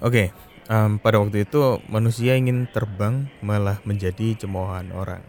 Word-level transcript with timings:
Oke, 0.00 0.32
em, 0.72 0.96
pada 0.96 1.20
waktu 1.20 1.44
itu 1.44 1.76
manusia 1.84 2.32
ingin 2.32 2.64
terbang 2.72 3.28
malah 3.44 3.84
menjadi 3.84 4.32
cemoohan 4.32 4.96
orang. 4.96 5.20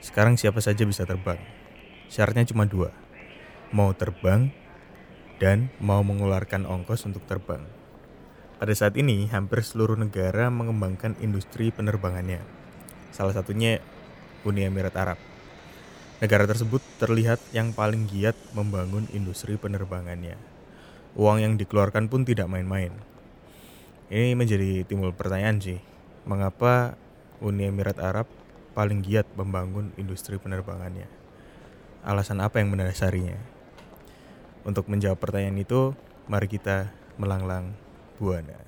Sekarang 0.00 0.40
siapa 0.40 0.64
saja 0.64 0.88
bisa 0.88 1.04
terbang. 1.04 1.36
Syaratnya 2.08 2.48
cuma 2.48 2.64
dua, 2.64 2.88
mau 3.68 3.92
terbang 3.92 4.48
dan 5.36 5.68
mau 5.76 6.00
mengeluarkan 6.00 6.64
ongkos 6.64 7.04
untuk 7.04 7.20
terbang. 7.28 7.68
Pada 8.56 8.72
saat 8.72 8.96
ini, 8.96 9.28
hampir 9.28 9.60
seluruh 9.60 10.00
negara 10.00 10.48
mengembangkan 10.48 11.12
industri 11.20 11.68
penerbangannya. 11.68 12.40
Salah 13.12 13.36
satunya 13.36 13.76
Uni 14.48 14.64
Emirat 14.64 14.96
Arab. 14.96 15.18
Negara 16.24 16.48
tersebut 16.48 16.80
terlihat 16.96 17.44
yang 17.52 17.76
paling 17.76 18.08
giat 18.08 18.38
membangun 18.56 19.04
industri 19.12 19.60
penerbangannya. 19.60 20.40
Uang 21.12 21.44
yang 21.44 21.60
dikeluarkan 21.60 22.08
pun 22.08 22.24
tidak 22.24 22.48
main-main. 22.48 23.11
Ini 24.12 24.36
menjadi 24.36 24.84
timbul 24.84 25.16
pertanyaan 25.16 25.56
sih, 25.56 25.80
mengapa 26.28 27.00
Uni 27.40 27.64
Emirat 27.64 27.96
Arab 27.96 28.28
paling 28.76 29.00
giat 29.00 29.24
membangun 29.40 29.88
industri 29.96 30.36
penerbangannya? 30.36 31.08
Alasan 32.04 32.44
apa 32.44 32.60
yang 32.60 32.68
mendasarinya? 32.68 33.40
Untuk 34.68 34.92
menjawab 34.92 35.16
pertanyaan 35.16 35.64
itu, 35.64 35.96
mari 36.28 36.44
kita 36.44 36.92
melanglang 37.16 37.72
buana. 38.20 38.60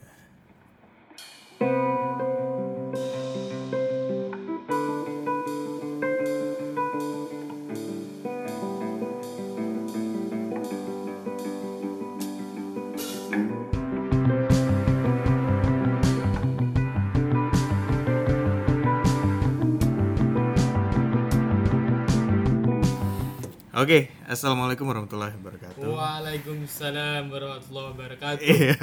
Oke, 23.85 24.09
assalamualaikum 24.25 24.89
warahmatullahi 24.89 25.37
wabarakatuh. 25.45 25.85
Waalaikumsalam 25.85 27.29
warahmatullahi 27.29 27.89
wabarakatuh. 27.93 28.41
Iya. 28.41 28.81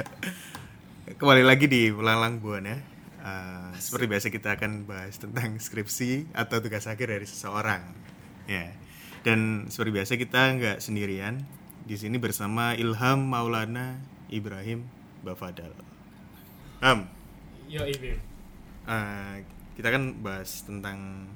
Kembali 1.18 1.42
lagi 1.42 1.66
di 1.66 1.90
Melanglang 1.90 2.38
Buana. 2.38 2.78
Uh, 3.18 3.74
seperti 3.82 4.06
biasa 4.06 4.26
kita 4.30 4.54
akan 4.54 4.86
bahas 4.86 5.18
tentang 5.18 5.58
skripsi 5.58 6.30
atau 6.30 6.62
tugas 6.62 6.86
akhir 6.86 7.18
dari 7.18 7.26
seseorang. 7.26 7.82
Ya. 8.46 8.70
Dan 9.26 9.66
seperti 9.74 9.90
biasa 9.90 10.12
kita 10.22 10.54
nggak 10.62 10.78
sendirian. 10.78 11.50
Di 11.82 11.98
sini 11.98 12.22
bersama 12.22 12.78
Ilham 12.78 13.26
Maulana 13.26 13.98
Ibrahim 14.30 14.86
Bafadal. 15.26 15.74
Ham, 16.78 17.10
Yo 17.66 17.82
Ibim. 17.82 18.22
uh, 18.86 19.42
kita 19.74 19.98
kan 19.98 20.22
bahas 20.22 20.62
tentang 20.62 21.26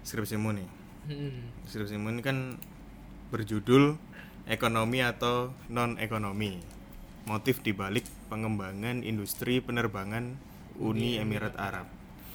skripsimu 0.00 0.56
nih. 0.56 0.68
Hmm. 1.12 1.44
Skripsimu 1.68 2.08
ini 2.08 2.24
kan 2.24 2.56
berjudul 3.30 3.96
ekonomi 4.50 5.00
atau 5.00 5.54
non 5.70 5.96
ekonomi. 6.02 6.58
Motif 7.24 7.62
dibalik 7.62 8.04
pengembangan 8.26 9.06
industri 9.06 9.62
penerbangan 9.62 10.34
Uni 10.82 11.20
Emirat 11.22 11.54
Arab. 11.54 11.86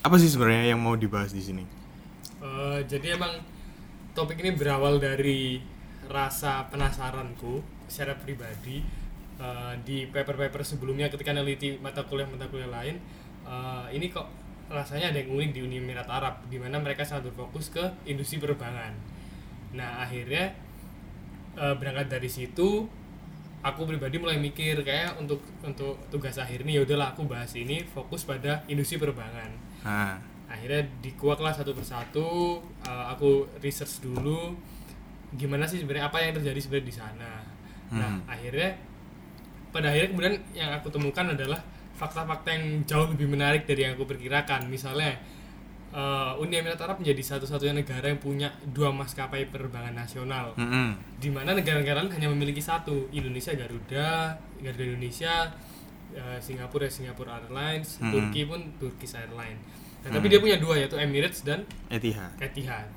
Apa 0.05 0.15
sih 0.21 0.29
sebenarnya 0.29 0.75
yang 0.75 0.79
mau 0.79 0.93
dibahas 0.95 1.33
di 1.33 1.41
sini? 1.41 1.65
Eh, 2.45 2.79
jadi 2.85 3.17
emang 3.17 3.41
topik 4.13 4.39
ini 4.39 4.53
berawal 4.53 5.01
dari 5.01 5.59
rasa 6.05 6.69
penasaranku 6.69 7.59
secara 7.89 8.13
pribadi 8.13 8.85
eh, 9.41 9.73
di 9.81 10.05
paper-paper 10.05 10.61
sebelumnya 10.61 11.09
ketika 11.09 11.33
neliti 11.33 11.81
mata 11.81 12.05
kuliah-mata 12.05 12.45
kuliah 12.47 12.69
lain 12.69 12.95
eh, 13.49 13.85
ini 13.97 14.13
kok 14.13 14.29
rasanya 14.69 15.13
ada 15.13 15.17
yang 15.21 15.33
unik 15.33 15.51
di 15.57 15.59
Uni 15.65 15.75
Emirat 15.81 16.09
Arab 16.09 16.45
di 16.49 16.57
mana 16.61 16.77
mereka 16.77 17.05
sangat 17.05 17.33
berfokus 17.33 17.73
ke 17.73 17.81
industri 18.05 18.37
penerbangan. 18.37 18.93
Nah 19.73 20.05
akhirnya 20.05 20.53
eh, 21.55 21.75
berangkat 21.75 22.07
dari 22.11 22.29
situ 22.29 22.87
aku 23.65 23.81
pribadi 23.89 24.21
mulai 24.21 24.37
mikir 24.37 24.85
kayak 24.85 25.17
untuk 25.17 25.41
untuk 25.65 25.97
tugas 26.13 26.37
akhir 26.37 26.61
ini 26.61 26.77
ya 26.77 26.81
udahlah 26.85 27.17
aku 27.17 27.25
bahas 27.25 27.49
ini 27.57 27.81
fokus 27.81 28.21
pada 28.21 28.61
industri 28.69 29.01
penerbangan. 29.01 29.49
Nah, 29.81 30.21
akhirnya 30.45 30.85
dikuak 31.01 31.41
lah 31.41 31.49
satu 31.49 31.73
persatu 31.73 32.61
uh, 32.85 33.05
aku 33.09 33.49
research 33.65 34.05
dulu 34.05 34.53
gimana 35.33 35.65
sih 35.65 35.81
sebenarnya 35.81 36.13
apa 36.13 36.21
yang 36.21 36.37
terjadi 36.37 36.59
sebenarnya 36.61 36.87
di 36.87 36.95
sana. 36.95 37.33
Nah 37.89 38.13
Hmm. 38.13 38.21
akhirnya 38.29 38.77
pada 39.73 39.89
akhirnya 39.89 40.09
kemudian 40.13 40.35
yang 40.53 40.69
aku 40.77 40.93
temukan 40.93 41.33
adalah 41.33 41.57
fakta-fakta 41.97 42.49
yang 42.53 42.85
jauh 42.85 43.07
lebih 43.09 43.27
menarik 43.33 43.65
dari 43.65 43.89
yang 43.89 43.97
aku 43.97 44.05
perkirakan. 44.05 44.69
Misalnya 44.69 45.17
uh, 45.95 46.35
Uni 46.43 46.59
Emirat 46.59 46.77
Arab 46.83 46.99
menjadi 46.99 47.23
satu-satunya 47.23 47.71
negara 47.71 48.11
yang 48.11 48.19
punya 48.19 48.51
dua 48.67 48.91
maskapai 48.91 49.47
penerbangan 49.47 49.95
nasional 49.95 50.51
mm-mm. 50.59 50.99
di 51.17 51.31
mana 51.31 51.55
negara-negara 51.55 52.03
lain 52.03 52.11
hanya 52.11 52.27
memiliki 52.27 52.59
satu 52.59 53.07
Indonesia 53.15 53.55
Garuda 53.55 54.35
Garuda 54.59 54.83
Indonesia 54.83 55.49
eh, 56.11 56.39
Singapura 56.43 56.91
Singapura 56.91 57.39
Airlines 57.39 57.97
Hmm. 57.97 58.11
Turki 58.11 58.43
pun 58.43 58.59
Turkish 58.75 59.15
Airlines 59.15 59.61
nah, 60.03 60.19
tapi 60.19 60.27
dia 60.27 60.43
punya 60.43 60.59
dua 60.59 60.75
yaitu 60.75 60.99
Emirates 60.99 61.47
dan 61.47 61.63
Etihad. 61.87 62.35
Etihad 62.43 62.91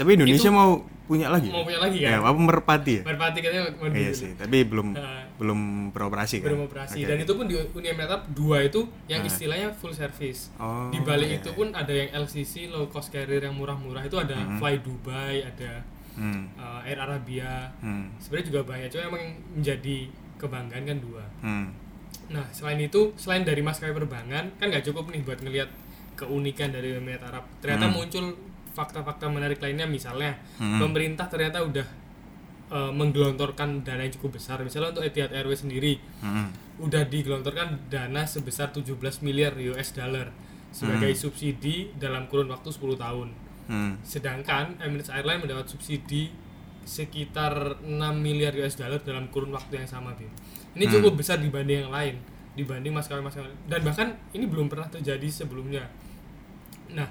Tapi 0.00 0.16
Indonesia 0.16 0.48
Itu- 0.48 0.56
mau 0.56 0.70
punya 1.04 1.26
lagi? 1.26 1.50
mau 1.50 1.60
punya 1.60 1.76
lagi 1.76 1.98
Ya, 1.98 2.16
kan 2.16 2.24
apa 2.24 2.38
merpati 2.40 2.92
ya? 2.96 3.02
Merpati 3.02 3.38
katanya 3.38 3.62
mau 3.74 3.90
Iya 3.90 4.12
sih, 4.12 4.30
tapi 4.32 4.62
belum 4.62 4.94
Eh, 4.94 5.24
belum 5.36 5.60
beroperasi 5.90 6.40
kan? 6.40 6.46
belum 6.48 6.60
operasi 6.64 6.98
Oke. 6.98 7.08
dan 7.08 7.16
itu 7.18 7.32
pun 7.34 7.44
di 7.44 7.54
Uni 7.58 7.86
Emirat 7.86 8.08
Arab 8.08 8.22
dua 8.30 8.56
itu 8.62 8.80
yang 9.06 9.20
Ah. 9.20 9.28
istilahnya 9.28 9.68
full 9.74 9.90
service 9.90 10.48
Oh, 10.56 10.88
di 10.88 10.96
balik 11.00 11.28
iya, 11.28 11.36
itu 11.36 11.50
pun 11.50 11.68
ada 11.70 11.90
yang 11.90 12.08
LCC 12.14 12.66
low 12.66 12.86
cost 12.86 13.10
carrier 13.10 13.42
yang 13.42 13.52
murah-murah 13.52 14.00
itu 14.00 14.16
ada 14.16 14.38
Mhm. 14.38 14.56
Fly 14.56 14.74
Dubai 14.78 15.36
ada 15.42 15.82
Hmm. 16.12 16.48
eh, 16.54 16.86
Air 16.86 16.98
Arabia 17.00 17.68
Hmm. 17.78 18.08
sebenarnya 18.16 18.46
juga 18.48 18.60
banyak 18.64 18.88
cuma 18.88 19.02
emang 19.06 19.20
yang 19.20 19.34
menjadi 19.52 19.96
kebanggaan 20.36 20.84
kan 20.86 20.98
dua 20.98 21.24
Hmm. 21.40 21.68
Nah, 22.28 22.46
selain 22.48 22.78
itu, 22.78 23.10
selain 23.16 23.42
dari 23.42 23.58
maskapai 23.58 23.90
penerbangan, 23.90 24.54
kan 24.54 24.66
nggak 24.68 24.86
cukup 24.86 25.10
nih 25.10 25.18
buat 25.20 25.42
ngelihat 25.42 25.66
keunikan 26.14 26.70
dari 26.70 26.94
Emirat 26.94 27.26
Arab. 27.26 27.42
Ternyata 27.58 27.84
Hmm. 27.84 27.94
muncul 27.96 28.24
fakta-fakta 28.80 29.28
menarik 29.28 29.60
lainnya, 29.60 29.84
misalnya 29.84 30.40
Hmm. 30.56 30.80
pemerintah 30.80 31.28
ternyata 31.28 31.60
udah 31.60 31.84
eh, 32.70 32.92
menggelontorkan 32.94 33.82
dana 33.82 34.06
yang 34.06 34.14
cukup 34.14 34.38
besar. 34.38 34.62
Misalnya 34.62 34.94
untuk 34.94 35.02
Etihad 35.02 35.34
Airways 35.34 35.66
sendiri, 35.66 35.98
Hmm. 36.22 36.54
udah 36.78 37.02
digelontorkan 37.02 37.90
dana 37.90 38.22
sebesar 38.24 38.70
17 38.70 39.26
miliar 39.26 39.58
US 39.58 39.90
dollar 39.90 40.30
sebagai 40.70 41.10
Hmm. 41.10 41.18
subsidi 41.18 41.90
dalam 41.98 42.30
kurun 42.30 42.46
waktu 42.46 42.70
10 42.70 42.94
tahun. 42.94 43.34
Hmm. 43.66 43.98
Sedangkan 44.06 44.78
Emirates 44.78 45.10
Airlines 45.10 45.42
mendapat 45.42 45.66
subsidi 45.66 46.30
sekitar 46.86 47.82
6 47.82 48.22
miliar 48.22 48.54
US 48.54 48.78
dollar 48.78 49.02
dalam 49.02 49.26
kurun 49.28 49.50
waktu 49.50 49.82
yang 49.82 49.88
sama, 49.90 50.14
Bim. 50.14 50.30
Ini 50.74 50.86
Hmm. 50.86 50.94
cukup 50.94 51.18
besar 51.18 51.42
dibanding 51.42 51.86
yang 51.86 51.92
lain, 51.92 52.22
dibanding 52.54 52.94
maskapai-maskapai 52.94 53.50
dan 53.66 53.80
bahkan 53.82 54.08
ini 54.30 54.46
belum 54.46 54.70
pernah 54.70 54.86
terjadi 54.86 55.26
sebelumnya. 55.26 55.90
Nah, 56.90 57.06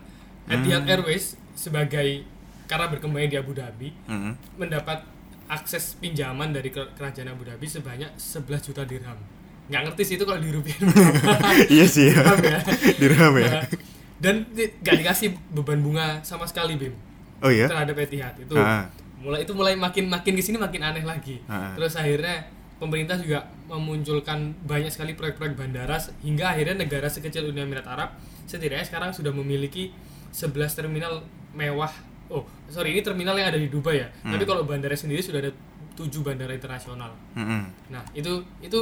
Etihad 0.49 0.83
Hmm. 0.83 0.91
Airways 0.91 1.25
sebagai 1.53 2.25
karena 2.65 2.85
berkembangnya 2.87 3.29
di 3.29 3.37
Abu 3.37 3.53
Dhabi 3.53 3.89
Hmm. 4.03 4.33
mendapat 4.55 5.05
akses 5.47 5.95
pinjaman 5.95 6.49
dari 6.49 6.69
ke- 6.69 6.93
kerajaan 6.93 7.29
Abu 7.29 7.41
Dhabi 7.41 7.65
sebanyak 7.65 8.09
11 8.15 8.61
juta 8.63 8.83
dirham. 8.83 9.17
Nggak 9.65 9.81
ngerti 9.87 10.03
sih 10.03 10.15
itu 10.15 10.23
kalau 10.23 10.37
di 10.37 10.49
rupiah 10.49 10.77
iya 11.71 11.85
sih 11.85 12.09
ya. 12.09 12.21
Dirham 12.95 13.33
ya. 13.33 13.41
Ya. 13.41 13.51
Nah, 13.51 13.65
Dan 14.19 14.35
nggak 14.51 14.97
dikasih 14.99 15.31
beban 15.49 15.79
bunga 15.79 16.19
sama 16.21 16.43
sekali, 16.43 16.75
Bim 16.75 16.91
Oh 17.39 17.47
iya. 17.47 17.65
terhadap 17.65 17.95
Etihad 17.95 18.35
itu 18.35 18.51
Ah. 18.53 18.91
mulai 19.17 19.41
itu 19.41 19.53
mulai 19.53 19.73
makin 19.73 20.05
makin 20.05 20.33
di 20.33 20.41
sini 20.41 20.55
makin 20.55 20.81
aneh 20.81 21.03
lagi 21.03 21.39
Ah. 21.45 21.71
terus 21.71 21.95
akhirnya 21.95 22.43
pemerintah 22.75 23.15
juga 23.15 23.47
memunculkan 23.65 24.39
banyak 24.61 24.89
sekali 24.89 25.11
proyek-proyek 25.13 25.55
bandara 25.55 25.95
hingga 26.19 26.45
akhirnya 26.49 26.75
negara 26.77 27.07
sekecil 27.07 27.45
Uni 27.45 27.59
Emirat 27.59 27.83
Arab 27.85 28.09
setidaknya 28.43 28.83
sekarang 28.83 29.11
sudah 29.11 29.31
memiliki 29.31 29.91
11 30.29 30.53
terminal 30.75 31.23
mewah 31.51 31.91
oh 32.29 32.41
sorry 32.67 32.93
ini 32.93 33.01
terminal 33.01 33.33
yang 33.33 33.49
ada 33.49 33.57
di 33.57 33.67
Dubai 33.67 33.97
ya 33.97 34.07
Hmm. 34.21 34.31
tapi 34.31 34.43
kalau 34.43 34.63
bandara 34.63 34.93
sendiri 34.93 35.19
sudah 35.19 35.39
ada 35.39 35.51
7 35.95 36.05
bandara 36.21 36.51
internasional 36.51 37.11
Hmm. 37.33 37.65
nah 37.87 38.03
itu 38.11 38.29
itu 38.59 38.79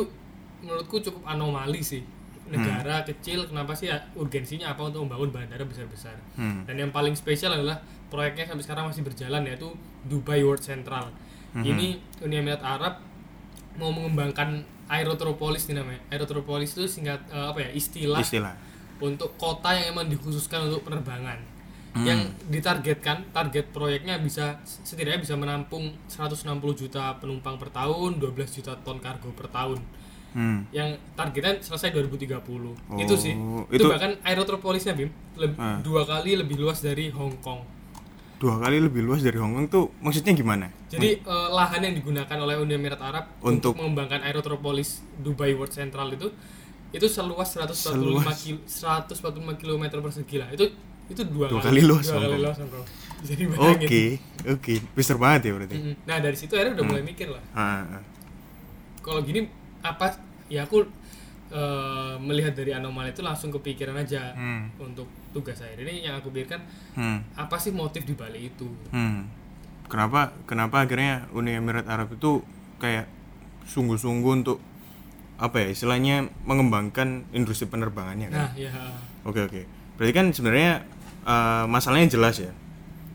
menurutku 0.59 0.99
cukup 0.99 1.23
anomali 1.23 1.79
sih 1.79 2.01
negara 2.47 3.03
kecil 3.03 3.43
kenapa 3.43 3.75
sih 3.75 3.91
ya, 3.91 3.99
urgensinya 4.15 4.71
apa 4.71 4.79
untuk 4.81 5.03
membangun 5.03 5.31
bandara 5.33 5.63
besar-besar 5.63 6.15
Hmm. 6.33 6.63
dan 6.63 6.75
yang 6.77 6.91
paling 6.91 7.11
spesial 7.11 7.51
adalah 7.51 7.79
proyeknya 8.07 8.47
sampai 8.47 8.63
sekarang 8.63 8.83
masih 8.87 9.03
berjalan 9.03 9.43
yaitu 9.43 9.67
Dubai 10.03 10.39
World 10.39 10.63
Central. 10.63 11.11
Mhm. 11.51 11.63
Ini 11.65 11.87
Uni 12.23 12.35
Emirat 12.37 12.63
Arab 12.63 13.03
mau 13.75 13.91
mengembangkan 13.91 14.63
Aerotropolis 14.87 15.67
nih 15.67 15.75
namanya. 15.75 15.99
Aerotropolis 16.07 16.71
itu 16.71 16.87
singkat 16.87 17.19
eh, 17.27 17.45
apa 17.45 17.67
ya 17.67 17.69
istilah, 17.69 18.23
Istilah. 18.23 18.55
Untuk 18.99 19.35
kota 19.35 19.71
yang 19.71 19.91
emang 19.91 20.07
dikhususkan 20.07 20.65
untuk 20.65 20.83
penerbangan. 20.83 21.37
Hmm. 21.89 22.03
Yang 22.03 22.19
ditargetkan 22.47 23.29
target 23.31 23.69
proyeknya 23.69 24.17
bisa 24.17 24.57
setidaknya 24.63 25.19
bisa 25.19 25.33
menampung 25.33 25.89
160 26.05 26.45
juta 26.77 27.15
penumpang 27.15 27.55
per 27.55 27.69
tahun, 27.69 28.15
12 28.15 28.29
juta 28.53 28.77
ton 28.77 28.97
kargo 28.97 29.29
per 29.31 29.47
tahun. 29.47 29.79
Hmm. 30.27 30.69
yang 30.69 30.93
targetnya 31.15 31.57
selesai 31.57 31.89
2030 31.89 32.75
itu 32.99 33.15
sih 33.17 33.33
Oh, 33.33 33.63
itu, 33.71 33.79
itu- 33.79 33.89
bahkan 33.89 34.11
aerotropolisnya 34.21 34.93
Bim 34.93 35.09
leb- 35.33 35.57
Ah. 35.57 35.79
dua 35.79 36.05
kali 36.05 36.35
lebih 36.35 36.59
luas 36.59 36.77
dari 36.77 37.09
Hong 37.09 37.39
Kong 37.39 37.63
Dua 38.37 38.61
kali 38.61 38.77
lebih 38.77 39.01
luas 39.01 39.25
dari 39.25 39.33
Hong 39.33 39.55
Kong 39.55 39.65
tuh 39.65 39.89
maksudnya 39.97 40.35
gimana? 40.35 40.69
jadi 40.85 41.17
eh, 41.17 41.49
lahan 41.49 41.81
yang 41.81 41.95
digunakan 41.95 42.37
oleh 42.37 42.53
Uni 42.55 42.75
Emirat 42.75 43.01
Arab 43.01 43.25
Untuk- 43.39 43.73
untuk, 43.73 43.81
mengembangkan 43.81 44.21
aerotropolis 44.21 45.01
Dubai 45.17 45.51
World 45.51 45.73
Central 45.73 46.13
itu 46.13 46.29
itu 46.89 47.05
seluas 47.05 47.49
145 47.49 47.73
Seluas. 47.93 48.37
kilo 48.37 48.59
145 48.63 49.59
km 49.59 49.83
persegi 49.99 50.37
lah 50.37 50.49
itu 50.49 50.65
itu 51.07 51.23
dua, 51.23 51.47
Dua 51.47 51.59
kali 51.61 51.81
luas 51.81 52.03
dua 52.03 52.19
kali 52.19 52.35
luas 52.37 52.57
jadi 53.17 53.43
Oke, 53.73 54.03
oke. 54.45 54.73
Besar 54.93 55.17
banget 55.17 55.49
ya 55.49 55.51
berarti. 55.57 55.75
Nah 56.03 56.17
dari 56.17 56.35
situ 56.35 56.53
akhirnya 56.53 56.75
udah 56.75 56.83
Hmm. 56.83 56.91
mulai 56.93 57.03
mikir 57.03 57.27
lah 57.27 57.43
Ah, 57.51 57.81
ah. 57.95 58.03
kalau 58.99 59.19
gini 59.21 59.47
apa 59.79 60.13
ya 60.47 60.63
aku 60.63 60.83
eh, 61.47 62.15
melihat 62.19 62.51
dari 62.53 62.71
anomali 62.71 63.09
itu 63.09 63.23
langsung 63.23 63.49
kepikiran 63.49 63.95
aja 63.95 64.35
Hmm. 64.35 64.67
untuk 64.77 65.07
tugas 65.31 65.55
saya 65.55 65.75
ini 65.77 66.03
yang 66.03 66.15
aku 66.15 66.27
pikirkan 66.27 66.59
Hmm. 66.91 67.23
apa 67.33 67.55
sih 67.55 67.71
motif 67.71 68.03
di 68.03 68.11
balik 68.11 68.51
itu 68.51 68.67
Hmm. 68.89 69.31
Kenapa 69.87 70.35
kenapa 70.43 70.83
akhirnya 70.83 71.31
Uni 71.31 71.55
Emirat 71.55 71.87
Arab 71.87 72.11
itu 72.11 72.43
kayak 72.77 73.07
sungguh-sungguh 73.65 74.33
untuk 74.37 74.59
apa 75.37 75.61
ya 75.61 75.67
istilahnya 75.69 76.15
mengembangkan 76.43 77.29
industri 77.31 77.65
penerbangannya 77.65 78.27
kan? 78.27 78.39
nah 78.39 78.51
ya 78.53 78.71
Oke 79.21 79.43
oke. 79.43 79.61
Berarti 79.95 80.13
kan 80.13 80.25
sebenarnya 80.31 80.71
eh, 81.23 81.65
masalahnya 81.67 82.07
jelas 82.09 82.39
ya. 82.39 82.51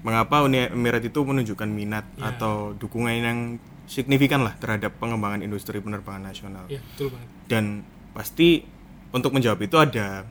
Mengapa 0.02 0.42
Uni 0.42 0.66
Emirat 0.66 1.00
itu 1.00 1.22
menunjukkan 1.22 1.66
minat 1.66 2.02
Ya. 2.14 2.34
atau 2.34 2.74
dukungan 2.74 3.14
yang 3.14 3.40
signifikan 3.86 4.42
lah 4.42 4.54
terhadap 4.56 4.98
pengembangan 4.98 5.40
industri 5.40 5.78
penerbangan 5.78 6.26
nasional. 6.26 6.66
ya 6.66 6.78
betul 6.82 7.10
banget 7.10 7.28
Dan 7.46 7.64
pasti 8.10 8.66
untuk 9.10 9.30
menjawab 9.30 9.58
itu 9.58 9.76
ada 9.76 10.26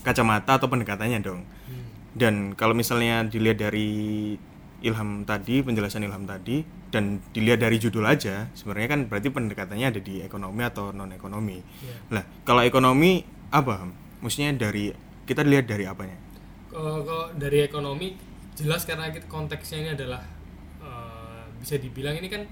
kacamata 0.00 0.56
atau 0.56 0.68
pendekatannya 0.68 1.20
dong. 1.20 1.40
Hmm. 1.66 1.84
Dan 2.12 2.34
kalau 2.52 2.72
misalnya 2.72 3.24
dilihat 3.24 3.58
dari 3.58 4.36
Ilham 4.78 5.26
tadi, 5.26 5.60
penjelasan 5.60 6.06
Ilham 6.06 6.22
tadi, 6.22 6.62
dan 6.94 7.18
dilihat 7.34 7.60
dari 7.62 7.82
judul 7.82 8.06
aja, 8.06 8.46
sebenarnya 8.54 8.88
kan 8.94 9.00
berarti 9.10 9.28
pendekatannya 9.28 9.86
ada 9.90 10.00
di 10.00 10.22
ekonomi 10.22 10.62
atau 10.62 10.94
non 10.94 11.10
ekonomi. 11.10 11.58
Ya. 11.82 11.96
Lah, 12.18 12.24
kalau 12.46 12.62
ekonomi 12.62 13.26
apa? 13.50 13.90
Maksudnya 14.22 14.54
dari 14.54 14.94
kita 15.26 15.42
lihat 15.42 15.66
dari 15.66 15.84
apanya? 15.84 16.14
Kalau 16.70 17.02
kalau 17.02 17.26
dari 17.34 17.64
ekonomi 17.66 18.14
jelas 18.54 18.86
karena 18.86 19.10
kita 19.10 19.26
konteksnya 19.26 19.78
ini 19.82 19.90
adalah 19.98 20.22
eh, 20.82 21.42
bisa 21.58 21.78
dibilang 21.78 22.14
ini 22.18 22.28
kan 22.30 22.42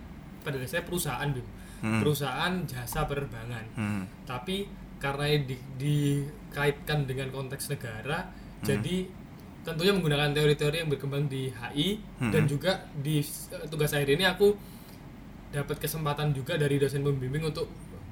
pada 0.42 0.58
dasarnya 0.58 0.86
perusahaan 0.86 1.28
Bim. 1.30 1.46
Hmm. 1.76 2.00
perusahaan 2.00 2.52
jasa 2.64 3.04
penerbangan 3.04 3.60
Hmm. 3.76 4.08
tapi 4.24 4.64
karena 4.96 5.28
di, 5.44 5.60
dikaitkan 5.76 7.04
dengan 7.04 7.28
konteks 7.28 7.68
negara 7.68 8.32
Hmm. 8.32 8.64
jadi 8.64 9.04
tentunya 9.66 9.90
menggunakan 9.90 10.30
teori-teori 10.30 10.76
yang 10.78 10.88
berkembang 10.88 11.26
di 11.26 11.50
HI 11.50 11.98
Hmm. 12.16 12.30
dan 12.30 12.46
juga 12.46 12.72
di 12.94 13.18
eh, 13.18 13.66
tugas 13.66 13.90
akhir 13.90 14.08
ini 14.08 14.22
aku 14.24 14.54
dapat 15.48 15.76
kesempatan 15.76 16.30
juga 16.30 16.54
dari 16.54 16.76
dosen 16.76 17.02
pembimbing 17.02 17.42
untuk 17.44 17.66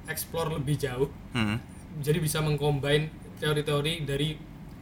explore 0.05 0.51
lebih 0.53 0.75
jauh 0.75 1.07
Hmm. 1.31 1.55
jadi 1.97 2.19
bisa 2.19 2.39
mengcombine 2.39 3.07
teori-teori 3.37 4.03
dari 4.03 4.35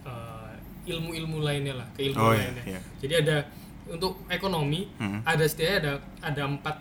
eh, 0.04 0.54
ilmu-ilmu 0.84 1.38
lainnya 1.40 1.74
lah 1.76 1.88
ke 1.94 2.04
ilmu 2.04 2.18
Oh, 2.20 2.34
iya, 2.34 2.50
lainnya 2.50 2.64
iya. 2.68 2.80
jadi 2.98 3.14
ada 3.22 3.38
untuk 3.86 4.26
ekonomi 4.28 4.90
Hmm. 4.98 5.22
ada 5.24 5.44
setidaknya 5.44 5.78
ada 5.80 5.94
ada 6.24 6.42
empat 6.44 6.76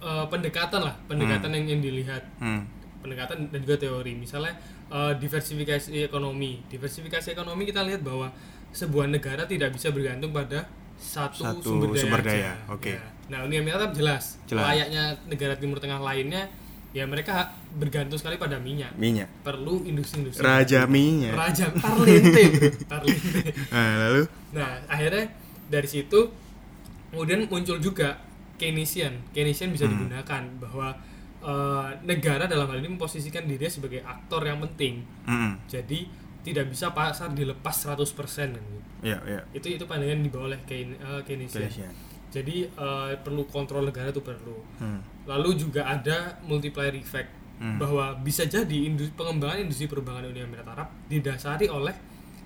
eh, 0.00 0.26
pendekatan 0.28 0.80
lah 0.82 0.94
pendekatan 1.06 1.50
yang 1.50 1.64
ingin 1.66 1.80
dilihat 1.82 2.22
Hmm. 2.36 2.68
pendekatan 3.00 3.48
dan 3.48 3.58
juga 3.58 3.76
teori 3.78 4.12
misalnya 4.14 4.52
eh, 4.86 5.12
diversifikasi 5.16 5.88
ekonomi 6.02 6.60
diversifikasi 6.68 7.32
ekonomi 7.32 7.64
kita 7.64 7.80
lihat 7.80 8.04
bahwa 8.04 8.28
sebuah 8.74 9.06
negara 9.06 9.46
tidak 9.46 9.70
bisa 9.70 9.88
bergantung 9.88 10.28
pada 10.28 10.66
satu, 10.94 11.40
Satu 11.40 11.62
sumber 11.64 11.88
daya, 11.90 12.02
sumber 12.02 12.20
daya, 12.20 12.52
oke. 12.66 12.90
Ya. 12.90 13.02
nah 13.26 13.38
Uni 13.40 13.56
Emirat 13.56 13.78
Arab 13.80 13.92
jelas, 13.92 14.36
Jelas. 14.44 14.66
layaknya 14.66 15.02
negara 15.24 15.54
Timur 15.54 15.78
Tengah 15.78 15.98
lainnya 15.98 16.50
ya 16.90 17.02
mereka 17.04 17.50
bergantung 17.72 18.14
sekali 18.14 18.34
pada 18.34 18.54
minyak 18.56 18.94
Minyak. 18.94 19.26
perlu 19.42 19.82
industri-industri 19.82 20.38
Raja 20.40 20.86
minyak. 20.86 21.34
raja 21.34 21.66
parlente 21.74 22.44
parlente 22.84 23.50
Nah, 23.68 23.92
lalu 24.06 24.22
Nah, 24.52 24.78
akhirnya 24.86 25.26
dari 25.66 25.88
situ 25.88 26.30
kemudian 27.08 27.46
muncul 27.46 27.78
juga 27.78 28.18
Keynesian. 28.54 29.18
Keynesian 29.30 29.70
bisa 29.70 29.84
Hmm. 29.84 29.98
digunakan 29.98 30.42
bahwa 30.60 30.94
eh, 31.42 31.88
negara 32.02 32.46
dalam 32.46 32.64
hal 32.64 32.78
ini 32.78 32.88
memposisikan 32.88 33.44
dirinya 33.44 33.68
sebagai 33.68 34.00
aktor 34.00 34.40
yang 34.40 34.62
penting. 34.62 35.02
Hmm. 35.26 35.58
Jadi 35.66 36.06
tidak 36.44 36.68
bisa 36.68 36.92
pasar 36.92 37.32
dilepas 37.32 37.72
100% 37.74 37.96
kan 38.52 38.60
gitu. 38.60 38.80
Iya, 39.02 39.18
iya. 39.26 39.40
Itu 39.50 39.66
itu 39.70 39.84
pandangan 39.84 40.20
dibawa 40.20 40.44
oleh 40.46 40.60
Keyn- 40.62 40.94
eh, 40.94 41.20
Keynesian. 41.22 41.64
Keynesian. 41.64 41.92
Jadi 42.28 42.56
eh, 42.64 43.12
perlu 43.18 43.44
kontrol 43.46 43.82
negara 43.82 44.08
itu 44.08 44.20
perlu. 44.20 44.60
Hmm. 44.76 45.00
Lalu 45.24 45.56
juga 45.58 45.88
ada 45.88 46.36
multiplier 46.42 46.92
effect 46.94 47.32
Hmm. 47.54 47.78
bahwa 47.78 48.18
bisa 48.18 48.42
jadi 48.44 48.84
industri, 48.84 49.14
pengembangan 49.14 49.62
industri 49.62 49.86
penerbangan 49.86 50.26
Uni 50.26 50.42
Emirat 50.42 50.66
Arab 50.68 50.88
didasari 51.06 51.70
oleh 51.70 51.94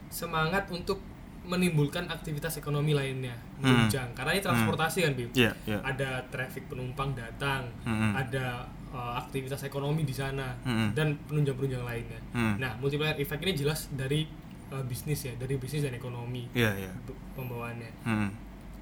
semangat 0.06 0.68
untuk 0.68 1.00
menimbulkan 1.42 2.04
aktivitas 2.06 2.56
ekonomi 2.56 2.92
lainnya 2.92 3.32
Hmm. 3.56 3.88
menunjang 3.88 4.12
karena 4.12 4.36
ini 4.36 4.42
transportasi 4.42 4.98
kan 5.00 5.12
Bim 5.16 5.30
Iya, 5.32 5.56
iya. 5.64 5.80
ada 5.80 6.20
traffic 6.28 6.68
penumpang 6.68 7.16
datang 7.16 7.72
Hmm. 7.82 8.12
ada 8.12 8.68
uh, 8.90 9.14
aktivitas 9.18 9.60
ekonomi 9.62 10.02
di 10.02 10.12
sana 10.12 10.56
Hmm. 10.60 10.92
dan 10.92 11.16
penunjang-penunjang 11.24 11.82
lainnya 11.82 12.20
Hmm. 12.30 12.54
nah 12.56 12.76
multiplier 12.76 13.14
effect 13.14 13.40
ini 13.40 13.52
jelas 13.54 13.88
dari 13.90 14.28
uh, 14.68 14.82
bisnis 14.82 15.22
ya 15.22 15.32
dari 15.34 15.56
bisnis 15.56 15.80
dan 15.80 15.92
ekonomi 15.92 16.48
Iya, 16.52 16.72
iya. 16.78 16.92
p- 17.00 17.16
pembawaannya 17.34 17.90
Hmm. 18.02 18.30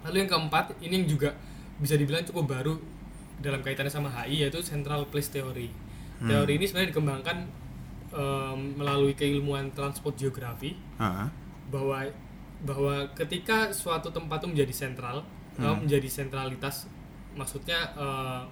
Lalu 0.03 0.17
yang 0.19 0.31
keempat, 0.31 0.65
ini 0.81 0.93
yang 0.97 1.09
juga 1.09 1.35
bisa 1.77 1.95
dibilang 1.95 2.23
cukup 2.23 2.47
baru 2.49 2.79
dalam 3.37 3.59
kaitannya 3.59 3.91
sama 3.91 4.07
HI 4.09 4.41
yaitu 4.41 4.63
central 4.63 5.05
place 5.05 5.27
theory. 5.29 5.67
Hmm. 6.17 6.27
Teori 6.27 6.53
ini 6.55 6.65
sebenarnya 6.65 6.91
dikembangkan 6.91 7.37
em, 8.09 8.59
melalui 8.75 9.13
keilmuan 9.13 9.69
transport 9.71 10.15
geografi 10.15 10.79
Ah, 10.97 11.27
bahwa 11.67 12.07
bahwa 12.59 12.95
ketika 13.13 13.69
suatu 13.71 14.09
tempat 14.09 14.41
itu 14.41 14.49
menjadi 14.49 14.73
sentral, 14.79 15.27
Hmm. 15.55 15.83
menjadi 15.83 16.07
sentralitas, 16.07 16.87
maksudnya 17.33 17.77
eh, 17.93 18.43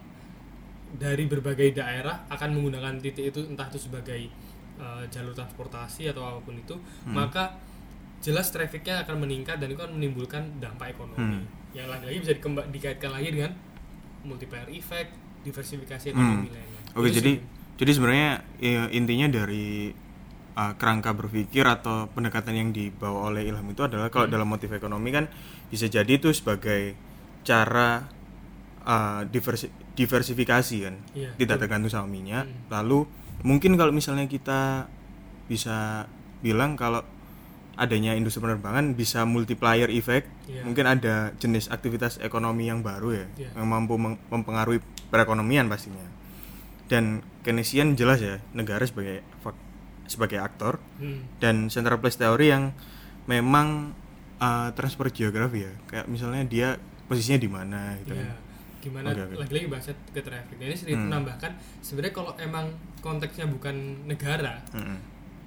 dari 0.94 1.26
berbagai 1.26 1.74
daerah 1.74 2.22
akan 2.30 2.48
menggunakan 2.54 3.02
titik 3.02 3.34
itu 3.34 3.40
entah 3.44 3.66
itu 3.66 3.78
sebagai 3.80 4.30
eh, 4.74 5.04
jalur 5.06 5.30
transportasi 5.30 6.10
atau 6.10 6.26
apa 6.26 6.40
pun 6.42 6.58
itu, 6.58 6.74
Hmm. 7.06 7.14
maka 7.14 7.54
jelas 8.18 8.50
trafficnya 8.50 9.06
akan 9.06 9.22
meningkat 9.22 9.62
dan 9.62 9.70
itu 9.70 9.78
akan 9.78 9.94
menimbulkan 9.94 10.58
dampak 10.58 10.98
ekonomi. 10.98 11.18
Hmm. 11.18 11.42
Yang 11.70 11.86
lagi-lagi 11.94 12.18
bisa 12.18 12.32
dikaitkan 12.70 13.10
lagi 13.14 13.28
dengan 13.30 13.54
multiplier 14.22 14.66
effect, 14.70 15.14
diversifikasi 15.42 16.10
Hmm. 16.10 16.16
ekonomi 16.16 16.48
lainnya. 16.50 16.80
Oke, 16.96 17.06
Itu 17.06 17.22
jadi 17.22 17.32
sih. 17.36 17.44
jadi 17.76 17.90
sebenarnya 17.94 18.30
ya, 18.58 18.82
intinya 18.90 19.26
dari 19.30 19.94
uh, 20.54 20.72
kerangka 20.74 21.10
berpikir 21.12 21.66
atau 21.66 22.06
pendekatan 22.10 22.54
yang 22.54 22.70
dibawa 22.70 23.30
oleh 23.30 23.46
Ilham 23.46 23.66
itu 23.68 23.82
adalah 23.82 24.10
kalau 24.10 24.26
Hmm. 24.26 24.34
dalam 24.34 24.48
motif 24.48 24.70
ekonomi 24.70 25.10
kan 25.10 25.26
bisa 25.68 25.86
jadi 25.86 26.18
itu 26.18 26.30
sebagai 26.30 26.94
cara 27.42 28.06
uh, 28.82 29.22
diversi- 29.24 29.70
diversifikasi 29.94 30.76
kan, 30.82 30.94
Iya, 31.14 31.30
tidak 31.38 31.62
tergantung 31.62 31.90
sama 31.90 32.06
minyak. 32.06 32.44
Hmm. 32.44 32.66
Lalu 32.70 33.06
mungkin 33.42 33.74
kalau 33.74 33.90
misalnya 33.90 34.26
kita 34.26 34.90
bisa 35.46 36.08
bilang 36.40 36.74
kalau 36.74 37.02
adanya 37.74 38.14
industri 38.14 38.38
penerbangan 38.38 38.94
bisa 38.94 39.26
multiplier 39.26 39.90
effect, 39.90 40.30
Iya. 40.46 40.62
mungkin 40.62 40.86
ada 40.86 41.34
jenis 41.38 41.66
aktivitas 41.68 42.22
ekonomi 42.22 42.70
yang 42.70 42.82
baru 42.82 43.10
ya, 43.14 43.26
Iya. 43.34 43.50
yang 43.58 43.66
mampu 43.66 43.98
mempengaruhi 44.30 44.78
perekonomian 45.10 45.66
pastinya. 45.66 46.06
Dan 46.86 47.24
Keynesian 47.42 47.92
jelas 47.94 48.20
ya 48.20 48.38
negara 48.52 48.84
sebagai 48.84 49.20
sebagai 50.04 50.36
aktor 50.38 50.78
Hmm. 51.00 51.24
dan 51.40 51.72
central 51.72 51.96
place 51.98 52.16
theory 52.16 52.52
yang 52.52 52.76
memang 53.24 53.96
uh, 54.36 54.68
transfer 54.76 55.08
geografi 55.08 55.64
ya, 55.64 55.72
kayak 55.88 56.06
misalnya 56.06 56.44
dia 56.44 56.68
posisinya 57.08 57.40
di 57.40 57.48
mana 57.48 57.80
gitu. 58.02 58.12
Iya. 58.12 58.22
kan. 58.28 58.36
Gimana 58.84 59.06
Oke, 59.08 59.22
oke. 59.24 59.34
lagi-lagi 59.40 59.66
bahasnya 59.66 59.94
ke 60.06 60.20
traffic. 60.20 60.54
Nah, 60.54 60.66
ini 60.66 60.76
sedikit 60.76 61.00
Hmm. 61.00 61.08
menambahkan 61.08 61.50
sebenarnya 61.80 62.12
kalau 62.12 62.32
emang 62.36 62.66
konteksnya 63.00 63.46
bukan 63.46 63.72
negara, 64.04 64.60
Mm-mm. 64.70 64.98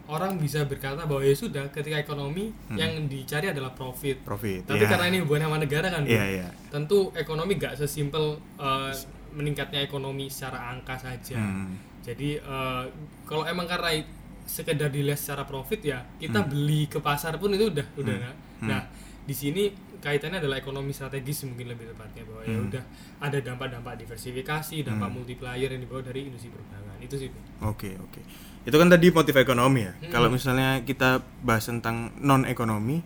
orang 0.08 0.36
bisa 0.36 0.64
berkata 0.64 1.04
bahwa 1.04 1.22
ya 1.22 1.32
sudah 1.32 1.70
ketika 1.70 1.98
ekonomi 1.98 2.50
Hmm. 2.66 2.76
yang 2.76 3.06
dicari 3.06 3.48
adalah 3.48 3.72
profit. 3.72 4.24
Profit. 4.24 4.66
Tapi 4.66 4.80
iya. 4.80 4.90
karena 4.90 5.06
ini 5.08 5.18
hubungan 5.20 5.46
sama 5.46 5.58
negara 5.60 5.88
kan, 5.88 6.02
Bu, 6.02 6.10
iya. 6.10 6.50
tentu 6.68 7.14
ekonomi 7.14 7.56
gak 7.56 7.78
sesimpel 7.78 8.26
uh, 8.58 8.90
meningkatnya 9.32 9.80
ekonomi 9.80 10.26
secara 10.28 10.72
angka 10.72 10.98
saja. 10.98 11.38
Hmm. 11.38 11.78
Jadi 12.02 12.40
uh, 12.40 12.90
kalau 13.24 13.44
emang 13.44 13.68
karena 13.68 14.02
sekedar 14.48 14.88
dilihat 14.88 15.20
secara 15.20 15.44
profit 15.44 15.84
ya 15.84 16.02
kita 16.18 16.40
Hmm. 16.40 16.50
beli 16.50 16.88
ke 16.88 16.98
pasar 16.98 17.36
pun 17.36 17.52
itu 17.52 17.68
udah 17.68 17.86
udah 17.96 18.16
Hmm. 18.58 18.66
Hmm. 18.66 18.82
Di 19.28 19.36
sini 19.36 19.68
kaitannya 20.00 20.40
adalah 20.40 20.56
ekonomi 20.56 20.96
strategis 20.96 21.44
mungkin 21.44 21.68
lebih 21.68 21.92
tepatnya 21.92 22.24
bahwa 22.24 22.42
ya 22.42 22.56
Hmm. 22.56 22.68
udah 22.72 22.84
ada 23.20 23.38
dampak-dampak 23.44 23.94
diversifikasi, 24.00 24.76
dampak 24.82 25.10
Hmm. 25.10 25.16
multiplier 25.20 25.68
yang 25.68 25.82
dibawa 25.84 26.00
dari 26.00 26.26
industri 26.26 26.48
perbankan. 26.48 26.96
Itu 26.98 27.20
sih. 27.20 27.30
Oke, 27.60 28.00
oke. 28.00 28.22
Itu 28.64 28.76
kan 28.76 28.88
tadi 28.88 29.12
motif 29.12 29.36
ekonomi 29.36 29.84
ya. 29.84 29.94
Hmm. 29.94 30.08
Kalau 30.10 30.30
misalnya 30.32 30.80
kita 30.82 31.20
bahas 31.42 31.68
tentang 31.68 32.16
non 32.18 32.48
ekonomi, 32.48 33.04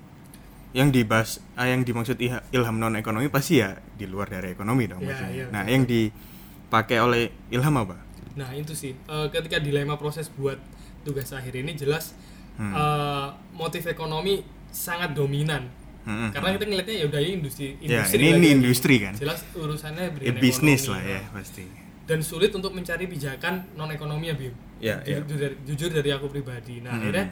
yang 0.71 0.87
dibahas, 0.87 1.41
ah, 1.57 1.65
yang 1.65 1.81
dimaksud 1.81 2.15
ilham 2.21 2.77
non 2.77 2.95
ekonomi 2.95 3.27
pasti 3.27 3.59
ya 3.59 3.75
di 3.91 4.07
luar 4.07 4.29
dari 4.29 4.53
ekonomi 4.53 4.87
dong. 4.87 5.01
Ya, 5.01 5.11
maksudnya. 5.11 5.33
iya, 5.33 5.45
nah, 5.49 5.61
betul. 5.61 5.73
yang 5.73 5.83
dipakai 5.83 6.97
oleh 7.01 7.21
ilham 7.49 7.75
apa? 7.75 7.97
Nah, 8.31 8.55
itu 8.55 8.71
sih. 8.71 8.93
Eh, 8.95 9.27
ketika 9.27 9.59
dilema 9.59 9.97
proses 9.97 10.29
buat 10.29 10.55
tugas 11.03 11.33
akhir 11.33 11.57
ini 11.57 11.73
jelas 11.73 12.13
Hmm. 12.55 12.71
eh, 12.71 13.27
motif 13.51 13.83
ekonomi 13.83 14.43
sangat 14.69 15.11
dominan. 15.11 15.67
Hmm, 16.01 16.29
Karena 16.29 16.49
kita 16.51 16.65
ngeliatnya 16.65 16.95
ya 16.95 17.05
udah 17.05 17.19
ini 17.19 17.33
industri 17.37 17.65
Ya, 17.77 18.01
industri 18.01 18.17
ini- 18.17 18.25
ini 18.25 18.31
lagi-lagi. 18.31 18.53
industri 18.57 18.95
kan? 18.97 19.13
Jelas 19.15 19.39
urusannya 19.53 20.05
ya, 20.19 20.33
bisnis 20.33 20.81
lah 20.85 20.97
ya 20.99 21.21
pasti. 21.29 21.65
dan 22.01 22.19
sulit 22.19 22.51
untuk 22.51 22.71
mencari 22.71 23.05
pijakan 23.05 23.71
non 23.73 23.87
ekonomi 23.87 24.27
ya 24.27 24.35
Bim. 24.35 24.51
Ya, 24.77 24.97
ya. 25.01 25.21
jujur, 25.21 25.37
dari, 25.39 25.55
jujur 25.63 25.89
dari 25.89 26.09
aku 26.09 26.27
pribadi. 26.27 26.81
Nah 26.81 26.89
Hmm. 26.89 26.99
akhirnya 26.99 27.25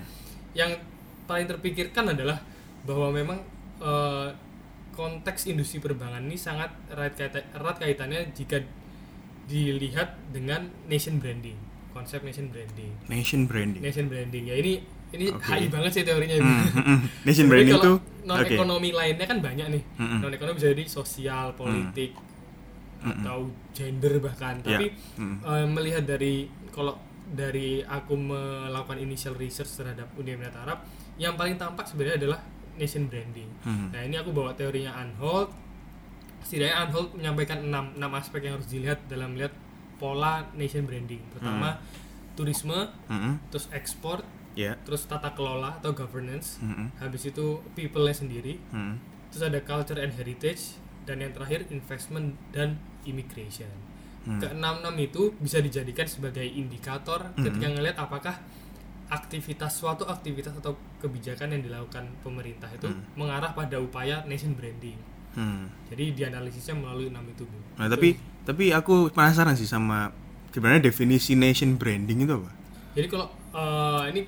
yang 0.54 0.72
paling 1.26 1.46
terpikirkan 1.46 2.06
adalah 2.10 2.38
bahwa 2.84 3.10
memang 3.10 3.40
eh, 3.80 4.30
konteks 4.92 5.48
industri 5.48 5.80
perbankan 5.80 6.22
ini 6.22 6.36
sangat 6.36 6.68
erat, 6.90 7.16
kaita- 7.16 7.48
erat 7.54 7.76
kaitannya 7.78 8.28
jika 8.30 8.60
dilihat 9.46 10.14
dengan 10.30 10.70
nation 10.86 11.18
branding, 11.18 11.58
konsep 11.90 12.22
nation 12.22 12.48
branding. 12.48 12.92
Nation 13.08 13.42
branding. 13.46 13.82
Nation 13.82 14.06
branding 14.06 14.46
ya 14.46 14.56
ini 14.56 14.84
ini 15.10 15.25
Oke. 15.30 15.42
HI 15.44 15.66
banget 15.68 15.92
sih 15.92 16.04
teorinya. 16.04 16.36
Hmm, 16.38 16.46
Bim. 16.46 16.60
hmm, 16.70 16.84
hmm. 16.86 17.00
Nation 17.25 17.46
branding 17.50 17.74
kalau 17.74 17.86
tuh 17.86 17.98
non 18.24 18.38
ekonomi 18.39 18.89
lainnya 18.92 19.25
kan 19.25 19.38
banyak 19.42 19.68
nih. 19.70 19.84
Mm-mm. 19.98 20.20
Non 20.22 20.32
ekonomi 20.32 20.58
jadi 20.58 20.84
sosial, 20.86 21.58
politik, 21.58 22.13
Mm-mm. 22.13 23.25
atau 23.25 23.38
gender 23.74 24.13
bahkan. 24.20 24.62
Ya. 24.62 24.78
Tapi 24.78 24.86
Mm. 25.18 25.38
eh, 25.42 25.68
melihat 25.68 26.04
dari 26.06 26.46
kalau 26.70 26.94
dari 27.25 27.82
aku 27.82 28.13
melakukan 28.13 28.98
initial 28.98 29.34
research 29.34 29.70
terhadap 29.75 30.10
Uni 30.13 30.34
Emirat 30.34 30.58
Arab, 30.60 30.82
yang 31.16 31.34
paling 31.34 31.58
tampak 31.58 31.86
sebenarnya 31.86 32.25
adalah 32.25 32.39
nation 32.74 33.06
branding. 33.06 33.50
Hmm. 33.62 33.92
Nah 33.92 34.01
ini 34.01 34.16
aku 34.16 34.32
bawa 34.32 34.54
teorinya 34.54 34.96
Anhold. 34.96 35.51
Setidaknya 36.42 36.88
Anhold 36.88 37.13
menyampaikan 37.13 37.60
enam, 37.62 37.94
enam 37.94 38.12
aspek 38.16 38.42
yang 38.42 38.58
harus 38.58 38.66
dilihat 38.66 39.04
dalam 39.06 39.36
melihat 39.36 39.51
pola 40.00 40.48
nation 40.56 40.88
branding. 40.88 41.20
Pertama 41.30 41.78
turisme, 42.34 42.88
Hmm, 43.06 43.36
terus 43.51 43.68
ekspor, 43.70 44.24
Ya. 44.51 44.75
terus 44.82 45.06
tata 45.06 45.32
kelola 45.32 45.75
atau 45.75 45.91
governance. 45.91 46.58
Hmm, 46.58 46.89
Habis 46.98 47.29
itu 47.29 47.46
people-nya 47.74 48.12
sendiri, 48.12 48.58
hmm. 48.70 48.96
terus 49.29 49.44
ada 49.44 49.60
culture 49.60 49.96
and 49.96 50.12
heritage, 50.12 50.75
dan 51.03 51.20
yang 51.20 51.32
terakhir 51.32 51.70
investment 51.70 52.34
dan 52.50 52.75
immigration. 53.03 53.70
Hmm. 54.22 54.38
Keenam-enam 54.38 54.94
itu 54.96 55.32
bisa 55.36 55.58
dijadikan 55.58 56.03
sebagai 56.06 56.44
indikator 56.44 57.32
Mhm. 57.32 57.41
ketika 57.41 57.68
ngelihat 57.68 57.98
apakah 57.98 58.36
aktivitas 59.08 59.74
suatu 59.74 60.06
aktivitas 60.06 60.53
atau 60.53 60.74
kebijakan 61.00 61.50
yang 61.51 61.63
dilakukan 61.63 62.06
pemerintah 62.20 62.70
itu 62.70 62.86
Hmm. 62.86 63.01
mengarah 63.15 63.51
pada 63.51 63.77
upaya 63.77 64.22
nation 64.24 64.53
branding. 64.53 64.98
Hmm. 65.34 65.65
Jadi 65.88 66.13
dianalisisnya 66.13 66.75
melalui 66.75 67.08
enam 67.08 67.25
itu. 67.25 67.41
Bu. 67.44 67.58
Nah, 67.75 67.86
Itu- 67.86 67.94
tapi 67.96 68.10
tapi 68.44 68.65
aku 68.70 69.10
penasaran 69.10 69.53
sih 69.53 69.65
sama 69.65 70.10
gimana 70.50 70.77
definisi 70.77 71.34
nation 71.34 71.74
branding 71.75 72.25
itu 72.25 72.34
apa? 72.36 72.50
jadi 72.91 73.06
kalau 73.08 73.29
eh, 73.50 74.03
ini 74.10 74.22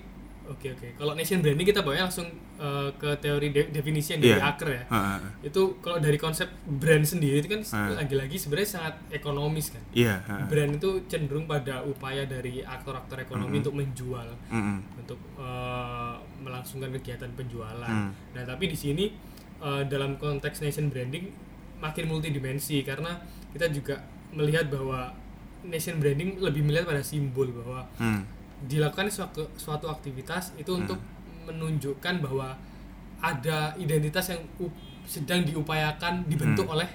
oke 0.44 0.68
oke. 0.70 0.88
Kalau 0.96 1.14
nation 1.14 1.40
branding 1.40 1.64
kita 1.64 1.82
bawanya 1.82 2.06
langsung 2.06 2.28
eh, 2.56 2.90
ke 2.94 3.10
teori 3.18 3.50
de- 3.50 3.70
definisi 3.70 4.14
yang 4.14 4.22
dari 4.22 4.34
Iya. 4.34 4.48
Aker 4.48 4.70
ya. 4.70 4.84
Ah, 4.86 4.96
ah, 4.96 5.08
ah. 5.20 5.32
Itu 5.40 5.62
kalau 5.80 5.98
dari 5.98 6.16
konsep 6.16 6.46
brand 6.64 7.02
sendiri 7.04 7.40
itu 7.40 7.50
kan 7.50 7.62
lagi-lagi 7.96 8.36
sebenarnya 8.36 8.70
sangat 8.72 8.94
ekonomis 9.10 9.70
kan. 9.70 9.84
Iya. 9.92 10.22
ah, 10.22 10.32
ah. 10.36 10.46
Brand 10.46 10.72
itu 10.74 10.90
cenderung 11.08 11.46
pada 11.46 11.82
upaya 11.82 12.24
dari 12.24 12.62
aktor-aktor 12.62 13.18
ekonomi 13.20 13.58
Mhm. 13.58 13.62
untuk 13.62 13.76
menjual, 13.76 14.28
Mm-mm. 14.48 14.78
untuk 14.98 15.20
eh, 15.36 16.14
melangsungkan 16.40 16.90
kegiatan 16.92 17.30
penjualan. 17.32 17.82
Hmm. 17.84 18.10
Nah, 18.32 18.44
tapi 18.44 18.66
di 18.66 18.76
sini 18.76 19.06
eh, 19.58 19.84
dalam 19.86 20.16
konteks 20.16 20.60
nation 20.60 20.88
branding 20.88 21.30
makin 21.78 22.06
multidimensi 22.06 22.82
karena 22.82 23.18
kita 23.50 23.70
juga 23.70 24.02
melihat 24.32 24.68
bahwa 24.68 25.14
nation 25.64 25.98
branding 25.98 26.38
lebih 26.38 26.62
melihat 26.62 26.86
pada 26.86 27.02
simbol 27.02 27.50
bahwa 27.52 27.86
Hmm. 27.96 28.22
Dilakukan 28.64 29.08
suatu 29.08 29.50
suatu 29.56 29.88
aktivitas 29.88 30.54
itu 30.56 30.70
Hmm. 30.70 30.82
untuk 30.82 31.00
menunjukkan 31.44 32.22
bahwa 32.22 32.54
ada 33.20 33.74
identitas 33.76 34.30
yang 34.30 34.42
sedang 35.04 35.42
diupayakan 35.42 36.26
dibentuk 36.26 36.66
Hmm. 36.66 36.76
oleh 36.76 36.90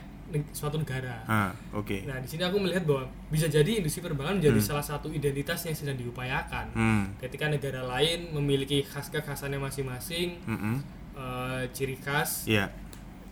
suatu 0.51 0.75
negara. 0.77 1.23
Ah, 1.25 1.51
oke. 1.73 2.03
Nah, 2.03 2.19
di 2.19 2.27
sini 2.27 2.43
aku 2.43 2.59
melihat 2.59 2.83
bahwa 2.83 3.07
bisa 3.29 3.47
jadi 3.47 3.79
industri 3.79 4.03
perbankan 4.03 4.39
menjadi 4.39 4.59
Hmm. 4.59 4.69
salah 4.75 4.83
satu 4.85 5.07
identitas 5.09 5.63
yang 5.63 5.77
sedang 5.77 5.95
diupayakan. 5.95 6.67
Hmm. 6.73 7.05
Ketika 7.17 7.47
negara 7.47 7.87
lain 7.87 8.31
memiliki 8.33 8.83
khas 8.83 9.07
kekhasannya 9.09 9.59
masing-masing, 9.61 10.43
Mm-mm. 10.43 10.83
eh, 11.15 11.63
ciri 11.71 11.95
khas 11.97 12.43
Iya, 12.45 12.67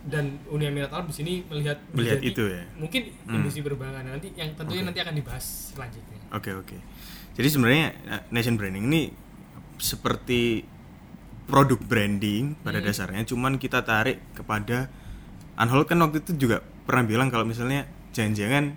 dan 0.05 0.39
Uni 0.47 0.65
Emirat 0.65 0.87
Arab 0.89 1.11
di 1.11 1.15
sini 1.15 1.43
melihat 1.45 1.75
melihat 1.91 2.23
itu 2.23 2.47
ya. 2.47 2.63
mungkin 2.75 3.11
Hmm. 3.27 3.43
industri 3.43 3.59
perbankan 3.59 4.07
nanti 4.07 4.31
yang 4.31 4.55
tentunya 4.55 4.79
Oke. 4.79 4.87
nanti 4.87 4.99
akan 5.01 5.15
dibahas 5.15 5.45
selanjutnya. 5.75 6.19
Oke, 6.31 6.51
oke. 6.53 6.77
Jadi 7.35 7.47
sebenarnya 7.47 7.85
eh, 8.05 8.21
nation 8.29 8.55
branding 8.55 8.83
ini 8.85 9.01
seperti 9.75 10.63
produk 11.45 11.77
branding 11.77 12.57
pada 12.57 12.79
Hmm. 12.79 12.87
dasarnya, 12.87 13.21
cuman 13.23 13.55
kita 13.55 13.81
tarik 13.81 14.17
kepada 14.33 14.89
Anhol 15.55 15.83
kan 15.83 15.95
waktu 15.97 16.19
itu 16.19 16.35
juga 16.37 16.59
pernah 16.59 17.03
bilang 17.03 17.27
kalau 17.27 17.43
misalnya 17.43 17.85
jangan-jangan 18.11 18.75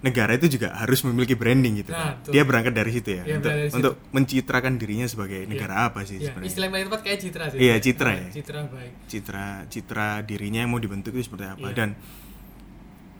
negara 0.00 0.34
itu 0.34 0.48
juga 0.50 0.68
harus 0.74 1.00
memiliki 1.00 1.32
branding 1.32 1.80
gitu. 1.80 1.90
Nah, 1.90 2.18
kan. 2.18 2.28
Dia 2.28 2.44
berangkat 2.44 2.72
dari 2.72 2.92
situ 2.92 3.08
ya, 3.10 3.24
Iya, 3.24 3.36
untuk 3.38 3.48
dari 3.48 3.62
situ. 3.64 3.76
untuk 3.78 3.94
mencitrakan 4.10 4.72
dirinya 4.74 5.06
sebagai 5.06 5.40
Iya. 5.40 5.48
negara 5.48 5.74
apa 5.86 6.04
sih 6.04 6.18
Ya, 6.18 6.28
sebenarnya. 6.28 6.44
istilah 6.44 6.64
yang 6.64 6.74
paling 6.74 6.86
tepat 6.86 7.00
kayak 7.00 7.18
citra 7.20 7.44
sih. 7.48 7.58
Iya, 7.58 7.74
citra 7.78 8.04
Nah, 8.06 8.16
ya. 8.18 8.28
Citra 8.30 8.58
baik. 8.66 8.92
citra 9.06 9.44
citra 9.66 10.08
dirinya 10.22 10.60
yang 10.60 10.68
mau 10.68 10.78
dibentuk 10.78 11.12
itu 11.14 11.24
seperti 11.24 11.46
apa 11.46 11.66
Iya. 11.66 11.72
dan 11.74 11.88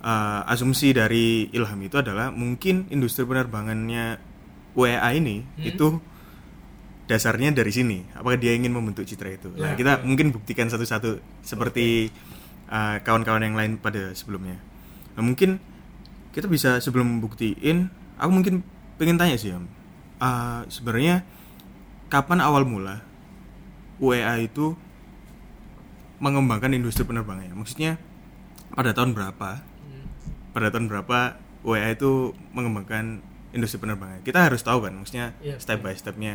uh, 0.03 0.45
asumsi 0.47 0.93
dari 0.93 1.27
Ilham 1.51 1.81
itu 1.81 1.97
adalah 1.97 2.29
mungkin 2.31 2.85
industri 2.91 3.25
penerbangannya 3.25 4.21
WA 4.75 5.11
ini 5.15 5.43
Hmm. 5.57 5.65
itu 5.65 5.87
dasarnya 7.05 7.53
dari 7.53 7.69
sini. 7.69 7.99
Apakah 8.17 8.41
dia 8.41 8.57
ingin 8.57 8.73
membentuk 8.73 9.05
citra 9.05 9.37
itu? 9.37 9.53
Nah 9.55 9.73
Ya, 9.73 9.77
kita 9.77 9.93
ya. 10.01 10.03
mungkin 10.03 10.33
buktikan 10.33 10.67
satu-satu 10.73 11.21
seperti 11.45 12.09
uh, 12.69 12.97
kawan-kawan 13.05 13.45
yang 13.45 13.57
lain 13.57 13.77
pada 13.77 14.11
sebelumnya. 14.17 14.57
Nah, 15.15 15.23
mungkin 15.23 15.61
kita 16.33 16.49
bisa 16.49 16.81
sebelum 16.81 17.21
buktiin 17.23 17.93
aku 18.17 18.31
mungkin 18.33 18.55
pengen 18.97 19.21
tanya 19.21 19.37
sih 19.37 19.53
Om. 19.53 19.69
Uh, 20.19 20.63
sebenarnya 20.67 21.23
kapan 22.09 22.41
awal 22.41 22.65
mula 22.65 23.05
UEA 24.01 24.41
itu 24.41 24.75
mengembangkan 26.19 26.73
industri 26.73 27.05
penerbangan? 27.05 27.53
Maksudnya 27.53 28.01
pada 28.73 28.91
tahun 28.97 29.15
berapa? 29.15 29.61
Hmm. 29.61 30.07
pada 30.51 30.73
tahun 30.73 30.87
berapa 30.89 31.37
UEA 31.63 31.95
itu 31.95 32.33
mengembangkan 32.57 33.21
industri 33.55 33.79
penerbangan 33.79 34.21
kita 34.21 34.43
harus 34.43 34.61
tahu 34.61 34.83
kan 34.83 34.93
maksudnya 34.93 35.31
Iya, 35.39 35.57
step 35.57 35.79
betul. 35.79 35.89
by 35.89 35.95
stepnya 35.95 36.35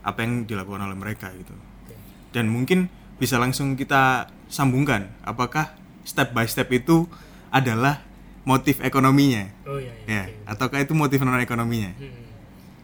apa 0.00 0.18
yang 0.20 0.44
dilakukan 0.44 0.80
oleh 0.82 0.94
mereka 0.94 1.32
gitu 1.32 1.52
Oke. 1.52 1.94
dan 2.30 2.46
mungkin 2.46 2.86
bisa 3.16 3.36
langsung 3.36 3.74
kita 3.74 4.28
sambungkan 4.46 5.08
apakah 5.20 5.72
step 6.02 6.30
by 6.30 6.44
step 6.44 6.68
itu 6.70 7.04
adalah 7.48 8.00
motif 8.42 8.80
ekonominya 8.80 9.48
Oh 9.64 9.76
iya 9.76 9.92
ya 10.04 10.04
iya. 10.06 10.24
oke. 10.26 10.48
ataukah 10.48 10.80
itu 10.80 10.92
motif 10.92 11.20
non 11.20 11.36
ekonominya 11.36 11.92
Hmm. 11.96 12.24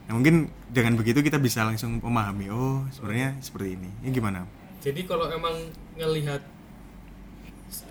nah, 0.05 0.13
mungkin 0.15 0.35
dengan 0.69 0.95
begitu 0.95 1.21
kita 1.21 1.37
bisa 1.37 1.63
langsung 1.63 1.97
memahami 1.99 2.49
oh 2.49 2.85
sebenarnya 2.91 3.37
seperti 3.41 3.75
ini 3.75 3.91
ini 4.01 4.11
gimana 4.11 4.45
Jadi 4.79 5.03
kalau 5.03 5.27
emang 5.27 5.57
ngelihat 5.95 6.39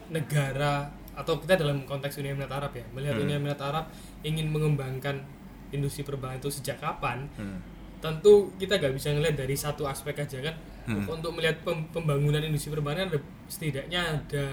negara 0.07 0.87
atau 1.11 1.39
kita 1.39 1.55
dalam 1.55 1.83
konteks 1.83 2.19
Uni 2.19 2.31
Emirat 2.31 2.51
Arab 2.53 2.71
ya, 2.71 2.85
melihat 2.91 3.15
Hmm. 3.15 3.23
Uni 3.23 3.33
Emirat 3.33 3.59
Arab 3.59 3.85
ingin 4.21 4.47
mengembangkan 4.47 5.23
industri 5.75 6.01
perbankan 6.01 6.39
itu 6.39 6.49
sejak 6.49 6.79
kapan, 6.79 7.27
Hmm. 7.35 7.59
tentu 7.99 8.51
kita 8.55 8.77
gak 8.77 8.93
bisa 8.93 9.11
ngelihat 9.11 9.35
dari 9.35 9.55
satu 9.55 9.83
aspek 9.85 10.15
aja 10.17 10.39
kan. 10.39 10.55
Hmm. 10.85 11.05
Untuk 11.09 11.33
melihat 11.33 11.59
pem- 11.61 11.89
pembangunan 11.89 12.39
industri 12.39 12.69
perbankan 12.69 13.09
ada 13.09 13.19
setidaknya 13.45 14.01
ada 14.01 14.45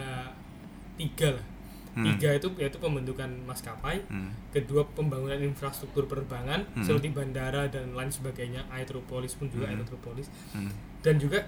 tiga 0.97 1.37
lah. 1.37 1.47
Hmm. 1.93 2.09
Tiga 2.09 2.33
itu 2.33 2.49
yaitu 2.57 2.81
pembentukan 2.81 3.29
maskapai, 3.45 4.01
Hmm. 4.09 4.33
kedua 4.49 4.89
pembangunan 4.89 5.37
infrastruktur 5.37 6.09
penerbangan 6.09 6.65
Hmm. 6.73 6.81
seperti 6.81 7.13
bandara 7.13 7.69
dan 7.69 7.93
lain 7.93 8.09
sebagainya, 8.09 8.65
Aeropolis 8.73 9.37
pun 9.37 9.53
juga 9.53 9.69
Hmm. 9.69 9.77
Aerotropolis 9.77 10.27
Hmm. 10.53 10.73
dan 11.01 11.17
juga 11.17 11.41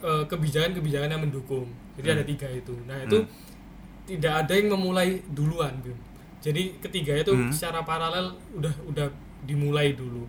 eh, 0.00 0.24
kebijakan-kebijakan 0.24 1.12
yang 1.12 1.20
mendukung. 1.20 1.68
Jadi 2.00 2.08
Hmm. 2.08 2.16
ada 2.16 2.24
tiga 2.24 2.48
itu. 2.48 2.72
Nah 2.88 3.04
itu 3.04 3.20
Hmm. 3.20 3.28
tidak 4.08 4.32
ada 4.32 4.52
yang 4.56 4.72
memulai 4.72 5.20
duluan, 5.28 5.76
Bim. 5.84 5.92
Jadi 6.40 6.62
ketiga 6.78 7.12
itu 7.14 7.30
Hmm. 7.30 7.50
secara 7.50 7.80
paralel 7.82 8.32
udah 8.52 8.72
udah 8.86 9.06
dimulai 9.42 9.92
dulu. 9.92 10.24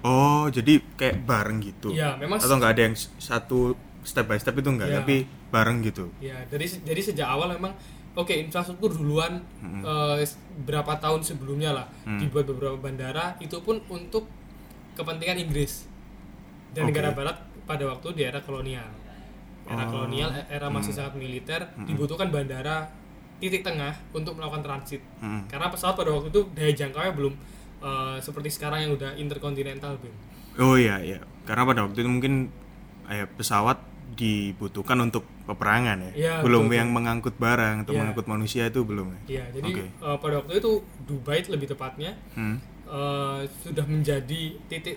Oh, 0.00 0.46
jadi 0.46 0.78
kayak 0.94 1.22
bareng 1.22 1.58
gitu. 1.60 1.90
Iya, 1.90 2.14
memang 2.16 2.38
Atau 2.38 2.56
nggak 2.56 2.72
ada 2.72 2.82
yang 2.84 2.96
satu 2.96 3.74
step 4.00 4.24
by 4.24 4.36
step 4.36 4.54
itu 4.54 4.68
enggak, 4.68 4.88
Iya. 4.88 4.96
tapi 4.96 5.16
bareng 5.48 5.78
gitu 5.80 6.06
Ya, 6.20 6.38
dari 6.44 6.62
jadi 6.64 7.00
sejak 7.00 7.26
awal 7.26 7.50
memang 7.50 7.74
oke 8.14 8.30
infrastruktur 8.30 8.92
duluan 8.92 9.42
eh, 9.82 10.22
s- 10.22 10.38
berapa 10.60 10.94
tahun 10.96 11.20
sebelumnya 11.20 11.70
lah 11.72 11.86
Hmm. 12.02 12.18
dibuat 12.18 12.46
beberapa 12.46 12.76
bandara 12.76 13.34
itu 13.36 13.58
pun 13.58 13.82
untuk 13.88 14.30
kepentingan 14.94 15.36
Inggris 15.40 15.90
dan 16.70 16.84
Oke. 16.84 16.88
negara 16.88 17.10
barat 17.12 17.36
pada 17.62 17.82
waktu 17.84 18.08
di 18.12 18.22
era 18.22 18.38
kolonial. 18.38 18.86
Era 19.64 19.84
Oh. 19.84 19.90
kolonial, 19.90 20.30
e- 20.30 20.46
era 20.48 20.70
masih 20.70 20.94
sangat 20.94 21.14
militer, 21.16 21.66
dibutuhkan 21.82 22.30
bandara 22.30 22.86
titik 23.36 23.60
tengah 23.60 23.92
untuk 24.10 24.34
melakukan 24.34 24.60
transit. 24.60 25.00
Mm. 25.18 25.46
Karena 25.46 25.68
pesawat 25.68 25.94
pada 25.94 26.10
waktu 26.10 26.28
itu 26.28 26.40
daya 26.52 26.72
jangkaunya 26.72 27.12
belum 27.12 27.34
eh, 27.78 28.16
seperti 28.18 28.48
sekarang 28.50 28.80
yang 28.80 28.92
udah 28.92 29.12
interkontinental, 29.14 30.00
Bim. 30.00 30.14
oh 30.56 30.74
iya 30.74 30.96
iya 30.98 31.20
karena 31.44 31.62
pada 31.62 31.80
waktu 31.84 32.00
itu 32.00 32.08
mungkin 32.08 32.48
eh, 33.06 33.28
pesawat 33.28 33.76
dibutuhkan 34.16 34.96
untuk 34.98 35.28
peperangan 35.44 36.00
ya, 36.00 36.12
Iya, 36.16 36.34
belum 36.40 36.66
betul, 36.66 36.78
yang 36.78 36.88
mengangkut 36.90 37.36
barang 37.36 37.84
atau 37.84 37.92
Iya. 37.92 37.98
mengangkut 38.00 38.26
manusia 38.26 38.62
itu 38.64 38.80
belum 38.80 39.12
ya 39.12 39.20
Ya, 39.28 39.44
jadi 39.52 39.68
Oke. 39.68 39.84
eh, 39.84 40.16
pada 40.16 40.34
waktu 40.40 40.52
itu 40.56 40.72
Dubai 41.04 41.44
lebih 41.44 41.68
tepatnya 41.68 42.16
Hmm. 42.32 42.56
eh, 42.86 43.40
sudah 43.60 43.84
menjadi 43.84 44.42
titik 44.66 44.96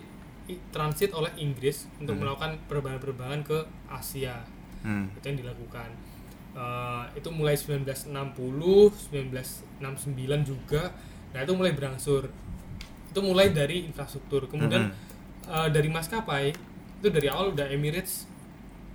transit 0.70 1.12
oleh 1.12 1.30
Inggris 1.36 1.86
untuk 2.00 2.16
Hmm. 2.16 2.24
melakukan 2.24 2.58
penerbangan-penerbangan 2.66 3.42
ke 3.44 3.58
Asia 3.86 4.42
Hmm. 4.80 5.12
itu 5.12 5.26
yang 5.28 5.40
dilakukan 5.44 5.90
Eh, 6.60 7.04
itu 7.16 7.32
mulai 7.32 7.56
1960 7.56 8.12
1969 8.12 10.44
juga. 10.44 10.92
Nah 11.32 11.40
itu 11.40 11.56
mulai 11.56 11.72
berangsur. 11.72 12.28
Itu 13.08 13.24
mulai 13.24 13.56
dari 13.56 13.88
infrastruktur. 13.88 14.52
Kemudian 14.52 14.92
eh, 15.48 15.68
dari 15.72 15.88
maskapai 15.88 16.52
itu 17.00 17.08
dari 17.08 17.32
awal 17.32 17.56
udah 17.56 17.72
Emirates 17.72 18.28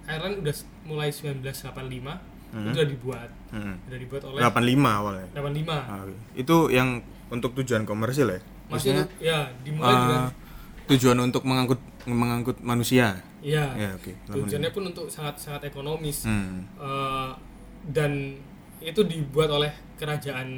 Airline 0.05 0.45
udah 0.45 0.53
mulai 0.85 1.09
1985 1.09 2.37
itu 2.55 2.71
udah 2.77 2.87
dibuat. 2.87 3.31
Hmm. 3.51 3.75
udah 3.89 3.99
dibuat 3.99 4.23
oleh 4.29 4.45
85 4.45 5.01
awalnya? 5.01 5.27
85 5.33 5.73
Ah, 5.75 6.07
itu 6.37 6.57
yang 6.71 7.03
untuk 7.33 7.57
tujuan 7.59 7.83
komersil 7.83 8.31
ya? 8.31 8.39
Masih 8.69 8.95
Maksudnya, 8.95 9.05
itu 9.09 9.25
ya 9.25 9.49
dimulai 9.65 9.95
dengan 9.97 10.21
ah, 10.21 10.29
tujuan 10.87 11.19
untuk 11.25 11.43
mengangkut 11.49 11.81
mengangkut 12.05 12.61
manusia? 12.61 13.25
Ya 13.41 13.73
ya 13.75 13.97
oke. 13.97 14.13
Tujuannya 14.29 14.71
pun 14.71 14.93
untuk 14.93 15.09
sangat 15.11 15.41
sangat 15.41 15.73
ekonomis. 15.73 16.29
Hmm. 16.29 16.69
Eh, 16.79 17.33
dan 17.87 18.41
itu 18.79 19.01
dibuat 19.03 19.49
oleh 19.51 19.73
kerajaan 19.95 20.49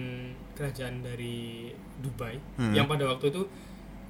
kerajaan 0.52 1.00
dari 1.00 1.68
Dubai 1.96 2.36
Hmm. 2.56 2.72
yang 2.72 2.84
pada 2.84 3.06
waktu 3.06 3.28
itu 3.28 3.42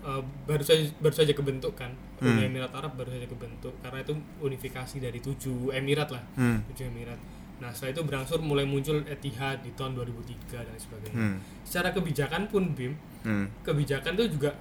eh, 0.03 0.23
baru 0.45 0.63
saja 0.63 0.83
baru 0.99 1.15
saja 1.15 1.33
kebentuk 1.33 1.75
kan 1.75 1.91
Hmm. 2.17 2.33
Uni 2.33 2.47
Emirat 2.47 2.73
Arab 2.73 2.95
baru 2.95 3.11
saja 3.11 3.25
kebentuk 3.25 3.75
karena 3.81 4.01
itu 4.01 4.13
unifikasi 4.39 4.97
dari 4.97 5.19
tujuh 5.19 5.71
emirat 5.71 6.09
lah 6.09 6.23
Hmm. 6.35 6.63
tujuh 6.67 6.87
emirat 6.87 7.19
nah 7.57 7.73
setelah 7.73 7.93
itu 7.93 8.03
berangsur 8.05 8.39
mulai 8.39 8.65
muncul 8.65 9.01
Etihad 9.03 9.61
di 9.61 9.73
tahun 9.73 9.97
2003 9.97 10.61
dan 10.61 10.77
sebagainya 10.77 11.17
Hmm. 11.17 11.37
secara 11.63 11.89
kebijakan 11.91 12.47
pun 12.47 12.73
Bim 12.73 12.95
Hmm. 13.23 13.49
kebijakan 13.63 14.13
itu 14.15 14.37
juga 14.37 14.53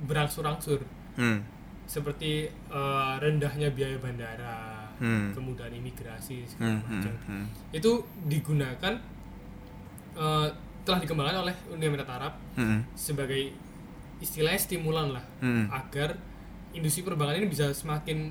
berangsur-angsur 0.00 0.80
Hmm. 1.14 1.44
seperti 1.84 2.48
eh, 2.48 3.14
rendahnya 3.18 3.70
biaya 3.70 3.98
bandara 3.98 4.79
Hmm. 5.00 5.32
kemudahan 5.32 5.72
imigrasi 5.72 6.44
segala 6.44 6.76
Hmm. 6.76 6.82
Hmm. 6.82 6.92
macam 6.94 7.14
Hmm. 7.26 7.46
itu 7.72 7.90
digunakan 8.24 8.94
eh, 10.12 10.48
telah 10.80 10.98
dikembangkan 10.98 11.40
oleh 11.40 11.54
Uni 11.70 11.84
Emirat 11.84 12.08
Arab 12.08 12.34
Hmm. 12.54 12.84
sebagai 12.92 13.52
istilahnya 14.18 14.58
stimulan 14.58 15.10
lah 15.10 15.24
Hmm. 15.38 15.66
agar 15.70 16.18
industri 16.70 17.00
penerbangan 17.00 17.36
ini 17.36 17.48
bisa 17.48 17.70
semakin 17.70 18.30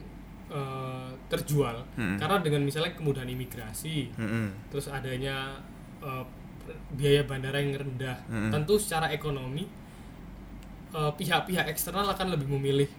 eh, 0.49 1.09
terjual 1.27 1.85
Hmm. 1.93 2.17
karena 2.17 2.37
dengan 2.39 2.61
misalnya 2.63 2.93
kemudahan 2.93 3.27
imigrasi 3.27 4.09
Hmm. 4.11 4.49
terus 4.67 4.87
adanya 4.87 5.57
eh, 5.99 6.23
biaya 6.91 7.21
bandara 7.23 7.57
yang 7.57 7.73
rendah 7.75 8.17
Hmm. 8.25 8.49
tentu 8.49 8.77
secara 8.77 9.09
ekonomi 9.09 9.65
pihak-pihak 10.89 11.69
eksternal 11.69 12.01
akan 12.07 12.33
lebih 12.33 12.49
memilih 12.49 12.89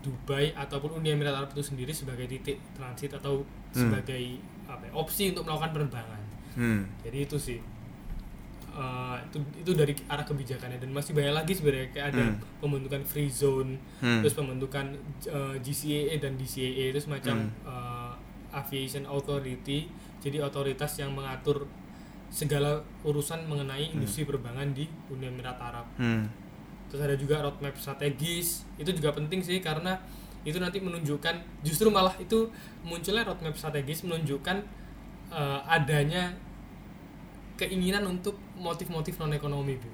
Dubai 0.00 0.52
ataupun 0.52 0.96
Uni 0.96 1.10
Emirat 1.10 1.34
Arab 1.34 1.50
itu 1.50 1.62
sendiri 1.62 1.92
sebagai 1.92 2.24
titik 2.24 2.56
transit 2.72 3.12
atau 3.12 3.44
sebagai 3.70 4.38
apa 4.64 4.82
ya, 4.82 4.92
opsi 4.92 5.30
untuk 5.30 5.44
melakukan 5.44 5.70
penerbangan 5.72 6.20
Hmm. 6.50 6.82
jadi 7.00 7.24
itu 7.24 7.36
sih 7.36 7.60
eh, 8.70 9.16
itu 9.20 9.38
itu 9.56 9.70
dari 9.72 9.92
arah 10.06 10.22
kebijakannya 10.22 10.78
dan 10.78 10.90
masih 10.90 11.10
banyak 11.10 11.30
lagi 11.32 11.52
sebenarnya 11.52 11.88
kayak 11.90 12.06
ada 12.10 12.22
Hmm. 12.24 12.38
pembentukan 12.58 13.02
free 13.02 13.28
zone 13.28 13.78
Hmm. 13.98 14.18
terus 14.20 14.32
pembentukan 14.32 14.94
eh, 15.24 15.54
GCAA 15.58 16.18
dan 16.18 16.34
DCAA 16.34 16.90
itu 16.90 17.00
semacam 17.00 17.36
eh, 17.64 18.12
aviation 18.52 19.04
authority 19.04 19.86
jadi 20.18 20.40
otoritas 20.40 20.96
yang 20.96 21.10
mengatur 21.10 21.66
segala 22.28 22.78
urusan 23.02 23.42
mengenai 23.44 23.90
industri 23.90 24.22
penerbangan 24.22 24.70
di 24.70 24.86
Uni 25.08 25.26
Emirat 25.28 25.58
Arab 25.60 25.86
Hmm. 25.96 26.30
Terus 26.90 27.00
ada 27.00 27.14
juga 27.14 27.38
roadmap 27.40 27.72
strategis 27.74 28.66
itu 28.76 28.90
juga 28.90 29.14
penting 29.14 29.38
sih 29.40 29.58
karena 29.58 29.94
itu 30.42 30.56
nanti 30.56 30.78
menunjukkan 30.78 31.34
justru 31.62 31.86
malah 31.88 32.12
itu 32.16 32.50
munculnya 32.82 33.22
roadmap 33.22 33.54
strategis 33.54 34.02
menunjukkan 34.02 34.58
eh, 35.30 35.60
adanya 35.64 36.34
keinginan 37.54 38.08
untuk 38.08 38.34
motif-motif 38.56 39.14
non 39.16 39.30
ekonomi 39.30 39.76
Bu. 39.76 39.88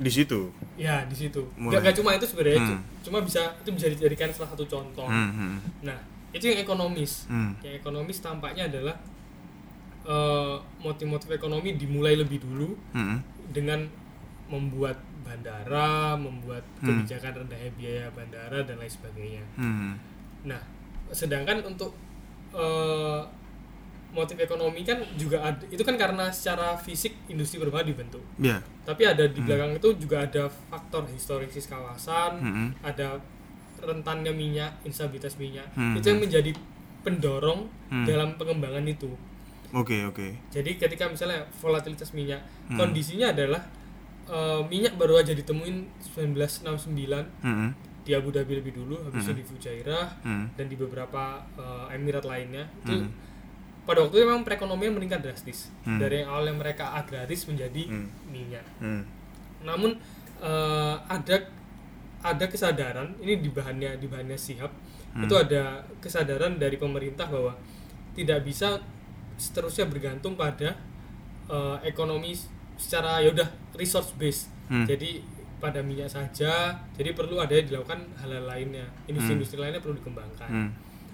di 0.00 0.08
situ 0.08 0.48
ya 0.74 1.04
di 1.04 1.12
situ 1.12 1.44
nggak 1.54 1.80
nggak 1.82 1.94
cuma 1.94 2.16
itu 2.16 2.24
sebenarnya 2.24 2.62
Hmm. 2.64 2.80
cuma 3.02 3.20
bisa 3.20 3.52
itu 3.54 3.68
bisa 3.68 3.86
dijadikan 3.90 4.32
salah 4.32 4.48
satu 4.48 4.64
contoh 4.64 5.04
Hmm. 5.04 5.28
Hmm. 5.30 5.56
nah 5.82 5.98
itu 6.32 6.46
yang 6.46 6.56
ekonomis 6.58 7.26
Hmm. 7.26 7.52
yang 7.60 7.76
ekonomis 7.76 8.16
tampaknya 8.18 8.64
adalah 8.66 8.96
eh, 10.02 10.56
motif-motif 10.80 11.28
ekonomi 11.28 11.76
dimulai 11.76 12.16
lebih 12.16 12.40
dulu 12.40 12.72
Hmm. 12.96 13.20
dengan 13.52 13.84
membuat 14.48 14.96
bandara, 15.30 16.18
membuat 16.18 16.66
Hmm. 16.82 16.90
kebijakan 16.90 17.32
rendahnya 17.40 17.70
biaya 17.78 18.06
bandara 18.10 18.58
dan 18.60 18.76
lain 18.76 18.90
sebagainya. 18.90 19.44
Hmm. 19.54 19.94
Nah, 20.44 20.58
sedangkan 21.08 21.62
untuk 21.64 21.94
eh, 22.50 23.22
motif 24.10 24.34
ekonomi 24.34 24.82
kan 24.82 24.98
juga 25.14 25.38
ada, 25.38 25.62
itu 25.70 25.78
kan 25.80 25.94
karena 25.94 26.26
secara 26.34 26.74
fisik 26.74 27.14
industri 27.30 27.62
penerbangan 27.62 27.86
dibentuk. 27.86 28.24
ya 28.36 28.58
Tapi 28.82 29.06
ada 29.06 29.22
di 29.22 29.38
belakang 29.38 29.70
itu 29.72 29.94
juga 29.94 30.26
ada 30.26 30.50
faktor 30.50 31.06
historisis 31.06 31.70
kawasan, 31.70 32.32
Hmm. 32.36 32.68
ada 32.82 33.22
rentannya 33.78 34.34
minyak, 34.34 34.82
instabilitas 34.82 35.38
minyak. 35.38 35.70
Hmm. 35.72 35.94
Itu 35.94 36.10
yang 36.10 36.18
menjadi 36.18 36.50
pendorong 37.00 37.70
Hmm. 37.86 38.02
dalam 38.02 38.34
pengembangan 38.34 38.82
itu. 38.84 39.14
oke 39.70 39.94
oke 40.04 40.26
Jadi 40.50 40.74
ketika 40.74 41.06
misalnya 41.06 41.46
volatilitas 41.62 42.10
minyak, 42.10 42.42
Hmm. 42.66 42.82
kondisinya 42.82 43.30
adalah 43.30 43.62
eh, 44.26 44.60
minyak 44.66 44.94
baru 44.94 45.16
aja 45.16 45.32
ditemuin 45.32 45.88
1969 46.02 47.24
Hmm. 47.40 47.70
di 48.00 48.16
Abu 48.16 48.32
Dhabi 48.32 48.58
lebih 48.58 48.72
dulu, 48.74 48.96
habis 49.04 49.22
itu 49.22 49.34
di 49.38 49.44
Fujairah 49.44 50.24
Hmm. 50.24 50.48
dan 50.56 50.66
di 50.66 50.74
beberapa 50.74 51.40
eh, 51.54 51.94
emirat 51.94 52.24
lainnya. 52.24 52.64
Itu 52.82 52.96
Hmm. 52.96 53.12
pada 53.84 54.02
waktu 54.02 54.16
itu 54.16 54.24
memang 54.24 54.42
perekonomian 54.42 54.92
meningkat 54.92 55.20
drastis 55.20 55.68
Hmm. 55.82 55.98
dari 55.98 56.20
yang 56.22 56.30
awal 56.30 56.46
yang 56.46 56.58
mereka 56.58 56.92
agraris 56.92 57.44
menjadi 57.46 57.86
Hmm. 57.86 58.08
minyak. 58.26 58.66
Hmm. 58.78 59.02
Namun 59.62 59.96
eh, 60.40 60.96
ada 61.06 61.36
ada 62.20 62.44
kesadaran 62.48 63.12
ini 63.20 63.40
di 63.40 63.48
bahannya 63.48 63.96
di 63.96 64.08
bahannya 64.08 64.36
Sihab 64.36 64.72
Hmm. 65.12 65.24
itu 65.24 65.34
ada 65.36 65.84
kesadaran 66.00 66.56
dari 66.56 66.76
pemerintah 66.76 67.28
bahwa 67.28 67.56
tidak 68.12 68.44
bisa 68.44 68.80
seterusnya 69.36 69.84
bergantung 69.84 70.36
pada 70.36 70.76
eh, 71.50 71.78
ekonomi 71.84 72.32
secara 72.80 73.20
yaudah 73.20 73.44
resource 73.76 74.16
base. 74.16 74.48
Hmm. 74.72 74.88
Jadi 74.88 75.20
pada 75.60 75.84
minyak 75.84 76.08
saja. 76.08 76.72
Jadi 76.96 77.12
perlu 77.12 77.36
ada 77.36 77.52
dilakukan 77.52 78.00
hal-hal 78.16 78.48
lainnya. 78.48 78.88
Industri-industri 79.04 79.60
lainnya 79.60 79.78
perlu 79.78 80.00
dikembangkan. 80.00 80.48
Hmm. 80.48 80.70